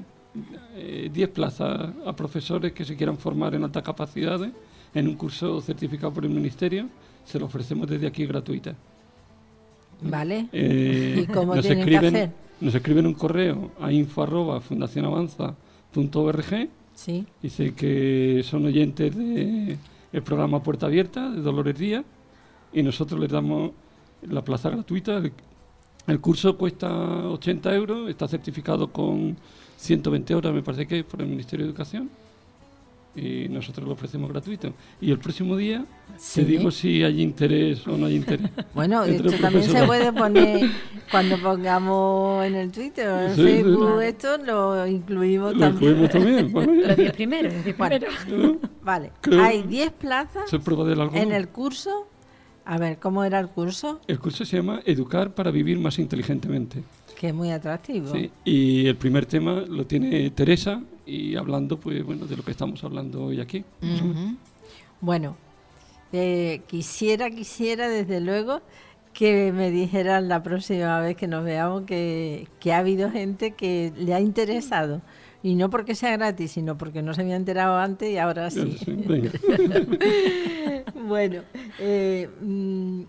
eh, 0.78 1.10
10 1.14 1.30
plazas 1.30 1.90
a 2.06 2.16
profesores 2.16 2.72
que 2.72 2.86
se 2.86 2.96
quieran 2.96 3.18
formar 3.18 3.54
en 3.56 3.64
altas 3.66 3.84
capacidades 3.84 4.52
en 4.96 5.08
un 5.10 5.16
curso 5.16 5.60
certificado 5.60 6.14
por 6.14 6.24
el 6.24 6.32
Ministerio. 6.32 6.88
Se 7.26 7.38
lo 7.40 7.46
ofrecemos 7.48 7.88
desde 7.90 8.08
aquí 8.08 8.26
gratuita. 8.26 8.74
¿Vale? 10.02 10.48
Eh, 10.52 11.24
¿Y 11.24 11.26
cómo 11.28 11.56
nos 11.56 11.66
tienen 11.66 11.88
que 11.88 11.98
hacer? 11.98 12.43
Nos 12.64 12.74
escriben 12.74 13.06
un 13.06 13.14
correo 13.14 13.72
a 13.82 13.92
info 13.92 14.24
arroba 14.24 14.62
fundacionavanza.org. 14.62 16.70
Sí. 16.96 17.28
Dice 17.42 17.74
que 17.74 18.42
son 18.46 18.66
oyentes 18.66 19.14
del 19.14 19.78
programa 20.24 20.64
Puerta 20.64 20.86
Abierta 20.86 21.30
de 21.30 21.42
Dolores 21.42 21.78
Díaz 21.78 22.06
y 22.72 22.82
nosotros 22.82 23.20
les 23.20 23.30
damos 23.30 23.72
la 24.22 24.46
plaza 24.46 24.70
gratuita. 24.70 25.18
El, 25.18 25.34
el 26.08 26.22
curso 26.22 26.58
cuesta 26.58 27.28
80 27.28 27.76
euros, 27.76 28.10
está 28.10 28.30
certificado 28.30 28.94
con 28.94 29.36
120 29.76 30.34
horas, 30.34 30.54
me 30.54 30.64
parece 30.64 30.88
que 30.88 31.04
por 31.04 31.22
el 31.22 31.28
Ministerio 31.28 31.66
de 31.66 31.72
Educación. 31.72 32.10
Y 33.16 33.48
nosotros 33.48 33.88
lo 33.88 33.94
ofrecemos 33.94 34.32
gratuito. 34.32 34.74
Y 35.00 35.12
el 35.12 35.20
próximo 35.20 35.56
día 35.56 35.86
Sí. 36.18 36.42
te 36.42 36.48
digo 36.48 36.72
si 36.72 37.04
hay 37.04 37.22
interés 37.22 37.88
o 37.88 37.96
no 37.98 38.08
hay 38.08 38.16
interés. 38.16 38.50
Bueno, 38.74 39.04
esto 39.04 39.32
también 39.40 39.64
se 39.66 39.84
puede 39.86 40.12
poner 40.12 40.68
cuando 41.12 41.38
pongamos 41.40 42.44
en 42.46 42.56
el 42.56 42.72
Twitter 42.72 43.08
o 43.10 43.20
en 43.22 43.36
Sí, 43.36 43.42
sí. 43.42 43.44
Facebook 43.44 44.02
esto, 44.02 44.38
lo 44.38 44.88
incluimos 44.88 45.54
Lo 45.54 45.60
también. 45.60 45.92
incluimos 45.92 46.10
también, 46.12 46.52
bueno. 46.52 46.74
Los 46.88 46.98
diez 46.98 47.14
primeros, 47.14 47.54
los 47.54 47.64
diez 47.64 47.78
Bueno, 47.78 47.98
primeros. 48.26 48.58
vale, 48.82 49.12
Creo- 49.22 49.44
hay 49.44 49.62
10 49.62 49.92
plazas 49.92 50.52
en 51.14 51.32
el 51.32 51.50
curso. 51.50 52.08
A 52.66 52.78
ver, 52.78 52.98
¿cómo 52.98 53.24
era 53.26 53.40
el 53.40 53.50
curso? 53.50 54.00
El 54.08 54.20
curso 54.20 54.46
se 54.46 54.58
llama 54.58 54.82
Educar 54.86 55.36
para 55.36 55.52
vivir 55.52 55.78
más 55.80 56.00
inteligentemente. 56.00 56.82
Que 57.20 57.30
es 57.30 57.34
muy 57.34 57.52
atractivo. 57.52 58.12
Sí, 58.12 58.32
y 58.44 58.88
el 58.88 58.96
primer 58.98 59.26
tema 59.26 59.64
lo 59.68 59.86
tiene 59.86 60.30
Teresa 60.32 60.82
y 61.06 61.36
hablando 61.36 61.80
pues 61.80 62.04
bueno 62.04 62.26
de 62.26 62.38
lo 62.38 62.44
que 62.44 62.52
estamos 62.52 62.84
hablando 62.84 63.26
hoy 63.26 63.40
aquí. 63.40 63.64
Bueno, 65.02 65.36
eh, 66.12 66.62
quisiera, 66.68 67.30
quisiera 67.30 67.90
desde 67.90 68.22
luego 68.22 68.62
que 69.14 69.52
me 69.52 69.70
dijeran 69.72 70.28
la 70.28 70.42
próxima 70.44 71.00
vez 71.00 71.16
que 71.16 71.28
nos 71.28 71.44
veamos 71.44 71.84
que, 71.84 72.48
que 72.60 72.74
ha 72.74 72.80
habido 72.80 73.12
gente 73.12 73.52
que 73.52 73.94
le 73.98 74.14
ha 74.14 74.20
interesado. 74.20 75.02
Y 75.44 75.56
no 75.56 75.70
porque 75.70 75.94
sea 75.94 76.16
gratis, 76.16 76.52
sino 76.52 76.78
porque 76.78 77.02
no 77.02 77.14
se 77.14 77.22
había 77.22 77.36
enterado 77.36 77.78
antes 77.78 78.10
y 78.10 78.18
ahora 78.18 78.50
sí. 78.50 78.78
Bueno, 81.06 81.42
eh, 81.80 82.30
mm, 82.42 83.02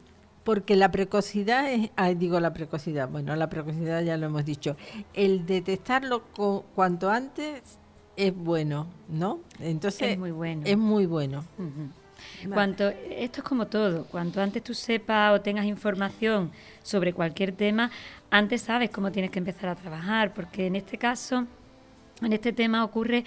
porque 0.45 0.76
la 0.76 0.90
precocidad 0.90 1.72
es, 1.72 1.90
ay, 1.97 2.14
digo 2.14 2.38
la 2.38 2.53
precocidad, 2.53 3.09
bueno, 3.09 3.34
la 3.34 3.49
precocidad 3.49 4.03
ya 4.03 4.16
lo 4.16 4.26
hemos 4.26 4.45
dicho, 4.45 4.76
el 5.14 5.47
detectarlo 5.47 6.22
cuanto 6.74 7.11
antes 7.11 7.78
es 8.16 8.34
bueno, 8.34 8.86
¿no? 9.09 9.40
Entonces 9.59 10.11
es 10.11 10.18
muy 10.18 10.30
bueno. 10.30 10.62
Es 10.64 10.78
muy 10.78 11.07
bueno. 11.07 11.45
Cuanto, 12.53 12.88
esto 12.88 13.40
es 13.40 13.45
como 13.45 13.66
todo, 13.66 14.05
cuanto 14.05 14.40
antes 14.40 14.62
tú 14.62 14.72
sepas 14.72 15.34
o 15.34 15.40
tengas 15.40 15.66
información 15.66 16.53
sobre 16.82 17.12
cualquier 17.12 17.53
tema, 17.53 17.90
antes 18.30 18.62
sabes 18.62 18.90
cómo 18.90 19.11
tienes 19.11 19.30
que 19.30 19.38
empezar 19.38 19.68
a 19.68 19.74
trabajar, 19.74 20.32
porque 20.32 20.66
en 20.66 20.76
este 20.76 20.97
caso 20.97 21.47
en 22.23 22.33
este 22.33 22.53
tema 22.53 22.85
ocurre 22.85 23.25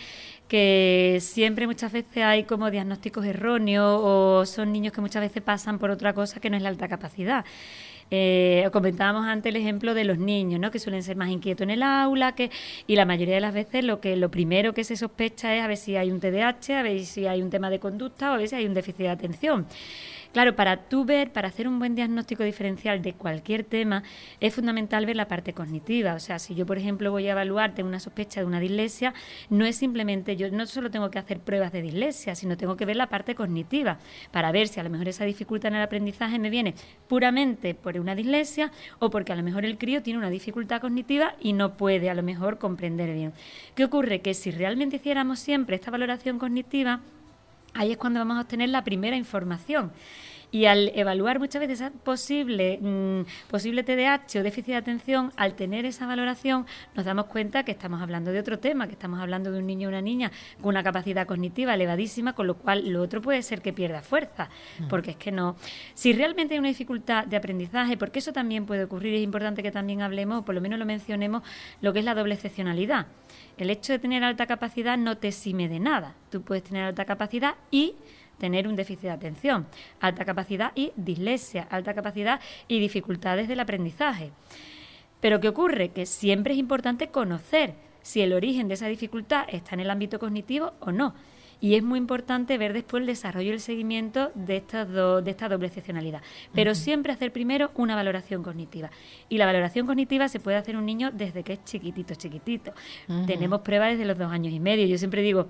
que 0.48 1.18
siempre 1.22 1.68
muchas 1.68 1.92
veces 1.92 2.24
hay 2.24 2.44
como 2.46 2.72
diagnósticos 2.72 3.26
erróneos 3.26 4.00
o 4.02 4.46
son 4.46 4.72
niños 4.72 4.94
que 4.94 5.02
muchas 5.02 5.22
veces 5.22 5.44
pasan 5.44 5.78
por 5.78 5.92
otra 5.92 6.14
cosa 6.14 6.40
que 6.40 6.50
no 6.50 6.58
es 6.58 6.64
la 6.64 6.70
alta 6.70 6.88
capacidad. 6.88 7.46
Eh, 8.10 8.70
comentábamos 8.72 9.26
antes 9.26 9.50
el 9.50 9.58
ejemplo 9.58 9.94
de 9.94 10.06
los 10.06 10.18
niños, 10.18 10.62
¿no? 10.62 10.72
que 10.72 10.80
suelen 10.80 11.04
ser 11.04 11.18
más 11.18 11.30
inquietos 11.30 11.64
en 11.64 11.72
el 11.72 11.84
aula, 11.84 12.36
que 12.36 12.50
y 12.88 12.96
la 12.96 13.06
mayoría 13.06 13.36
de 13.36 13.42
las 13.42 13.54
veces 13.54 13.84
lo 13.84 14.00
que 14.00 14.16
lo 14.16 14.32
primero 14.32 14.74
que 14.74 14.86
se 14.86 14.96
sospecha 14.96 15.54
es 15.54 15.62
a 15.62 15.68
ver 15.68 15.76
si 15.76 15.98
hay 15.98 16.12
un 16.12 16.22
TDAH, 16.22 16.80
a 16.80 16.84
ver 16.84 17.04
si 17.04 17.28
hay 17.28 17.42
un 17.42 17.50
tema 17.50 17.70
de 17.70 17.80
conducta 17.80 18.32
o 18.32 18.36
a 18.36 18.38
ver 18.38 18.48
si 18.48 18.56
hay 18.56 18.66
un 18.66 18.74
déficit 18.74 19.00
de 19.00 19.10
atención. 19.10 19.68
Claro, 20.34 20.56
para 20.56 20.78
tú 20.90 21.06
ver, 21.06 21.32
para 21.32 21.48
hacer 21.48 21.68
un 21.68 21.80
buen 21.80 21.96
diagnóstico 21.96 22.44
diferencial 22.44 23.02
de 23.02 23.14
cualquier 23.14 23.64
tema, 23.64 24.04
es 24.40 24.54
fundamental 24.54 25.06
ver 25.06 25.16
la 25.16 25.28
parte 25.28 25.54
cognitiva. 25.54 26.14
O 26.14 26.20
sea, 26.20 26.40
si 26.40 26.56
yo, 26.56 26.66
por 26.66 26.78
ejemplo, 26.78 27.12
voy 27.12 27.28
a 27.28 27.32
evaluar, 27.32 27.74
tengo 27.74 27.90
una 27.90 28.00
sospecha 28.00 28.42
de 28.42 28.46
una 28.46 28.60
dislexia, 28.60 29.14
no 29.50 29.66
es 29.66 29.76
simplemente, 29.78 30.36
yo 30.36 30.52
no 30.52 30.66
solo 30.66 30.92
tengo 30.92 31.10
que 31.10 31.20
hacer 31.20 31.40
pruebas 31.40 31.72
de 31.72 31.82
dislexia, 31.82 32.36
sino 32.36 32.58
tengo 32.58 32.78
que 32.78 32.86
ver 32.86 32.96
la 32.96 33.08
parte 33.08 33.36
cognitiva 33.36 33.98
para 34.32 34.52
ver 34.52 34.68
si 34.68 34.80
a 34.80 34.84
lo 34.84 34.90
mejor 34.90 35.08
esa 35.08 35.26
dificultad 35.26 35.72
en 35.72 35.78
el 35.78 35.84
aprendizaje 35.84 36.40
me 36.40 36.50
viene 36.50 36.76
puramente 37.08 37.74
por 37.74 37.98
una 38.00 38.16
dislexia 38.16 38.72
o 39.00 39.10
porque 39.10 39.34
a 39.34 39.36
lo 39.36 39.44
mejor 39.44 39.66
el 39.66 39.78
crío 39.78 40.04
tiene 40.04 40.20
una 40.20 40.30
dificultad 40.30 40.82
cognitiva 40.82 41.36
y 41.40 41.54
no 41.54 41.78
puede 41.78 42.10
a 42.10 42.14
lo 42.14 42.24
mejor 42.24 42.58
comprender 42.58 43.14
bien. 43.14 43.34
¿Qué 43.76 43.86
ocurre? 43.86 44.22
Que 44.22 44.34
si 44.34 44.52
realmente 44.52 44.98
hiciéramos 44.98 45.40
siempre 45.40 45.76
esta 45.76 45.92
valoración 45.92 46.40
cognitiva, 46.40 47.02
ahí 47.74 47.92
es 47.92 47.98
cuando 47.98 48.20
vamos 48.20 48.38
a 48.38 48.42
obtener 48.42 48.70
la 48.70 48.84
primera 48.84 49.16
información. 49.16 49.92
Y 50.50 50.66
al 50.66 50.92
evaluar 50.96 51.40
muchas 51.40 51.60
veces 51.60 51.82
esa 51.82 51.92
posible, 51.92 52.80
mm, 52.82 53.50
posible 53.50 53.84
TDAH 53.84 54.40
o 54.40 54.44
déficit 54.44 54.68
de 54.68 54.76
atención, 54.76 55.34
al 55.36 55.56
tener 55.56 55.84
esa 55.84 56.08
valoración, 56.08 56.66
nos 56.96 57.06
damos 57.06 57.26
cuenta 57.26 57.64
que 57.64 57.72
estamos 57.72 58.02
hablando 58.02 58.32
de 58.32 58.40
otro 58.40 58.58
tema, 58.58 58.88
que 58.88 58.94
estamos 58.94 59.20
hablando 59.20 59.52
de 59.52 59.60
un 59.60 59.68
niño 59.68 59.90
o 59.90 59.92
una 59.92 60.02
niña 60.02 60.32
con 60.62 60.70
una 60.70 60.84
capacidad 60.84 61.28
cognitiva 61.28 61.74
elevadísima, 61.74 62.34
con 62.34 62.48
lo 62.48 62.56
cual 62.56 62.88
lo 62.88 63.02
otro 63.02 63.22
puede 63.22 63.42
ser 63.44 63.62
que 63.62 63.74
pierda 63.74 64.02
fuerza, 64.02 64.50
mm. 64.80 64.88
porque 64.88 65.12
es 65.12 65.18
que 65.18 65.34
no. 65.34 65.58
Si 65.94 66.14
realmente 66.14 66.54
hay 66.54 66.60
una 66.60 66.70
dificultad 66.70 67.26
de 67.26 67.36
aprendizaje, 67.36 67.98
porque 67.98 68.20
eso 68.20 68.32
también 68.32 68.66
puede 68.66 68.86
ocurrir, 68.86 69.16
es 69.16 69.22
importante 69.22 69.62
que 69.62 69.72
también 69.72 70.02
hablemos, 70.02 70.40
o 70.40 70.46
por 70.46 70.56
lo 70.56 70.62
menos 70.62 70.80
lo 70.80 70.86
mencionemos, 70.86 71.44
lo 71.82 71.92
que 71.92 72.00
es 72.00 72.06
la 72.06 72.16
doble 72.16 72.36
excepcionalidad. 72.36 73.08
El 73.58 73.70
hecho 73.70 73.94
de 73.94 74.00
tener 74.00 74.24
alta 74.24 74.46
capacidad 74.46 74.98
no 74.98 75.18
te 75.18 75.30
exime 75.30 75.68
de 75.68 75.80
nada. 75.80 76.16
Tú 76.30 76.44
puedes 76.44 76.64
tener 76.64 76.84
alta 76.84 77.06
capacidad 77.06 77.56
y 77.72 77.96
tener 78.38 78.68
un 78.68 78.76
déficit 78.76 79.04
de 79.04 79.12
atención, 79.12 79.68
alta 80.00 80.26
capacidad 80.26 80.72
y 80.76 80.92
dislexia, 80.96 81.68
alta 81.70 81.96
capacidad 81.96 82.40
y 82.68 82.80
dificultades 82.80 83.48
del 83.48 83.60
aprendizaje. 83.60 84.32
Pero 85.20 85.40
¿qué 85.40 85.50
ocurre? 85.50 85.90
Que 85.90 86.06
siempre 86.06 86.54
es 86.54 86.60
importante 86.60 87.08
conocer 87.08 87.74
si 88.04 88.22
el 88.22 88.34
origen 88.34 88.68
de 88.68 88.76
esa 88.76 88.88
dificultad 88.88 89.46
está 89.50 89.74
en 89.74 89.82
el 89.82 89.90
ámbito 89.90 90.20
cognitivo 90.20 90.74
o 90.80 90.92
no. 90.92 91.16
Y 91.60 91.76
es 91.76 91.84
muy 91.84 91.98
importante 91.98 92.58
ver 92.58 92.74
después 92.74 93.02
el 93.02 93.08
desarrollo 93.08 93.50
y 93.50 93.54
el 93.54 93.60
seguimiento 93.60 94.32
de, 94.36 94.58
estas 94.58 94.88
de 94.90 95.30
esta 95.30 95.50
doble 95.50 95.68
excepcionalidad. 95.68 96.22
Pero 96.54 96.76
siempre 96.76 97.12
hacer 97.14 97.32
primero 97.32 97.72
una 97.76 97.96
valoración 97.96 98.44
cognitiva. 98.44 98.92
Y 99.30 99.38
la 99.38 99.46
valoración 99.46 99.88
cognitiva 99.88 100.28
se 100.30 100.40
puede 100.40 100.58
hacer 100.58 100.78
un 100.78 100.86
niño 100.86 101.12
desde 101.12 101.44
que 101.44 101.54
es 101.54 101.64
chiquitito, 101.64 102.16
chiquitito. 102.16 102.74
Tenemos 103.26 103.62
pruebas 103.62 103.92
desde 103.92 104.06
los 104.06 104.18
dos 104.18 104.32
años 104.32 104.54
y 104.54 104.60
medio. 104.60 104.86
Yo 104.86 104.98
siempre 104.98 105.22
digo, 105.22 105.48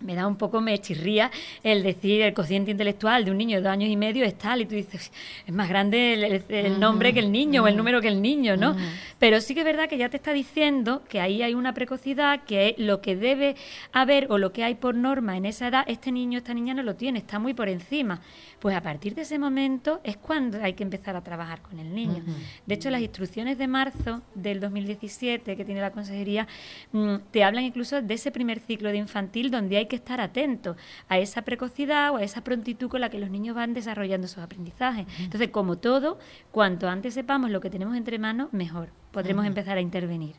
me 0.00 0.14
da 0.14 0.26
un 0.26 0.36
poco, 0.36 0.60
me 0.60 0.78
chirría 0.78 1.30
el 1.62 1.82
decir 1.82 2.22
el 2.22 2.34
cociente 2.34 2.70
intelectual 2.70 3.24
de 3.24 3.30
un 3.30 3.38
niño 3.38 3.56
de 3.58 3.62
dos 3.62 3.72
años 3.72 3.90
y 3.90 3.96
medio 3.96 4.24
es 4.24 4.36
tal, 4.36 4.62
y 4.62 4.66
tú 4.66 4.74
dices, 4.74 5.12
es 5.46 5.54
más 5.54 5.68
grande 5.68 6.42
el, 6.48 6.80
nombre 6.80 7.12
que 7.12 7.20
el 7.20 7.30
niño 7.30 7.64
o 7.64 7.68
el 7.68 7.76
número 7.76 8.00
que 8.00 8.08
el 8.08 8.22
niño, 8.22 8.56
¿no? 8.56 8.76
Pero 9.18 9.40
sí 9.40 9.54
que 9.54 9.60
es 9.60 9.66
verdad 9.66 9.88
que 9.88 9.98
ya 9.98 10.08
te 10.08 10.16
está 10.16 10.32
diciendo 10.32 11.02
que 11.08 11.20
ahí 11.20 11.42
hay 11.42 11.54
una 11.54 11.74
precocidad, 11.74 12.44
que 12.44 12.74
lo 12.78 13.00
que 13.00 13.16
debe 13.16 13.56
haber 13.92 14.26
o 14.30 14.38
lo 14.38 14.52
que 14.52 14.64
hay 14.64 14.74
por 14.74 14.94
norma 14.94 15.36
en 15.36 15.46
esa 15.46 15.68
edad, 15.68 15.84
este 15.86 16.12
niño, 16.12 16.38
esta 16.38 16.54
niña 16.54 16.74
no 16.74 16.82
lo 16.82 16.94
tiene, 16.96 17.18
está 17.18 17.38
muy 17.38 17.54
por 17.54 17.68
encima. 17.68 18.20
Pues 18.60 18.76
a 18.76 18.82
partir 18.82 19.14
de 19.14 19.22
ese 19.22 19.38
momento 19.38 20.00
es 20.04 20.18
cuando 20.18 20.62
hay 20.62 20.74
que 20.74 20.82
empezar 20.82 21.16
a 21.16 21.22
trabajar 21.22 21.62
con 21.62 21.78
el 21.78 21.94
niño. 21.94 22.22
De 22.66 22.74
hecho, 22.74 22.90
las 22.90 23.00
instrucciones 23.00 23.56
de 23.56 23.66
marzo 23.66 24.20
del 24.34 24.60
2017 24.60 25.56
que 25.56 25.64
tiene 25.64 25.80
la 25.80 25.92
consejería 25.92 26.46
mm, 26.92 27.16
te 27.30 27.42
hablan 27.42 27.64
incluso 27.64 28.02
de 28.02 28.14
ese 28.14 28.30
primer 28.30 28.60
ciclo 28.60 28.90
de 28.90 28.98
infantil 28.98 29.50
donde 29.50 29.78
hay 29.78 29.86
que 29.90 29.96
estar 29.96 30.20
atento 30.22 30.76
a 31.08 31.18
esa 31.18 31.42
precocidad 31.42 32.12
o 32.12 32.16
a 32.16 32.22
esa 32.22 32.42
prontitud 32.42 32.88
con 32.88 33.02
la 33.02 33.10
que 33.10 33.18
los 33.18 33.28
niños 33.28 33.54
van 33.54 33.74
desarrollando 33.74 34.26
sus 34.26 34.38
aprendizajes. 34.38 35.06
Entonces, 35.18 35.50
como 35.50 35.76
todo, 35.76 36.18
cuanto 36.50 36.88
antes 36.88 37.12
sepamos 37.12 37.50
lo 37.50 37.60
que 37.60 37.68
tenemos 37.68 37.94
entre 37.96 38.18
manos, 38.18 38.52
mejor. 38.52 38.88
Podremos 39.10 39.44
empezar 39.44 39.76
a 39.76 39.80
intervenir. 39.80 40.36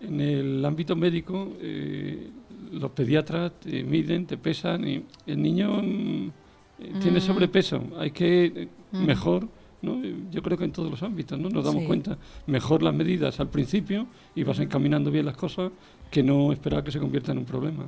en 0.00 0.20
el 0.20 0.64
ámbito 0.64 0.94
médico, 0.94 1.56
eh, 1.60 2.30
los 2.72 2.90
pediatras 2.92 3.52
te 3.58 3.82
miden, 3.82 4.26
te 4.26 4.36
pesan 4.36 4.86
y 4.86 5.04
el 5.26 5.42
niño 5.42 5.82
mm, 5.82 6.30
eh, 6.80 6.92
tiene 7.00 7.20
sobrepeso. 7.20 7.82
Hay 7.98 8.10
que 8.10 8.44
eh, 8.44 8.68
mejor. 8.92 9.48
¿no? 9.80 10.00
Yo 10.30 10.42
creo 10.42 10.56
que 10.56 10.64
en 10.64 10.70
todos 10.70 10.88
los 10.88 11.02
ámbitos 11.02 11.38
¿no? 11.40 11.48
nos 11.48 11.64
damos 11.64 11.84
cuenta. 11.84 12.16
Mejor 12.46 12.82
las 12.82 12.94
medidas 12.94 13.40
al 13.40 13.48
principio 13.48 14.06
y 14.34 14.44
vas 14.44 14.60
encaminando 14.60 15.10
bien 15.10 15.26
las 15.26 15.36
cosas 15.36 15.72
que 16.10 16.22
no 16.22 16.52
esperar 16.52 16.84
que 16.84 16.92
se 16.92 17.00
convierta 17.00 17.32
en 17.32 17.38
un 17.38 17.44
problema 17.44 17.86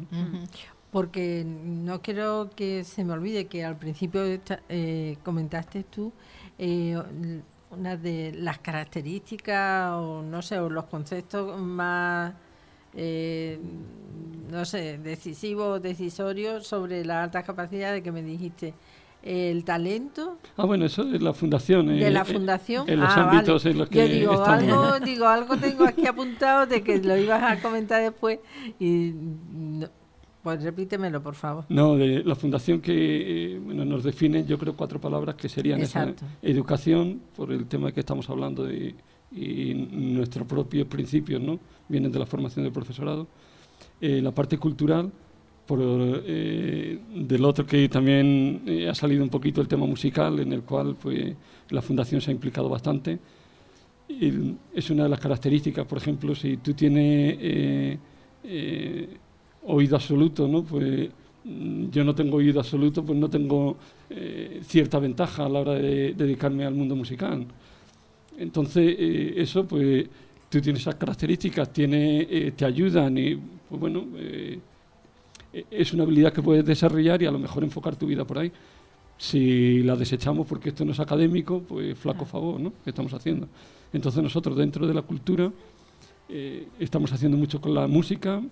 porque 0.94 1.44
no 1.44 2.00
quiero 2.02 2.50
que 2.54 2.84
se 2.84 3.02
me 3.02 3.14
olvide 3.14 3.46
que 3.46 3.64
al 3.64 3.76
principio 3.76 4.22
eh, 4.68 5.16
comentaste 5.24 5.82
tú 5.82 6.12
eh, 6.56 6.96
una 7.72 7.96
de 7.96 8.32
las 8.36 8.60
características 8.60 9.90
o 9.94 10.22
no 10.22 10.40
sé, 10.40 10.60
o 10.60 10.70
los 10.70 10.84
conceptos 10.84 11.60
más, 11.60 12.34
eh, 12.94 13.58
no 14.52 14.64
sé, 14.64 14.98
decisivos, 14.98 15.82
decisorios 15.82 16.64
sobre 16.64 17.04
la 17.04 17.24
alta 17.24 17.42
capacidad 17.42 17.92
de 17.92 18.00
que 18.00 18.12
me 18.12 18.22
dijiste. 18.22 18.72
El 19.20 19.64
talento. 19.64 20.36
Ah, 20.58 20.66
bueno, 20.66 20.84
eso 20.84 21.02
es 21.12 21.22
la 21.22 21.32
fundación. 21.32 21.86
De 21.86 22.10
la 22.10 22.26
fundación. 22.26 22.88
En 22.88 23.00
los 23.00 23.08
ah, 23.08 23.30
ámbitos 23.30 23.64
en 23.64 23.78
los 23.78 23.88
que 23.88 24.06
Yo 24.06 24.14
digo 24.14 24.44
algo, 24.44 25.00
digo, 25.04 25.26
algo 25.26 25.56
tengo 25.56 25.84
aquí 25.86 26.06
apuntado 26.06 26.66
de 26.66 26.82
que 26.82 26.98
lo 26.98 27.16
ibas 27.16 27.42
a 27.42 27.60
comentar 27.62 28.02
después 28.02 28.38
y 28.78 29.14
pues 30.44 30.62
repítemelo, 30.62 31.22
por 31.22 31.34
favor. 31.34 31.64
No, 31.70 31.96
de 31.96 32.22
la 32.22 32.34
fundación 32.34 32.82
que 32.82 33.54
eh, 33.54 33.58
bueno, 33.58 33.82
nos 33.86 34.04
define, 34.04 34.44
yo 34.44 34.58
creo, 34.58 34.76
cuatro 34.76 35.00
palabras 35.00 35.36
que 35.36 35.48
serían 35.48 35.80
esa 35.80 36.12
educación, 36.42 37.22
por 37.34 37.50
el 37.50 37.64
tema 37.64 37.90
que 37.92 38.00
estamos 38.00 38.28
hablando, 38.28 38.64
de, 38.64 38.94
y 39.32 39.72
nuestros 39.72 40.46
propios 40.46 40.86
principios, 40.86 41.40
¿no? 41.40 41.58
Vienen 41.88 42.12
de 42.12 42.18
la 42.18 42.26
formación 42.26 42.62
del 42.62 42.74
profesorado. 42.74 43.26
Eh, 43.98 44.20
la 44.20 44.32
parte 44.32 44.58
cultural, 44.58 45.10
por 45.66 45.80
eh, 45.82 46.98
del 47.14 47.44
otro 47.46 47.64
que 47.64 47.88
también 47.88 48.66
ha 48.86 48.94
salido 48.94 49.22
un 49.22 49.30
poquito 49.30 49.62
el 49.62 49.66
tema 49.66 49.86
musical, 49.86 50.40
en 50.40 50.52
el 50.52 50.60
cual 50.60 50.94
pues, 51.00 51.34
la 51.70 51.80
fundación 51.80 52.20
se 52.20 52.30
ha 52.30 52.34
implicado 52.34 52.68
bastante. 52.68 53.18
Y 54.10 54.56
es 54.74 54.90
una 54.90 55.04
de 55.04 55.08
las 55.08 55.20
características, 55.20 55.86
por 55.86 55.96
ejemplo, 55.96 56.34
si 56.34 56.58
tú 56.58 56.74
tienes 56.74 57.98
oído 59.66 59.96
absoluto, 59.96 60.46
¿no? 60.48 60.62
Pues 60.62 61.08
mm, 61.44 61.90
yo 61.90 62.04
no 62.04 62.14
tengo 62.14 62.36
oído 62.36 62.60
absoluto, 62.60 63.04
pues 63.04 63.18
no 63.18 63.28
tengo 63.28 63.76
eh, 64.10 64.60
cierta 64.64 64.98
ventaja 64.98 65.46
a 65.46 65.48
la 65.48 65.60
hora 65.60 65.74
de, 65.74 66.14
dedicarme 66.14 66.64
al 66.64 66.74
mundo 66.74 66.96
musical. 66.96 67.46
Entonces, 68.38 68.96
eh, 68.98 69.34
eso, 69.36 69.66
pues 69.66 70.06
tú 70.48 70.60
tienes 70.60 70.82
esas 70.82 70.96
características, 70.96 71.72
tiene, 71.72 72.26
eh, 72.30 72.52
te 72.56 72.64
ayudan 72.64 73.16
y, 73.18 73.36
pues 73.36 73.80
bueno, 73.80 74.04
es 75.70 75.92
una 75.92 76.02
habilidad 76.02 76.32
que 76.32 76.42
puedes 76.42 76.64
desarrollar 76.64 77.22
y 77.22 77.26
a 77.26 77.30
lo 77.30 77.38
mejor 77.38 77.62
enfocar 77.62 77.96
tu 77.96 78.06
vida 78.06 78.24
por 78.24 78.38
ahí. 78.38 78.50
Si 79.16 79.82
la 79.82 79.94
desechamos 79.94 80.46
porque 80.46 80.70
esto 80.70 80.84
no 80.84 80.92
es 80.92 81.00
académico, 81.00 81.60
pues 81.60 81.96
flaco 81.96 82.24
favor, 82.24 82.60
¿no? 82.60 82.72
¿Qué 82.82 82.90
estamos 82.90 83.14
haciendo? 83.14 83.48
Entonces 83.92 84.20
nosotros 84.22 84.56
dentro 84.56 84.86
de 84.86 84.94
la 84.94 85.02
cultura 85.02 85.52
estamos 86.80 87.12
haciendo 87.12 87.36
mucho 87.36 87.60
con 87.60 87.74
la 87.74 87.86
música, 87.86 88.42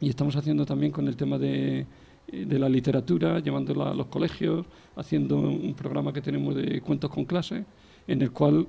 y 0.00 0.08
estamos 0.08 0.36
haciendo 0.36 0.64
también 0.66 0.92
con 0.92 1.08
el 1.08 1.16
tema 1.16 1.38
de, 1.38 1.86
eh, 2.28 2.44
de 2.46 2.58
la 2.58 2.68
literatura, 2.68 3.40
llevándola 3.40 3.90
a 3.90 3.94
los 3.94 4.06
colegios, 4.06 4.66
haciendo 4.96 5.38
un 5.38 5.74
programa 5.74 6.12
que 6.12 6.20
tenemos 6.20 6.54
de 6.54 6.80
cuentos 6.80 7.10
con 7.10 7.24
clase, 7.24 7.64
en 8.06 8.22
el 8.22 8.30
cual 8.30 8.66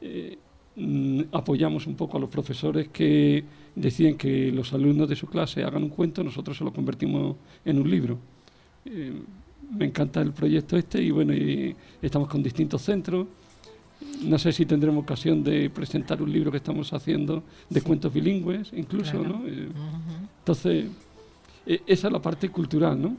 eh, 0.00 0.38
mm, 0.76 1.22
apoyamos 1.32 1.86
un 1.86 1.94
poco 1.94 2.16
a 2.16 2.20
los 2.20 2.28
profesores 2.28 2.88
que 2.88 3.44
deciden 3.74 4.16
que 4.16 4.50
los 4.52 4.72
alumnos 4.72 5.08
de 5.08 5.16
su 5.16 5.26
clase 5.26 5.62
hagan 5.62 5.84
un 5.84 5.90
cuento, 5.90 6.22
nosotros 6.22 6.56
se 6.56 6.64
lo 6.64 6.72
convertimos 6.72 7.36
en 7.64 7.78
un 7.78 7.90
libro. 7.90 8.18
Eh, 8.84 9.12
me 9.70 9.84
encanta 9.84 10.22
el 10.22 10.32
proyecto 10.32 10.76
este 10.78 11.02
y 11.02 11.10
bueno, 11.10 11.34
y 11.34 11.76
estamos 12.00 12.28
con 12.28 12.42
distintos 12.42 12.82
centros 12.82 13.26
no 14.22 14.38
sé 14.38 14.52
si 14.52 14.66
tendremos 14.66 15.02
ocasión 15.02 15.42
de 15.42 15.70
presentar 15.70 16.22
un 16.22 16.32
libro 16.32 16.50
que 16.50 16.58
estamos 16.58 16.92
haciendo 16.92 17.42
de 17.68 17.80
cuentos 17.82 18.12
bilingües, 18.12 18.72
incluso, 18.72 19.22
¿no? 19.22 19.42
Eh, 19.46 19.68
entonces, 20.48 20.86
e, 21.66 21.82
esa 21.86 22.06
es 22.06 22.12
la 22.12 22.22
parte 22.22 22.48
cultural, 22.48 23.00
¿no? 23.00 23.14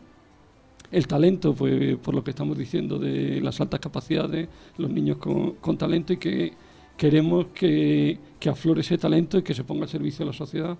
El 0.91 1.05
talento, 1.05 1.53
pues 1.53 1.97
por 1.97 2.15
lo 2.15 2.23
que 2.23 2.31
estamos 2.31 2.57
diciendo 2.57 2.97
de 2.97 3.39
las 3.39 3.61
altas 3.61 3.79
capacidades, 3.79 4.49
los 4.79 4.89
niños 4.89 5.17
con, 5.17 5.77
talento 5.77 6.13
y 6.13 6.17
que 6.17 6.53
queremos 6.97 7.47
que, 7.53 8.17
que, 8.39 8.49
aflore 8.49 8.81
ese 8.81 8.97
talento 8.97 9.37
y 9.37 9.43
que 9.43 9.53
se 9.53 9.63
ponga 9.63 9.83
al 9.83 9.89
servicio 9.89 10.25
de 10.25 10.31
la 10.31 10.33
sociedad. 10.33 10.75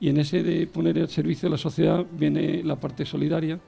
Y 0.00 0.08
en 0.08 0.16
ese 0.18 0.42
de 0.42 0.66
poner 0.66 0.98
al 0.98 1.08
servicio 1.08 1.48
de 1.48 1.52
la 1.52 1.58
sociedad 1.58 2.04
viene 2.18 2.64
la 2.64 2.74
parte 2.74 3.06
solidaria, 3.06 3.60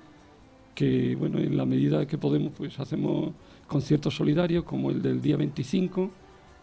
que 0.75 1.15
bueno, 1.15 1.39
en 1.39 1.57
la 1.57 1.65
medida 1.65 2.05
que 2.05 2.19
podemos, 2.19 2.53
pues 2.57 2.81
hacemos 2.81 3.31
conciertos 3.69 4.17
solidarios 4.17 4.65
como 4.65 4.91
el 4.91 5.01
del 5.01 5.23
día 5.23 5.37
25, 5.37 6.11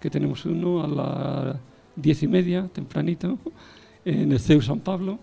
que 0.02 0.10
tenemos 0.10 0.44
uno 0.46 0.84
a 0.84 0.88
las 0.90 1.58
diez 1.96 2.22
y 2.24 2.28
media, 2.28 2.68
tempranito, 2.68 3.38
en 4.04 4.34
el 4.34 4.40
CEU 4.42 4.62
San 4.62 4.82
Pablo. 4.82 5.18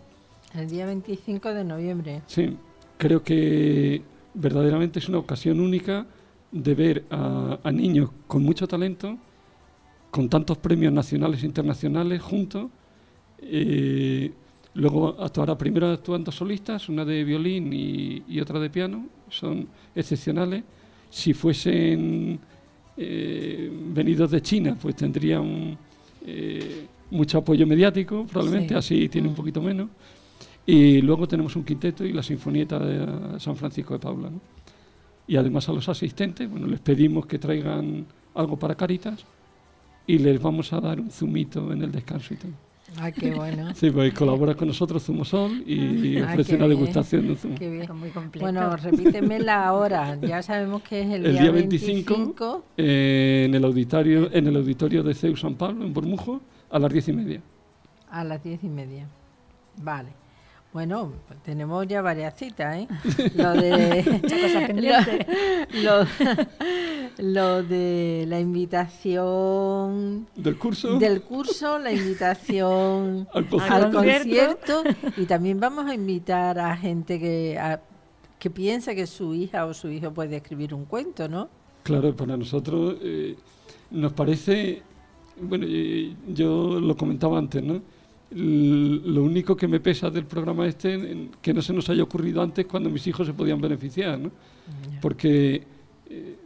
El 0.55 0.69
día 0.69 0.87
25 0.87 1.55
de 1.55 1.65
noviembre. 1.65 2.23
Sí, 2.27 2.57
creo 2.99 3.23
que 3.23 4.03
verdaderamente 4.35 4.99
es 4.99 5.09
una 5.09 5.19
ocasión 5.19 5.61
única 5.61 6.07
de 6.51 6.75
ver 6.75 7.05
a, 7.11 7.71
niños 7.73 8.11
con 8.27 8.43
mucho 8.43 8.67
talento, 8.69 9.17
con 10.11 10.29
tantos 10.29 10.59
premios 10.59 10.93
nacionales 10.93 11.43
e 11.43 11.47
internacionales 11.47 12.21
juntos. 12.21 12.71
Eh, 13.41 14.31
luego 14.75 15.17
actuará 15.21 15.57
primero 15.57 15.89
actuando 15.89 16.31
solistas, 16.31 16.89
una 16.89 17.05
de 17.05 17.25
violín 17.25 17.73
y, 17.73 18.23
y 18.29 18.41
otra 18.41 18.61
de 18.61 18.69
piano, 18.69 19.07
son 19.29 19.67
excepcionales 19.95 20.65
si 21.13 21.35
fuesen 21.35 22.41
eh, 22.97 23.71
venidos 23.71 24.31
de 24.31 24.41
China, 24.41 24.77
pues 24.81 24.97
tendrían 24.97 25.77
eh, 26.27 26.87
mucho 27.11 27.39
apoyo 27.39 27.67
mediático, 27.67 28.27
probablemente, 28.27 28.75
así 28.75 29.11
tiene 29.11 29.29
un 29.29 29.35
poquito 29.35 29.61
menos. 29.61 29.91
Y 30.65 31.01
luego 31.01 31.27
tenemos 31.27 31.57
un 31.57 31.65
quinteto 31.65 32.05
y 32.05 32.13
la 32.13 32.23
Sinfonieta 32.23 32.79
de 32.79 33.41
San 33.41 33.57
Francisco 33.57 33.95
de 33.95 34.01
Paula. 34.01 34.31
Y 35.27 35.37
además 35.37 35.69
a 35.69 35.73
los 35.73 35.89
asistentes, 35.89 36.49
bueno, 36.51 36.67
les 36.67 36.81
pedimos 36.81 37.27
que 37.27 37.39
traigan 37.39 38.07
algo 38.35 38.59
para 38.59 38.75
Caritas 38.75 39.25
y 40.07 40.19
les 40.19 40.41
vamos 40.41 40.73
a 40.73 40.81
dar 40.81 41.01
un 41.01 41.11
zumito 41.11 41.73
en 41.73 41.83
el 41.83 41.93
descanso 41.93 42.35
y 42.35 42.37
todo. 42.37 42.53
Ah, 42.99 43.11
qué 43.11 43.31
bueno. 43.31 43.73
Sí, 43.75 43.91
pues 43.91 44.13
colabora 44.13 44.55
con 44.55 44.69
nosotros 44.69 45.03
Zumosol 45.05 45.63
y 45.67 46.19
ah, 46.19 46.27
ofrece 46.27 46.57
una 46.57 46.69
degustación 46.69 47.29
de 47.29 47.37
zumo. 47.37 47.55
Qué 47.57 47.71
bien. 47.71 47.97
Muy 47.97 48.11
completo. 48.11 48.45
Bueno, 48.45 48.77
repíteme 48.77 49.39
la 49.39 49.73
hora. 49.73 50.19
Ya 50.21 50.43
sabemos 50.43 50.83
que 50.83 51.03
es 51.03 51.11
el, 51.11 51.27
el 51.27 51.39
día, 51.39 51.51
25, 51.51 52.65
eh, 52.77 53.45
en 53.47 53.55
el 53.55 53.65
auditorio 53.65 54.31
en 54.33 54.47
el 54.47 54.57
auditorio 54.57 55.03
de 55.03 55.15
CEU 55.15 55.37
San 55.37 55.55
Pablo, 55.55 55.85
en 55.85 55.93
Bormujo, 55.93 56.41
a 56.71 56.79
las 56.79 56.93
diez 56.93 57.09
y 57.09 57.13
media. 57.13 57.41
A 58.11 58.25
las 58.25 58.43
diez 58.43 58.63
y 58.63 58.69
media. 58.69 59.07
Vale. 59.83 60.22
Bueno, 60.73 61.13
pues 61.29 61.39
tenemos 61.43 61.87
ya 61.87 62.01
varias 62.01 62.35
citas, 62.35 62.79
¿eh? 62.79 62.89
Lo 63.35 63.53
de... 63.53 65.67
lo, 65.83 66.07
lo, 67.19 67.63
de 67.63 68.25
la 68.27 68.41
invitación... 68.41 70.27
¿Del 70.35 70.57
curso? 70.57 70.99
Del 70.99 71.21
curso, 71.21 71.79
la 71.79 71.93
invitación 71.93 73.29
al, 73.35 73.93
concierto. 73.93 74.83
Y 75.19 75.27
también 75.27 75.61
vamos 75.61 75.91
a 75.91 75.95
invitar 75.95 76.59
a 76.59 76.75
gente 76.75 77.21
que, 77.21 77.61
que 78.39 78.49
piensa 78.49 78.95
que 78.95 79.07
su 79.07 79.35
hija 79.35 79.67
o 79.67 79.75
su 79.75 79.91
hijo 79.91 80.15
puede 80.15 80.37
escribir 80.37 80.73
un 80.73 80.87
cuento, 80.87 81.29
¿no? 81.29 81.51
Claro, 81.83 82.17
para 82.17 82.39
nosotros 82.39 82.97
eh, 83.03 83.37
nos 83.91 84.15
parece... 84.15 84.81
Bueno, 85.39 85.67
yo 86.29 86.81
lo 86.81 86.97
comentaba 86.97 87.39
antes, 87.39 87.63
¿no? 87.63 87.83
Lo 88.35 89.23
único 89.23 89.57
que 89.57 89.69
me 89.69 89.81
pesa 89.81 90.11
del 90.11 90.25
programa 90.25 90.67
este 90.67 91.29
que 91.41 91.53
no 91.53 91.61
se 91.61 91.73
nos 91.73 91.89
haya 91.91 92.03
ocurrido 92.03 92.43
antes 92.43 92.67
cuando 92.67 92.89
mis 92.89 93.07
hijos 93.07 93.27
se 93.27 93.35
podían 93.35 93.61
beneficiar, 93.61 94.19
¿no? 94.19 94.31
Porque, 95.01 95.63
eh, 96.09 96.37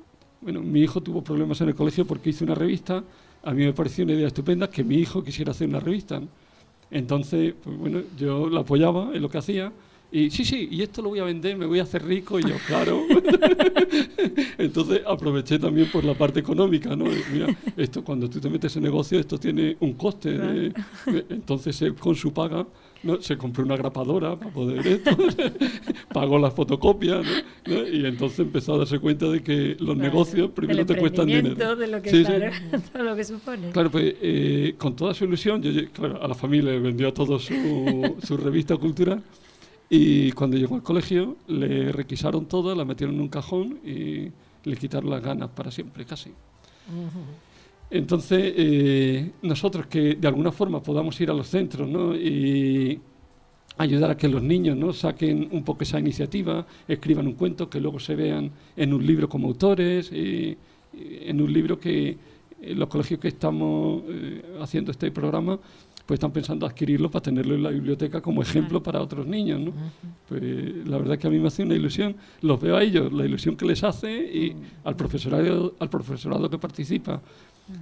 bueno, 0.40 0.62
mi 0.62 0.80
hijo 0.80 1.00
tuvo 1.00 1.22
problemas 1.22 1.60
en 1.60 1.68
el 1.68 1.74
colegio 1.74 2.06
porque 2.06 2.30
hizo 2.30 2.44
una 2.44 2.54
revista, 2.54 3.04
a 3.42 3.52
mí 3.52 3.64
me 3.64 3.72
pareció 3.72 4.04
una 4.04 4.14
idea 4.14 4.26
estupenda 4.26 4.68
que 4.68 4.82
mi 4.82 4.96
hijo 4.96 5.22
quisiera 5.22 5.52
hacer 5.52 5.68
una 5.68 5.80
revista. 5.80 6.20
Entonces, 6.90 7.54
pues 7.62 7.76
bueno, 7.76 8.00
yo 8.16 8.48
la 8.48 8.60
apoyaba 8.60 9.10
en 9.14 9.22
lo 9.22 9.28
que 9.28 9.38
hacía 9.38 9.72
y 10.12 10.30
sí, 10.30 10.44
sí, 10.44 10.68
y 10.70 10.82
esto 10.82 11.02
lo 11.02 11.10
voy 11.10 11.18
a 11.18 11.24
vender, 11.24 11.56
me 11.56 11.66
voy 11.66 11.80
a 11.80 11.82
hacer 11.82 12.04
rico, 12.04 12.38
y 12.38 12.42
yo, 12.42 12.56
claro. 12.66 13.02
Entonces 14.58 15.02
aproveché 15.06 15.58
también 15.58 15.90
por 15.90 16.04
la 16.04 16.14
parte 16.14 16.40
económica, 16.40 16.94
¿no? 16.94 17.06
Mira, 17.32 17.54
esto 17.76 18.04
cuando 18.04 18.28
tú 18.30 18.40
te 18.40 18.48
metes 18.48 18.76
en 18.76 18.84
negocio, 18.84 19.18
esto 19.18 19.38
tiene 19.38 19.76
un 19.80 19.94
coste. 19.94 20.72
entonces 21.28 21.82
él 21.82 21.94
con 21.94 22.14
su 22.14 22.32
paga 22.32 22.66
¿no? 23.02 23.20
se 23.20 23.36
compró 23.36 23.64
una 23.64 23.76
grapadora 23.76 24.36
para 24.38 24.50
poder 24.50 24.86
esto, 24.86 25.10
pagó 26.12 26.38
las 26.38 26.54
fotocopias, 26.54 27.26
¿no? 27.66 27.88
y 27.88 28.06
entonces 28.06 28.40
empezó 28.40 28.74
a 28.74 28.78
darse 28.78 28.98
cuenta 28.98 29.26
de 29.26 29.42
que 29.42 29.76
los 29.78 29.96
negocios 29.96 30.50
primero 30.50 30.84
te 30.86 30.96
cuestan 30.96 31.26
dinero. 31.26 31.76
De 31.76 31.86
lo 31.86 32.02
que, 32.02 32.10
claro, 32.10 32.52
todo 32.92 33.02
lo 33.02 33.16
que 33.16 33.24
supone. 33.24 33.70
Claro, 33.70 33.90
pues 33.90 34.14
eh, 34.20 34.74
con 34.78 34.94
toda 34.96 35.14
su 35.14 35.24
ilusión, 35.24 35.62
yo, 35.62 35.70
claro, 35.92 36.22
a 36.22 36.28
la 36.28 36.34
familia 36.34 36.72
le 36.72 36.80
vendió 36.80 37.12
todo 37.12 37.38
su, 37.38 38.16
su 38.22 38.36
revista 38.36 38.76
cultural. 38.76 39.22
Y 39.88 40.32
cuando 40.32 40.56
llegó 40.56 40.74
al 40.74 40.82
colegio 40.82 41.36
le 41.46 41.92
requisaron 41.92 42.46
todo, 42.46 42.74
la 42.74 42.84
metieron 42.84 43.14
en 43.16 43.20
un 43.20 43.28
cajón 43.28 43.78
y 43.84 44.30
le 44.68 44.76
quitaron 44.76 45.10
las 45.10 45.22
ganas 45.22 45.50
para 45.50 45.70
siempre, 45.70 46.04
casi. 46.04 46.30
Entonces, 47.90 48.54
eh, 48.56 49.30
nosotros 49.42 49.86
que 49.86 50.16
de 50.16 50.28
alguna 50.28 50.50
forma 50.50 50.82
podamos 50.82 51.20
ir 51.20 51.30
a 51.30 51.34
los 51.34 51.46
centros 51.46 51.88
¿no? 51.88 52.16
y 52.16 53.00
ayudar 53.78 54.10
a 54.10 54.16
que 54.16 54.28
los 54.28 54.42
niños 54.42 54.76
¿no? 54.76 54.92
saquen 54.92 55.48
un 55.52 55.62
poco 55.62 55.84
esa 55.84 56.00
iniciativa, 56.00 56.66
escriban 56.88 57.28
un 57.28 57.34
cuento, 57.34 57.70
que 57.70 57.80
luego 57.80 58.00
se 58.00 58.16
vean 58.16 58.50
en 58.76 58.92
un 58.92 59.06
libro 59.06 59.28
como 59.28 59.48
autores, 59.48 60.10
y, 60.10 60.56
en 60.98 61.40
un 61.42 61.52
libro 61.52 61.78
que 61.78 62.16
los 62.62 62.88
colegios 62.88 63.20
que 63.20 63.28
estamos 63.28 64.02
eh, 64.08 64.42
haciendo 64.60 64.90
este 64.90 65.10
programa 65.10 65.58
pues 66.06 66.18
están 66.18 66.30
pensando 66.30 66.66
adquirirlo 66.66 67.10
para 67.10 67.24
tenerlo 67.24 67.56
en 67.56 67.64
la 67.64 67.70
biblioteca 67.70 68.20
como 68.20 68.40
ejemplo 68.40 68.80
para 68.80 69.02
otros 69.02 69.26
niños, 69.26 69.60
¿no? 69.60 69.72
Pues 70.28 70.86
la 70.86 70.98
verdad 70.98 71.18
que 71.18 71.26
a 71.26 71.30
mí 71.30 71.38
me 71.40 71.48
hace 71.48 71.64
una 71.64 71.74
ilusión, 71.74 72.14
los 72.42 72.60
veo 72.60 72.76
a 72.76 72.82
ellos, 72.84 73.12
la 73.12 73.24
ilusión 73.24 73.56
que 73.56 73.66
les 73.66 73.82
hace 73.82 74.12
y 74.12 74.54
al 74.84 74.94
profesorado, 74.94 75.74
al 75.80 75.90
profesorado 75.90 76.48
que 76.48 76.58
participa. 76.58 77.20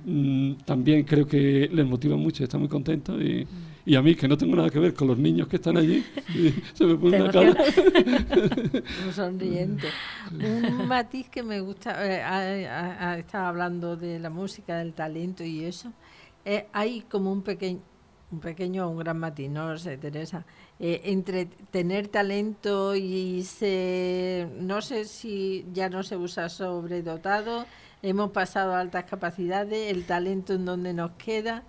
Mm, 0.06 0.54
también 0.64 1.04
creo 1.04 1.26
que 1.26 1.68
les 1.70 1.86
motiva 1.86 2.16
mucho, 2.16 2.42
está 2.42 2.56
muy 2.56 2.68
contento 2.68 3.20
y, 3.20 3.46
y, 3.84 3.94
a 3.94 4.00
mí 4.00 4.14
que 4.14 4.26
no 4.26 4.38
tengo 4.38 4.56
nada 4.56 4.70
que 4.70 4.78
ver 4.78 4.94
con 4.94 5.08
los 5.08 5.18
niños 5.18 5.46
que 5.46 5.56
están 5.56 5.76
allí, 5.76 6.02
se 6.72 6.86
me 6.86 6.94
pone 6.94 7.20
una 7.20 7.30
cara. 7.30 7.54
Un 9.06 9.12
sonriente. 9.12 9.88
Un 10.32 10.88
matiz 10.88 11.28
que 11.28 11.42
me 11.42 11.60
gusta, 11.60 11.94
eh, 12.00 13.18
estaba 13.18 13.50
hablando 13.50 13.94
de 13.98 14.18
la 14.18 14.30
música, 14.30 14.78
del 14.78 14.94
talento 14.94 15.44
y 15.44 15.64
eso. 15.64 15.92
Eh, 16.46 16.66
hay 16.72 17.02
como 17.02 17.30
un 17.30 17.42
pequeño 17.42 17.80
un 18.30 18.40
pequeño 18.40 18.86
o 18.86 18.90
un 18.90 18.98
gran 18.98 19.18
matiz, 19.18 19.50
no 19.50 19.76
sé, 19.78 19.96
Teresa. 19.96 20.44
Eh, 20.80 21.02
entre 21.04 21.46
tener 21.46 22.08
talento 22.08 22.94
y 22.94 23.42
ser, 23.44 24.48
no 24.58 24.82
sé 24.82 25.04
si 25.04 25.66
ya 25.72 25.88
no 25.88 26.02
se 26.02 26.16
usa 26.16 26.48
sobredotado, 26.48 27.66
hemos 28.02 28.30
pasado 28.30 28.74
a 28.74 28.80
altas 28.80 29.04
capacidades, 29.04 29.92
el 29.92 30.04
talento 30.04 30.54
en 30.54 30.64
donde 30.64 30.92
nos 30.92 31.12
queda. 31.12 31.62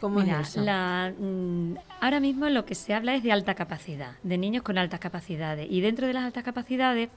¿Cómo 0.00 0.20
es 0.22 0.28
eso? 0.28 0.62
La, 0.62 1.12
mm, 1.16 1.74
ahora 2.00 2.20
mismo 2.20 2.48
lo 2.48 2.64
que 2.64 2.74
se 2.74 2.94
habla 2.94 3.14
es 3.14 3.22
de 3.22 3.32
alta 3.32 3.54
capacidad, 3.54 4.16
de 4.22 4.38
niños 4.38 4.62
con 4.62 4.78
altas 4.78 4.98
capacidades. 4.98 5.66
Y 5.70 5.82
dentro 5.82 6.06
de 6.06 6.14
las 6.14 6.24
altas 6.24 6.42
capacidades 6.42 7.10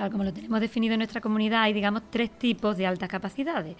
tal 0.00 0.10
como 0.10 0.24
lo 0.24 0.32
tenemos 0.32 0.60
definido 0.60 0.94
en 0.94 1.00
nuestra 1.00 1.20
comunidad, 1.20 1.60
hay, 1.60 1.74
digamos, 1.74 2.02
tres 2.08 2.30
tipos 2.30 2.74
de 2.78 2.86
altas 2.86 3.10
capacidades, 3.10 3.76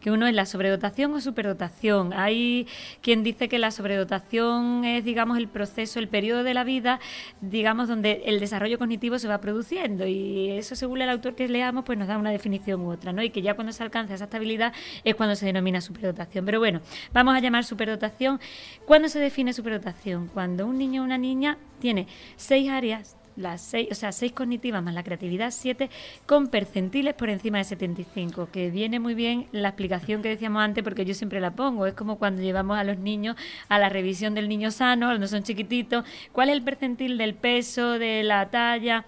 que 0.00 0.12
uno 0.12 0.28
es 0.28 0.32
la 0.32 0.46
sobredotación 0.46 1.12
o 1.14 1.20
superdotación. 1.20 2.12
Hay 2.12 2.68
quien 3.02 3.24
dice 3.24 3.48
que 3.48 3.58
la 3.58 3.72
sobredotación 3.72 4.84
es, 4.84 5.04
digamos, 5.04 5.36
el 5.36 5.48
proceso, 5.48 5.98
el 5.98 6.06
periodo 6.06 6.44
de 6.44 6.54
la 6.54 6.62
vida, 6.62 7.00
digamos, 7.40 7.88
donde 7.88 8.22
el 8.26 8.38
desarrollo 8.38 8.78
cognitivo 8.78 9.18
se 9.18 9.26
va 9.26 9.40
produciendo 9.40 10.06
y 10.06 10.50
eso, 10.50 10.76
según 10.76 11.02
el 11.02 11.08
autor 11.08 11.34
que 11.34 11.48
leamos, 11.48 11.84
pues 11.84 11.98
nos 11.98 12.06
da 12.06 12.18
una 12.18 12.30
definición 12.30 12.80
u 12.82 12.92
otra, 12.92 13.12
¿no? 13.12 13.24
Y 13.24 13.30
que 13.30 13.42
ya 13.42 13.54
cuando 13.54 13.72
se 13.72 13.82
alcanza 13.82 14.14
esa 14.14 14.24
estabilidad 14.24 14.72
es 15.02 15.16
cuando 15.16 15.34
se 15.34 15.46
denomina 15.46 15.80
superdotación. 15.80 16.44
Pero 16.44 16.60
bueno, 16.60 16.82
vamos 17.12 17.34
a 17.34 17.40
llamar 17.40 17.64
superdotación. 17.64 18.38
¿Cuándo 18.84 19.08
se 19.08 19.18
define 19.18 19.52
superdotación? 19.52 20.28
Cuando 20.28 20.66
un 20.66 20.78
niño 20.78 21.02
o 21.02 21.04
una 21.04 21.18
niña 21.18 21.58
tiene 21.80 22.06
seis 22.36 22.70
áreas 22.70 23.16
las 23.36 23.60
seis, 23.60 23.88
o 23.90 23.94
sea, 23.94 24.12
seis 24.12 24.32
cognitivas 24.32 24.82
más 24.82 24.94
la 24.94 25.02
creatividad, 25.02 25.50
siete, 25.50 25.90
con 26.26 26.48
percentiles 26.48 27.14
por 27.14 27.30
encima 27.30 27.58
de 27.58 27.64
75, 27.64 28.48
que 28.52 28.70
viene 28.70 29.00
muy 29.00 29.14
bien 29.14 29.48
la 29.52 29.68
explicación 29.68 30.22
que 30.22 30.28
decíamos 30.28 30.62
antes, 30.62 30.84
porque 30.84 31.04
yo 31.04 31.14
siempre 31.14 31.40
la 31.40 31.52
pongo. 31.52 31.86
Es 31.86 31.94
como 31.94 32.18
cuando 32.18 32.42
llevamos 32.42 32.78
a 32.78 32.84
los 32.84 32.98
niños 32.98 33.36
a 33.68 33.78
la 33.78 33.88
revisión 33.88 34.34
del 34.34 34.48
niño 34.48 34.70
sano, 34.70 35.06
cuando 35.06 35.26
son 35.28 35.42
chiquititos, 35.42 36.04
cuál 36.32 36.48
es 36.48 36.56
el 36.56 36.62
percentil 36.62 37.18
del 37.18 37.34
peso, 37.34 37.98
de 37.98 38.22
la 38.22 38.50
talla 38.50 39.04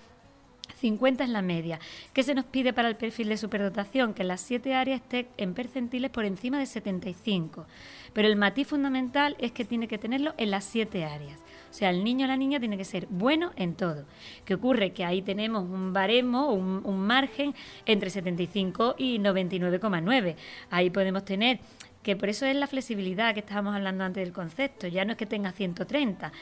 50 0.81 1.25
es 1.25 1.31
la 1.31 1.43
media. 1.43 1.81
¿Qué 2.13 2.23
se 2.23 2.35
nos 2.35 2.45
pide 2.45 2.73
para 2.73 2.89
el 2.89 2.97
perfil 2.97 3.29
de 3.29 3.37
superdotación? 3.37 4.15
Que 4.15 4.25
las 4.25 4.41
siete 4.41 4.75
áreas 4.75 5.01
estén 5.01 5.29
en 5.37 5.55
percentiles 5.55 6.11
por 6.11 6.25
encima 6.25 6.59
de 6.59 6.67
75. 6.67 7.67
Pero 8.13 8.29
el 8.29 8.37
matiz 8.37 8.69
fundamental 8.69 9.37
es 9.39 9.53
que 9.53 9.65
tiene 9.65 9.89
que 9.89 9.99
tenerlo 9.99 10.35
en 10.39 10.51
las 10.51 10.65
siete 10.65 11.05
áreas. 11.05 11.41
O 11.77 11.79
sea, 11.79 11.91
el 11.91 12.05
niño 12.05 12.25
o 12.25 12.29
la 12.29 12.39
niña 12.39 12.59
tiene 12.59 12.79
que 12.79 12.87
ser 12.87 13.07
bueno 13.11 13.53
en 13.55 13.75
todo. 13.75 14.07
¿Qué 14.47 14.55
ocurre? 14.55 14.95
Que 14.95 15.05
ahí 15.05 15.21
tenemos 15.21 15.63
un 15.65 15.93
baremo, 15.93 16.51
un, 16.51 16.81
un 16.87 17.01
margen 17.01 17.55
entre 17.85 18.09
75 18.09 18.95
y 18.97 19.19
99,9. 19.19 20.37
Ahí 20.71 20.89
podemos 20.89 21.27
tener 21.27 21.61
que 22.03 22.17
por 22.17 22.31
eso 22.31 22.47
es 22.47 22.57
la 22.57 22.67
flexibilidad 22.67 23.35
que 23.35 23.41
estábamos 23.41 23.75
hablando 23.75 24.05
antes 24.05 24.25
del 24.25 24.33
concepto. 24.33 24.87
Ya 24.87 25.05
no 25.05 25.11
es 25.11 25.19
que 25.19 25.27
tenga 25.27 25.53
130. 25.53 26.33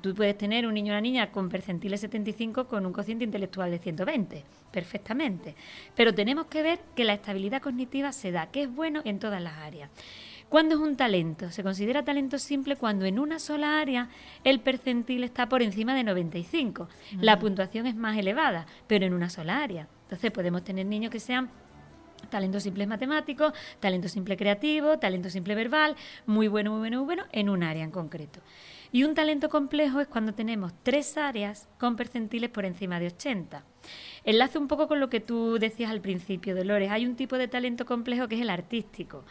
Tú 0.00 0.14
puedes 0.14 0.38
tener 0.38 0.66
un 0.66 0.72
niño 0.72 0.94
o 0.94 0.94
una 0.94 1.02
niña 1.02 1.32
con 1.32 1.50
percentiles 1.50 2.00
75 2.00 2.66
con 2.66 2.86
un 2.86 2.92
cociente 2.94 3.24
intelectual 3.24 3.70
de 3.70 3.80
120, 3.80 4.42
perfectamente. 4.72 5.54
Pero 5.94 6.14
tenemos 6.14 6.46
que 6.46 6.62
ver 6.62 6.78
que 6.96 7.04
la 7.04 7.12
estabilidad 7.12 7.60
cognitiva 7.60 8.12
se 8.12 8.32
da, 8.32 8.46
que 8.46 8.62
es 8.62 8.74
bueno 8.74 9.02
en 9.04 9.18
todas 9.18 9.42
las 9.42 9.58
áreas. 9.58 9.90
¿Cuándo 10.48 10.76
es 10.76 10.80
un 10.80 10.96
talento? 10.96 11.50
Se 11.50 11.62
considera 11.62 12.04
talento 12.04 12.38
simple 12.38 12.76
cuando 12.76 13.04
en 13.04 13.18
una 13.18 13.38
sola 13.38 13.80
área 13.80 14.08
el 14.44 14.60
percentil 14.60 15.22
está 15.22 15.46
por 15.46 15.60
encima 15.60 15.94
de 15.94 16.04
95. 16.04 16.88
La 17.20 17.38
puntuación 17.38 17.86
es 17.86 17.94
más 17.94 18.16
elevada, 18.16 18.66
pero 18.86 19.04
en 19.04 19.12
una 19.12 19.28
sola 19.28 19.62
área. 19.62 19.88
Entonces 20.04 20.30
podemos 20.30 20.64
tener 20.64 20.86
niños 20.86 21.10
que 21.10 21.20
sean 21.20 21.50
talento 22.30 22.60
simple 22.60 22.86
matemático, 22.86 23.52
talento 23.78 24.08
simple 24.08 24.38
creativo, 24.38 24.98
talento 24.98 25.28
simple 25.28 25.54
verbal, 25.54 25.96
muy 26.24 26.48
bueno, 26.48 26.70
muy 26.70 26.80
bueno, 26.80 26.98
muy 26.98 27.04
bueno, 27.04 27.24
en 27.30 27.50
un 27.50 27.62
área 27.62 27.84
en 27.84 27.90
concreto. 27.90 28.40
Y 28.90 29.04
un 29.04 29.14
talento 29.14 29.50
complejo 29.50 30.00
es 30.00 30.08
cuando 30.08 30.32
tenemos 30.32 30.72
tres 30.82 31.18
áreas 31.18 31.68
con 31.78 31.94
percentiles 31.96 32.48
por 32.48 32.64
encima 32.64 32.98
de 32.98 33.08
80. 33.08 33.64
Enlace 34.24 34.58
un 34.58 34.68
poco 34.68 34.88
con 34.88 35.00
lo 35.00 35.08
que 35.08 35.20
tú 35.20 35.58
decías 35.58 35.90
al 35.90 36.00
principio, 36.00 36.54
Dolores. 36.54 36.90
Hay 36.90 37.06
un 37.06 37.16
tipo 37.16 37.38
de 37.38 37.48
talento 37.48 37.86
complejo 37.86 38.28
que 38.28 38.36
es 38.36 38.42
el 38.42 38.50
artístico. 38.50 39.24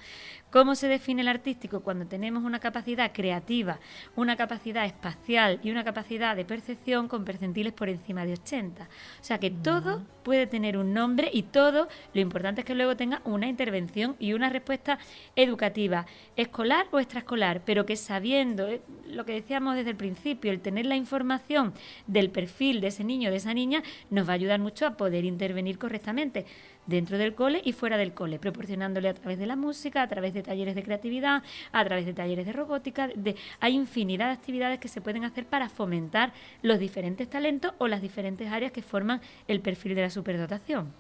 ¿Cómo 0.50 0.76
se 0.76 0.88
define 0.88 1.24
el 1.24 1.28
artístico? 1.28 1.82
Cuando 1.82 2.08
tenemos 2.08 2.46
una 2.46 2.60
capacidad 2.60 3.12
creativa, 3.12 3.80
una 4.16 4.38
capacidad 4.38 4.86
espacial 4.86 5.60
y 5.62 5.72
una 5.72 5.84
capacidad 5.84 6.38
de 6.38 6.46
percepción 6.46 7.10
con 7.10 7.26
percentiles 7.26 7.74
por 7.74 7.90
encima 7.90 8.26
de 8.26 8.34
80. 8.34 8.84
O 8.84 9.24
sea 9.24 9.40
que 9.40 9.52
todo 9.52 10.04
puede 10.24 10.48
tener 10.48 10.78
un 10.78 10.94
nombre 10.94 11.30
y 11.34 11.44
todo, 11.44 11.90
lo 12.14 12.22
importante 12.22 12.62
es 12.62 12.66
que 12.66 12.76
luego 12.76 12.96
tenga 12.96 13.22
una 13.26 13.48
intervención 13.48 14.16
y 14.20 14.32
una 14.32 14.50
respuesta 14.50 15.00
educativa, 15.36 16.06
escolar 16.38 16.88
o 16.92 17.00
extraescolar, 17.00 17.62
pero 17.66 17.86
que 17.86 17.98
sabiendo 17.98 18.70
eh, 18.70 18.82
lo 19.06 19.26
que 19.26 19.34
decíamos 19.34 19.76
desde 19.76 19.90
el 19.90 19.98
principio, 19.98 20.52
el 20.52 20.62
tener 20.62 20.86
la 20.86 20.96
información 20.96 21.74
del 22.08 22.30
perfil 22.30 22.80
de 22.80 22.88
ese 22.88 23.04
niño 23.04 23.28
o 23.28 23.32
de 23.32 23.38
esa 23.38 23.54
niña, 23.54 23.84
nos 24.10 24.26
va 24.28 24.32
a 24.32 24.36
ayudar 24.36 24.47
mucho 24.60 24.86
a 24.86 24.98
poder 24.98 25.26
intervenir 25.26 25.78
correctamente 25.78 26.46
dentro 26.86 27.18
del 27.18 27.36
cole 27.36 27.62
y 27.64 27.74
fuera 27.74 27.98
del 27.98 28.14
cole, 28.14 28.40
proporcionándole 28.40 29.10
a 29.10 29.14
través 29.14 29.38
de 29.38 29.46
la 29.46 29.56
música, 29.56 30.02
a 30.02 30.08
través 30.08 30.34
de 30.34 30.44
talleres 30.44 30.76
de 30.76 30.84
creatividad, 30.84 31.44
a 31.72 31.86
través 31.86 32.06
de 32.06 32.14
talleres 32.14 32.46
de 32.46 32.54
robótica. 32.54 33.08
De, 33.08 33.36
hay 33.60 33.76
infinidad 33.76 34.28
de 34.28 34.34
actividades 34.34 34.80
que 34.80 34.88
se 34.88 35.02
pueden 35.02 35.26
hacer 35.26 35.46
para 35.46 35.70
fomentar 35.70 36.34
los 36.62 36.80
diferentes 36.80 37.30
talentos 37.30 37.74
o 37.78 37.88
las 37.88 38.02
diferentes 38.02 38.52
áreas 38.52 38.72
que 38.72 38.82
forman 38.82 39.22
el 39.48 39.62
perfil 39.62 39.96
de 39.96 40.02
la 40.02 40.10
superdotación. 40.10 40.94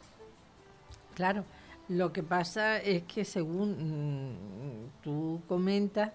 Claro, 1.15 1.45
lo 1.89 2.11
que 2.13 2.21
pasa 2.21 2.77
es 2.77 3.03
que 3.03 3.23
según 3.23 4.31
mm, 4.31 5.01
tú 5.01 5.41
comentas, 5.47 6.11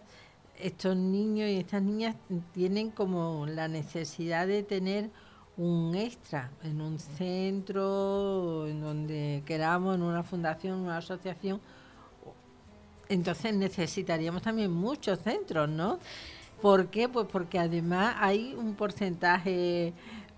estos 0.63 0.97
niños 0.97 1.49
y 1.49 1.57
estas 1.57 1.83
niñas 1.83 2.15
tienen 2.53 2.91
como 2.91 3.47
la 3.47 3.69
necesidad 3.69 4.47
de 4.47 4.63
tener 4.63 5.11
un 5.57 5.95
extra 5.95 6.51
en 6.63 6.81
un 6.81 6.99
centro, 6.99 8.67
en 8.67 8.81
donde 8.81 9.43
queramos, 9.45 9.97
en 9.97 10.03
una 10.03 10.23
fundación, 10.23 10.81
una 10.81 10.99
asociación. 10.99 11.61
Entonces 13.09 13.55
necesitaríamos 13.55 14.43
también 14.43 14.73
muchos 14.73 15.19
centros, 15.21 15.69
¿no? 15.69 15.99
¿Por 16.63 16.87
qué? 16.89 17.09
Pues 17.09 17.27
porque 17.31 17.59
además 17.59 18.17
hay 18.19 18.55
un 18.55 18.75
porcentaje 18.75 19.93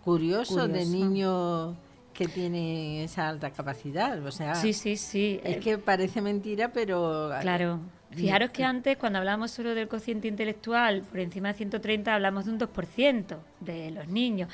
curioso, 0.05 0.67
de 0.67 0.85
niños 0.87 1.77
que 2.13 2.27
tienen 2.27 3.03
esa 3.03 3.29
alta 3.29 3.51
capacidad. 3.51 4.25
O 4.25 4.33
sea, 4.33 4.55
sí, 4.55 4.73
sí, 4.73 4.97
sí. 4.97 5.41
Es 5.45 5.59
que 5.59 5.79
parece 5.79 6.21
mentira, 6.23 6.73
pero... 6.73 7.31
Claro. 7.41 7.81
Fijaros 8.15 8.51
que 8.51 8.65
antes, 8.65 8.97
cuando 8.97 9.19
hablábamos 9.19 9.51
solo 9.51 9.75
del 9.75 9.89
cociente 9.89 10.29
intelectual, 10.29 11.03
por 11.03 11.21
encima 11.21 11.49
de 11.49 11.55
130, 11.55 12.15
hablamos 12.15 12.45
de 12.47 12.53
un 12.53 12.59
2% 12.59 13.37
de 13.61 13.91
los 13.91 14.09
niños. 14.09 14.49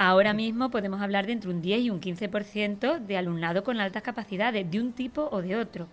Ahora 0.00 0.32
mismo 0.32 0.70
podemos 0.70 1.00
hablar 1.00 1.26
de 1.26 1.32
entre 1.32 1.50
un 1.50 1.60
10 1.60 1.80
y 1.80 1.90
un 1.90 2.00
15% 2.00 3.00
de 3.00 3.16
alumnado 3.16 3.64
con 3.64 3.80
altas 3.80 4.04
capacidades, 4.04 4.70
de 4.70 4.80
un 4.80 4.92
tipo 4.92 5.28
o 5.32 5.42
de 5.42 5.56
otro. 5.56 5.88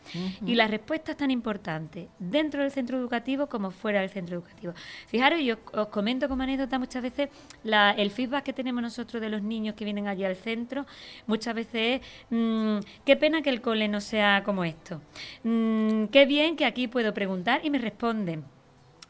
Y 0.45 0.53
la 0.53 0.67
respuesta 0.67 1.13
es 1.13 1.17
tan 1.17 1.31
importante 1.31 2.07
dentro 2.19 2.61
del 2.61 2.71
centro 2.71 2.99
educativo 2.99 3.47
como 3.47 3.71
fuera 3.71 4.01
del 4.01 4.11
centro 4.11 4.35
educativo. 4.35 4.73
Fijaros, 5.07 5.39
yo 5.43 5.55
os 5.73 5.87
comento 5.87 6.29
como 6.29 6.43
anécdota 6.43 6.77
muchas 6.77 7.01
veces 7.01 7.29
el 7.63 8.11
feedback 8.11 8.43
que 8.43 8.53
tenemos 8.53 8.83
nosotros 8.83 9.19
de 9.21 9.29
los 9.29 9.41
niños 9.41 9.73
que 9.73 9.85
vienen 9.85 10.07
allí 10.07 10.23
al 10.23 10.35
centro, 10.35 10.85
muchas 11.25 11.55
veces 11.55 12.01
es, 12.01 12.01
mm, 12.29 12.77
qué 13.05 13.15
pena 13.15 13.41
que 13.41 13.49
el 13.49 13.61
cole 13.61 13.87
no 13.87 14.01
sea 14.01 14.43
como 14.45 14.63
esto. 14.63 15.01
Mm, 15.43 16.05
qué 16.05 16.27
bien 16.27 16.55
que 16.55 16.65
aquí 16.65 16.87
puedo 17.05 17.13
preguntar 17.13 17.61
y 17.63 17.69
me 17.69 17.77
responden. 17.77 18.43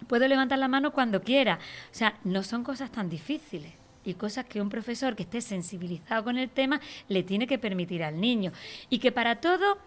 Puedo 0.07 0.27
levantar 0.27 0.59
la 0.59 0.67
mano 0.67 0.91
cuando 0.91 1.21
quiera. 1.21 1.59
O 1.91 1.95
sea, 1.95 2.19
no 2.25 2.43
son 2.43 2.61
cosas 2.61 2.91
tan 2.91 3.09
difíciles 3.09 3.71
y 4.03 4.15
cosas 4.15 4.43
que 4.45 4.59
un 4.59 4.67
profesor 4.67 5.15
que 5.15 5.23
esté 5.23 5.39
sensibilizado 5.39 6.25
con 6.25 6.37
el 6.37 6.49
tema 6.49 6.81
le 7.07 7.23
tiene 7.23 7.47
que 7.47 7.57
permitir 7.57 8.03
al 8.03 8.19
niño. 8.19 8.51
Y 8.89 8.99
que 8.99 9.13
para 9.13 9.39
todo 9.39 9.77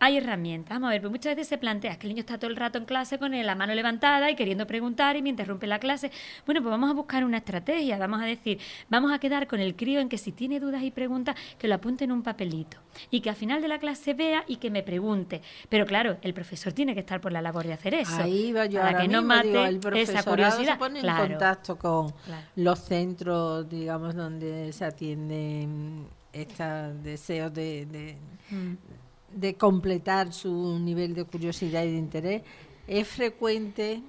hay 0.00 0.16
herramientas. 0.16 0.70
Vamos 0.76 0.88
a 0.88 0.90
ver, 0.92 1.02
pues 1.02 1.10
muchas 1.10 1.36
veces 1.36 1.48
se 1.48 1.58
plantea 1.58 1.98
que 1.98 2.06
el 2.06 2.14
niño 2.14 2.20
está 2.20 2.38
todo 2.38 2.50
el 2.50 2.56
rato 2.56 2.78
en 2.78 2.86
clase 2.86 3.18
con 3.18 3.30
la 3.30 3.54
mano 3.54 3.74
levantada 3.74 4.30
y 4.30 4.34
queriendo 4.34 4.66
preguntar 4.66 5.16
y 5.16 5.22
me 5.22 5.28
interrumpe 5.28 5.66
la 5.66 5.78
clase. 5.78 6.10
Bueno, 6.46 6.62
pues 6.62 6.70
vamos 6.70 6.90
a 6.90 6.94
buscar 6.94 7.24
una 7.24 7.36
estrategia. 7.36 7.98
Vamos 7.98 8.22
a 8.22 8.24
decir, 8.24 8.58
vamos 8.88 9.12
a 9.12 9.18
quedar 9.18 9.46
con 9.46 9.60
el 9.60 9.76
crío 9.76 10.00
en 10.00 10.08
que 10.08 10.16
si 10.16 10.32
tiene 10.32 10.58
dudas 10.58 10.82
y 10.82 10.90
preguntas, 10.90 11.36
que 11.58 11.68
lo 11.68 11.74
apunte 11.74 12.04
en 12.04 12.12
un 12.12 12.22
papelito 12.22 12.78
y 13.10 13.20
que 13.20 13.28
al 13.28 13.36
final 13.36 13.60
de 13.60 13.68
la 13.68 13.78
clase 13.78 14.14
vea 14.14 14.42
y 14.48 14.56
que 14.56 14.70
me 14.70 14.82
pregunte. 14.82 15.42
Pero 15.68 15.84
claro, 15.84 16.16
el 16.22 16.32
profesor 16.32 16.72
tiene 16.72 16.94
que 16.94 17.00
estar 17.00 17.20
por 17.20 17.30
la 17.30 17.42
labor 17.42 17.66
de 17.66 17.74
hacer 17.74 17.92
eso. 17.92 18.16
Ahí 18.16 18.52
va 18.52 18.64
yo 18.64 18.80
para 18.80 19.02
que 19.02 19.06
no 19.06 19.22
mate 19.22 19.80
esa 20.00 20.22
curiosidad. 20.22 20.72
Se 20.72 20.78
pone 20.78 21.00
en 21.00 21.16
contacto 21.16 21.76
con 21.76 22.14
los 22.56 22.78
centros, 22.78 23.68
digamos, 23.68 24.14
donde 24.14 24.72
se 24.72 24.84
atienden 24.86 26.06
estos 26.32 27.02
deseos 27.02 27.52
de, 27.52 28.16
mm 28.50 28.99
de 29.32 29.54
completar 29.54 30.32
su 30.32 30.78
nivel 30.78 31.14
de 31.14 31.24
curiosidad 31.24 31.84
y 31.84 31.92
de 31.92 31.98
interés, 31.98 32.42
es 32.86 33.06
frecuente 33.08 34.02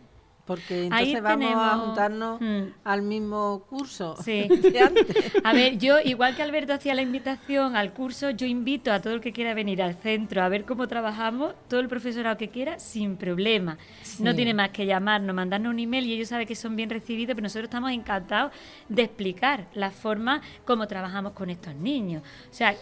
porque 0.45 0.85
entonces 0.85 1.21
vamos 1.21 1.53
a 1.55 1.77
juntarnos 1.77 2.41
hmm. 2.41 2.73
al 2.83 3.01
mismo 3.03 3.63
curso. 3.69 4.17
Sí. 4.21 4.49
a 5.43 5.53
ver, 5.53 5.77
yo, 5.77 5.99
igual 6.03 6.35
que 6.35 6.41
Alberto 6.41 6.73
hacía 6.73 6.93
la 6.95 7.01
invitación 7.01 7.75
al 7.75 7.93
curso, 7.93 8.31
yo 8.31 8.45
invito 8.45 8.91
a 8.91 8.99
todo 8.99 9.13
el 9.13 9.21
que 9.21 9.31
quiera 9.31 9.53
venir 9.53 9.81
al 9.81 9.95
centro 9.95 10.43
a 10.43 10.49
ver 10.49 10.65
cómo 10.65 10.87
trabajamos, 10.87 11.53
todo 11.69 11.79
el 11.79 11.87
profesorado 11.87 12.37
que 12.37 12.49
quiera, 12.49 12.79
sin 12.79 13.17
problema. 13.17 13.77
No 14.19 14.35
tiene 14.35 14.53
más 14.53 14.69
que 14.71 14.85
llamarnos, 14.85 15.35
mandarnos 15.35 15.71
un 15.71 15.79
email 15.79 16.05
y 16.05 16.13
ellos 16.13 16.29
saben 16.29 16.47
que 16.47 16.55
son 16.55 16.75
bien 16.75 16.89
recibidos, 16.89 17.35
pero 17.35 17.43
nosotros 17.43 17.65
estamos 17.65 17.91
encantados 17.91 18.51
de 18.89 19.03
explicar 19.03 19.67
la 19.73 19.91
forma 19.91 20.41
como 20.65 20.87
trabajamos 20.87 21.33
con 21.33 21.49
estos 21.49 21.75
niños. 21.75 22.23
O 22.49 22.53
sea, 22.53 22.75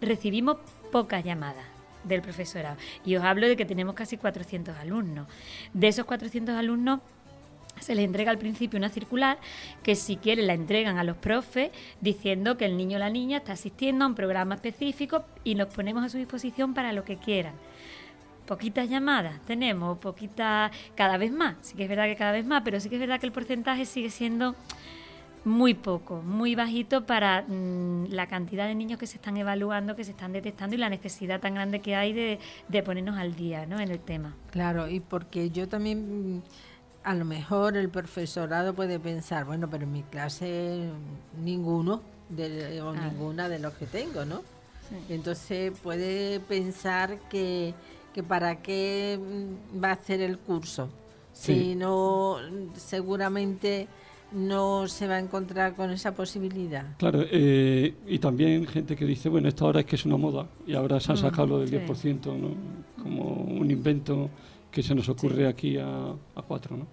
recibimos 0.00 0.56
pocas 0.90 1.22
llamadas 1.22 1.71
del 2.04 2.22
profesorado. 2.22 2.76
Y 3.04 3.16
os 3.16 3.24
hablo 3.24 3.48
de 3.48 3.56
que 3.56 3.64
tenemos 3.64 3.94
casi 3.94 4.16
400 4.16 4.76
alumnos. 4.76 5.26
De 5.72 5.88
esos 5.88 6.04
400 6.04 6.54
alumnos, 6.54 7.00
se 7.80 7.94
les 7.94 8.04
entrega 8.04 8.30
al 8.30 8.38
principio 8.38 8.78
una 8.78 8.88
circular 8.88 9.38
que 9.82 9.96
si 9.96 10.16
quieren 10.16 10.46
la 10.46 10.54
entregan 10.54 10.98
a 10.98 11.04
los 11.04 11.16
profes 11.16 11.70
diciendo 12.00 12.56
que 12.56 12.64
el 12.64 12.76
niño 12.76 12.96
o 12.96 13.00
la 13.00 13.10
niña 13.10 13.38
está 13.38 13.52
asistiendo 13.52 14.04
a 14.04 14.08
un 14.08 14.14
programa 14.14 14.54
específico 14.54 15.24
y 15.44 15.54
nos 15.54 15.72
ponemos 15.74 16.04
a 16.04 16.08
su 16.08 16.18
disposición 16.18 16.74
para 16.74 16.92
lo 16.92 17.04
que 17.04 17.16
quieran. 17.16 17.54
Poquitas 18.46 18.88
llamadas 18.88 19.40
tenemos, 19.46 19.98
poquitas, 19.98 20.70
cada 20.94 21.16
vez 21.16 21.32
más, 21.32 21.56
sí 21.62 21.76
que 21.76 21.84
es 21.84 21.88
verdad 21.88 22.04
que 22.04 22.16
cada 22.16 22.32
vez 22.32 22.44
más, 22.44 22.62
pero 22.64 22.80
sí 22.80 22.88
que 22.88 22.96
es 22.96 23.00
verdad 23.00 23.20
que 23.20 23.26
el 23.26 23.32
porcentaje 23.32 23.84
sigue 23.84 24.10
siendo 24.10 24.54
muy 25.44 25.74
poco, 25.74 26.22
muy 26.22 26.54
bajito 26.54 27.04
para 27.04 27.42
mm, 27.42 28.06
la 28.10 28.26
cantidad 28.28 28.66
de 28.66 28.74
niños 28.74 28.98
que 28.98 29.06
se 29.06 29.16
están 29.16 29.36
evaluando, 29.36 29.96
que 29.96 30.04
se 30.04 30.12
están 30.12 30.32
detectando 30.32 30.76
y 30.76 30.78
la 30.78 30.88
necesidad 30.88 31.40
tan 31.40 31.54
grande 31.54 31.80
que 31.80 31.96
hay 31.96 32.12
de, 32.12 32.38
de 32.68 32.82
ponernos 32.82 33.18
al 33.18 33.34
día 33.34 33.66
¿no? 33.66 33.80
en 33.80 33.90
el 33.90 33.98
tema. 33.98 34.36
Claro, 34.50 34.88
y 34.88 35.00
porque 35.00 35.50
yo 35.50 35.68
también, 35.68 36.36
mm, 36.36 36.42
a 37.04 37.14
lo 37.14 37.24
mejor 37.24 37.76
el 37.76 37.88
profesorado 37.88 38.74
puede 38.74 39.00
pensar, 39.00 39.44
bueno, 39.44 39.68
pero 39.68 39.84
en 39.84 39.92
mi 39.92 40.02
clase 40.02 40.88
ninguno 41.42 42.02
de, 42.28 42.80
o 42.80 42.92
ninguna 42.94 43.48
de 43.48 43.58
los 43.58 43.74
que 43.74 43.86
tengo, 43.86 44.24
¿no? 44.24 44.42
Entonces 45.08 45.72
puede 45.82 46.38
pensar 46.40 47.18
que, 47.30 47.72
que 48.12 48.22
para 48.22 48.60
qué 48.62 49.18
mm, 49.18 49.82
va 49.82 49.88
a 49.88 49.92
hacer 49.92 50.20
el 50.20 50.38
curso, 50.38 50.88
si 51.32 51.74
no 51.74 52.36
seguramente 52.76 53.88
no 54.34 54.86
se 54.88 55.06
va 55.06 55.16
a 55.16 55.18
encontrar 55.18 55.74
con 55.74 55.90
esa 55.90 56.14
posibilidad. 56.14 56.96
Claro, 56.98 57.24
eh, 57.30 57.94
y 58.06 58.18
también 58.18 58.66
gente 58.66 58.96
que 58.96 59.04
dice, 59.04 59.28
bueno, 59.28 59.48
esto 59.48 59.66
ahora 59.66 59.80
es 59.80 59.86
que 59.86 59.96
es 59.96 60.04
una 60.06 60.16
moda 60.16 60.46
y 60.66 60.74
ahora 60.74 60.98
se 61.00 61.12
han 61.12 61.18
Mm, 61.18 61.20
sacado 61.20 61.46
lo 61.48 61.58
del 61.60 61.68
sí. 61.68 61.76
10%, 61.76 62.36
¿no? 62.38 63.02
Como 63.02 63.24
un 63.44 63.70
invento 63.70 64.30
que 64.70 64.82
se 64.82 64.94
nos 64.94 65.08
ocurre 65.08 65.46
aquí 65.46 65.76
a, 65.76 66.06
a 66.10 66.42
cuatro, 66.42 66.76
¿no? 66.76 66.86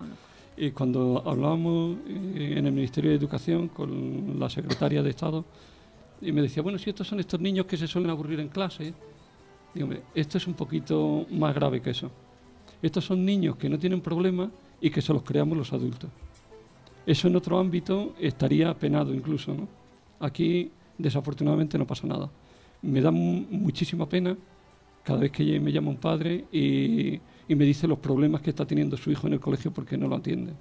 Y 0.58 0.72
cuando 0.72 1.24
hablábamos 1.26 1.98
eh, 2.08 2.56
en 2.58 2.66
el 2.66 2.74
Ministerio 2.74 3.12
de 3.12 3.16
Educación 3.16 3.70
con 3.70 4.38
la 4.38 4.50
secretaria 4.50 5.02
de 5.02 5.10
Estado, 5.10 5.46
y 6.22 6.34
me 6.34 6.42
decía, 6.42 6.62
bueno, 6.62 6.78
si 6.78 6.90
estos 6.90 7.08
son 7.08 7.22
estos 7.22 7.40
niños 7.40 7.66
que 7.66 7.78
se 7.78 7.88
suelen 7.88 8.10
aburrir 8.12 8.42
en 8.42 8.50
clase, 8.50 8.94
digo, 9.74 9.90
esto 10.14 10.38
es 10.38 10.46
un 10.48 10.54
poquito 10.56 11.26
más 11.32 11.56
grave 11.56 11.82
que 11.82 11.92
eso. 11.92 12.12
Estos 12.82 13.06
son 13.06 13.24
niños 13.24 13.56
que 13.56 13.70
no 13.70 13.80
tienen 13.80 14.02
problemas 14.02 14.50
y 14.82 14.90
que 14.90 15.02
se 15.02 15.14
los 15.14 15.24
creamos 15.24 15.58
los 15.58 15.72
adultos. 15.72 16.10
Eso 17.14 17.28
en 17.28 17.36
otro 17.36 17.58
ámbito 17.58 18.14
estaría 18.20 18.72
penado 18.84 19.14
incluso, 19.20 19.54
¿no? 19.54 19.68
Aquí, 20.20 20.70
desafortunadamente, 20.98 21.78
no 21.78 21.88
pasa 21.88 22.06
nada. 22.06 22.30
Me 22.84 23.02
da 23.02 23.10
mu- 23.10 23.46
muchísima 23.50 24.06
pena 24.08 24.38
cada 25.04 25.20
vez 25.22 25.32
que 25.32 25.60
me 25.60 25.72
llama 25.72 25.90
un 25.90 25.98
padre 25.98 26.46
y, 26.52 27.20
y 27.48 27.56
me 27.56 27.66
dice 27.66 27.88
los 27.88 27.98
problemas 27.98 28.42
que 28.42 28.52
está 28.52 28.64
teniendo 28.66 28.96
su 28.96 29.10
hijo 29.10 29.26
en 29.28 29.34
el 29.34 29.40
colegio 29.40 29.72
porque 29.72 29.98
no 29.98 30.08
lo 30.08 30.18
atienden, 30.18 30.56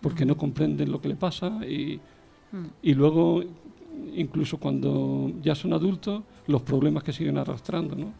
porque 0.00 0.24
no 0.24 0.36
comprenden 0.36 0.90
lo 0.90 1.00
que 1.02 1.08
le 1.08 1.16
pasa 1.16 1.48
y, 1.66 2.00
y 2.82 2.94
luego, 2.94 3.42
incluso 4.14 4.56
cuando 4.58 5.32
ya 5.42 5.54
son 5.54 5.72
adultos, 5.74 6.22
los 6.46 6.62
problemas 6.62 7.02
que 7.02 7.12
siguen 7.12 7.36
arrastrando, 7.36 7.94
¿no? 7.94 8.12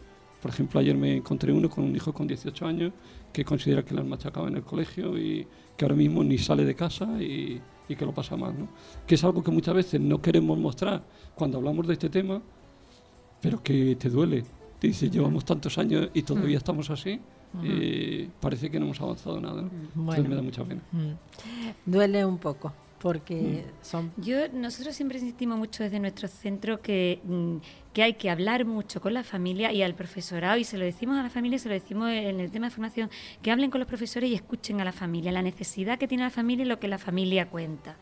Por 0.45 0.51
ejemplo, 0.51 0.79
ayer 0.79 0.95
me 0.95 1.17
encontré 1.17 1.51
uno 1.55 1.71
con 1.71 1.85
un 1.85 1.97
hijo 1.97 2.13
con 2.13 2.27
18 2.27 2.67
años 2.67 2.93
que 3.33 3.47
considera 3.47 3.83
que 3.83 3.95
le 3.95 4.03
han 4.03 4.09
machacado 4.11 4.47
en 4.47 4.57
el 4.57 4.63
colegio 4.63 5.17
y 5.17 5.47
que 5.75 5.87
ahora 5.87 5.95
mismo 5.97 6.23
ni 6.23 6.37
sale 6.37 6.67
de 6.67 6.75
casa 6.75 7.07
y, 7.19 7.59
y 7.89 7.97
que 7.97 8.05
lo 8.05 8.13
pasa 8.13 8.37
mal, 8.37 8.53
¿no? 8.59 8.69
Que 9.07 9.15
es 9.15 9.25
algo 9.25 9.43
que 9.43 9.51
muchas 9.51 9.75
veces 9.75 10.03
no 10.03 10.21
queremos 10.21 10.59
mostrar 10.59 11.03
cuando 11.35 11.57
hablamos 11.57 11.87
de 11.87 11.95
este 11.95 12.11
tema, 12.11 12.43
pero 13.41 13.63
que 13.63 13.97
te 13.97 14.11
duele. 14.11 14.45
Te 14.79 14.89
dice, 14.89 15.09
llevamos 15.09 15.47
tantos 15.47 15.79
años 15.79 16.11
y 16.13 16.21
todavía 16.25 16.57
Mm. 16.57 16.59
estamos 16.59 16.91
así, 16.91 17.19
eh, 17.63 18.29
parece 18.39 18.71
que 18.71 18.79
no 18.79 18.85
hemos 18.85 19.01
avanzado 19.01 19.41
nada, 19.41 19.63
¿no? 19.63 19.69
Entonces 19.69 19.95
Bueno. 19.95 20.29
me 20.29 20.35
da 20.37 20.43
mucha 20.43 20.63
pena. 20.63 20.83
Mm. 20.93 21.91
Duele 21.91 22.27
un 22.27 22.37
poco, 22.37 22.71
porque 23.05 23.35
Mm. 23.35 23.85
son 23.85 24.13
Yo, 24.17 24.49
nosotros 24.55 24.97
siempre 24.97 25.19
insistimos 25.19 25.59
mucho 25.59 25.83
desde 25.83 26.01
nuestro 26.01 26.27
centro 26.27 26.81
que, 26.81 27.21
mm, 27.23 27.57
que 27.93 28.03
hay 28.03 28.15
que 28.15 28.31
hablar 28.31 28.65
mucho 28.65 29.03
con 29.03 29.13
la 29.13 29.23
familia 29.23 29.71
y 29.73 29.83
al 29.83 29.95
profesorado, 29.95 30.57
y 30.57 30.65
se 30.65 30.79
lo 30.79 30.87
decimos 30.87 31.19
a 31.19 31.23
la 31.23 31.29
familia, 31.29 31.59
se 31.59 31.69
lo 31.69 31.75
decimos 31.75 32.11
en 32.11 32.41
el 32.41 32.51
tema 32.51 32.69
de 32.69 32.71
formación, 32.71 33.11
que 33.43 33.51
hablen 33.51 33.71
con 33.71 33.79
los 33.79 33.87
profesores 33.87 34.31
y 34.31 34.35
escuchen 34.35 34.81
a 34.81 34.85
la 34.87 34.93
familia, 34.93 35.33
la 35.33 35.43
necesidad 35.43 35.99
que 35.99 36.09
tiene 36.09 36.25
la 36.25 36.31
familia 36.31 36.65
y 36.65 36.69
lo 36.69 36.81
que 36.81 36.89
la 36.89 36.97
familia 36.97 37.47
cuenta. 37.51 37.99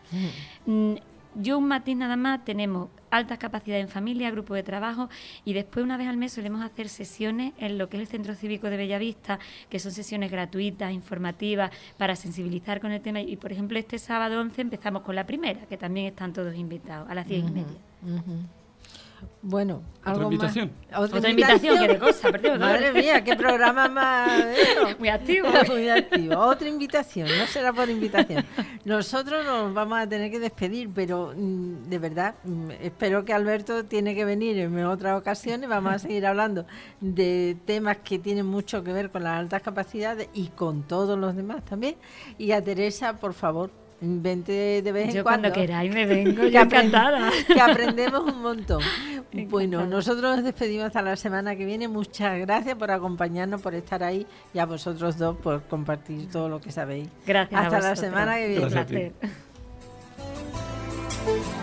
Mm, 0.67 0.95
Yo 1.35 1.59
un 1.59 1.69
matiz 1.69 1.97
nada 1.97 2.17
más, 2.17 2.45
tenemos 2.45 2.89
altas 3.11 3.39
capacidades 3.39 3.85
en 3.85 3.91
familia, 3.91 4.31
grupo 4.31 4.55
de 4.55 4.63
trabajo 4.63 5.09
y 5.45 5.53
después 5.53 5.85
una 5.85 5.97
vez 5.97 6.09
al 6.09 6.17
mes 6.17 6.33
solemos 6.33 6.63
hacer 6.63 6.89
sesiones 6.89 7.53
en 7.59 7.79
lo 7.79 7.89
que 7.89 7.97
es 7.97 8.03
el 8.03 8.07
Centro 8.07 8.35
Cívico 8.35 8.69
de 8.69 8.77
Bellavista, 8.77 9.39
que 9.69 9.79
son 9.79 9.93
sesiones 9.93 10.31
gratuitas, 10.31 10.93
informativas, 10.93 11.71
para 11.97 12.17
sensibilizar 12.17 12.81
con 12.81 12.93
el 12.93 13.01
tema. 13.01 13.21
Y 13.21 13.37
por 13.37 13.53
ejemplo 13.53 13.79
este 13.79 13.99
sábado 13.99 14.41
11 14.41 14.63
empezamos 14.63 15.03
con 15.03 15.15
la 15.15 15.27
primera, 15.27 15.61
que 15.67 15.77
también 15.77 16.07
están 16.07 16.33
todos 16.33 16.55
invitados, 16.55 17.09
a 17.09 17.15
las 17.15 17.27
10 17.29 17.45
y 17.45 17.51
media. 17.51 18.62
Bueno, 19.43 19.83
¿Otra 20.01 20.13
algo 20.13 20.25
invitación? 20.33 20.73
más. 20.91 21.01
Otra 21.01 21.31
invitación, 21.31 21.79
qué 21.79 21.89
de 21.89 21.99
cosa, 21.99 22.31
perdón. 22.31 22.61
Madre 22.61 22.93
mía, 22.93 23.25
qué 23.25 23.35
programa 23.35 23.89
más. 23.89 24.45
eso. 24.57 24.89
Muy 24.99 25.09
activo. 25.09 25.49
Muy 25.69 25.89
activo. 25.89 26.39
Otra 26.39 26.69
invitación, 26.69 27.29
no 27.39 27.47
será 27.47 27.73
por 27.73 27.89
invitación. 27.91 28.45
Nosotros 28.85 29.45
nos 29.45 29.75
vamos 29.75 29.99
a 29.99 30.09
tener 30.09 30.31
que 30.31 30.39
despedir, 30.39 30.91
pero 30.95 31.33
mm, 31.37 31.89
de 31.89 31.99
verdad, 31.99 32.35
mm, 32.45 32.71
espero 32.83 33.25
que 33.25 33.33
Alberto 33.33 33.85
tiene 33.85 34.15
que 34.15 34.25
venir 34.25 34.59
en 34.59 34.85
otras 34.85 35.19
ocasiones. 35.19 35.69
Vamos 35.69 35.95
a 35.95 35.99
seguir 35.99 36.27
hablando 36.27 36.67
de 37.01 37.57
temas 37.65 37.99
que 37.99 38.19
tienen 38.19 38.47
mucho 38.47 38.85
que 38.85 38.93
ver 38.93 39.11
con 39.11 39.25
las 39.25 39.39
altas 39.39 39.63
capacidades 39.63 40.29
y 40.35 40.49
con 40.49 40.83
todos 40.85 41.19
los 41.19 41.35
demás 41.35 41.65
también. 41.65 41.97
Y 42.39 42.53
a 42.53 42.63
Teresa, 42.63 43.19
por 43.19 43.35
favor, 43.35 43.71
Vente 44.05 44.83
de 44.83 44.93
vez 44.93 45.15
en 45.15 45.23
cuando. 45.23 45.49
cuando 45.49 45.53
queráis 45.53 45.95
me 45.95 46.07
vengo, 46.07 46.45
yo 46.49 46.61
encantada. 46.61 47.31
Que 47.47 47.61
aprendemos 47.61 48.33
un 48.33 48.43
montón. 48.43 48.83
Bueno, 49.49 49.87
nosotros 49.87 50.37
nos 50.37 50.45
despedimos 50.45 50.89
hasta 50.89 51.01
la 51.01 51.17
semana 51.17 51.57
que 51.57 51.65
viene. 51.65 51.89
Muchas 51.89 52.39
gracias 52.39 52.77
por 52.77 52.91
acompañarnos, 52.91 53.63
por 53.63 53.75
estar 53.75 54.03
ahí 54.03 54.27
y 54.53 54.59
a 54.59 54.67
vosotros 54.67 55.17
dos 55.17 55.39
por 55.39 55.63
compartir 55.63 56.31
todo 56.31 56.51
lo 56.51 56.61
que 56.61 56.71
sabéis. 56.71 57.09
Gracias. 57.27 57.59
Hasta 57.59 57.81
la 57.81 57.97
semana 57.97 58.37
que 58.37 58.49
viene. 58.49 58.69
Gracias 58.69 59.13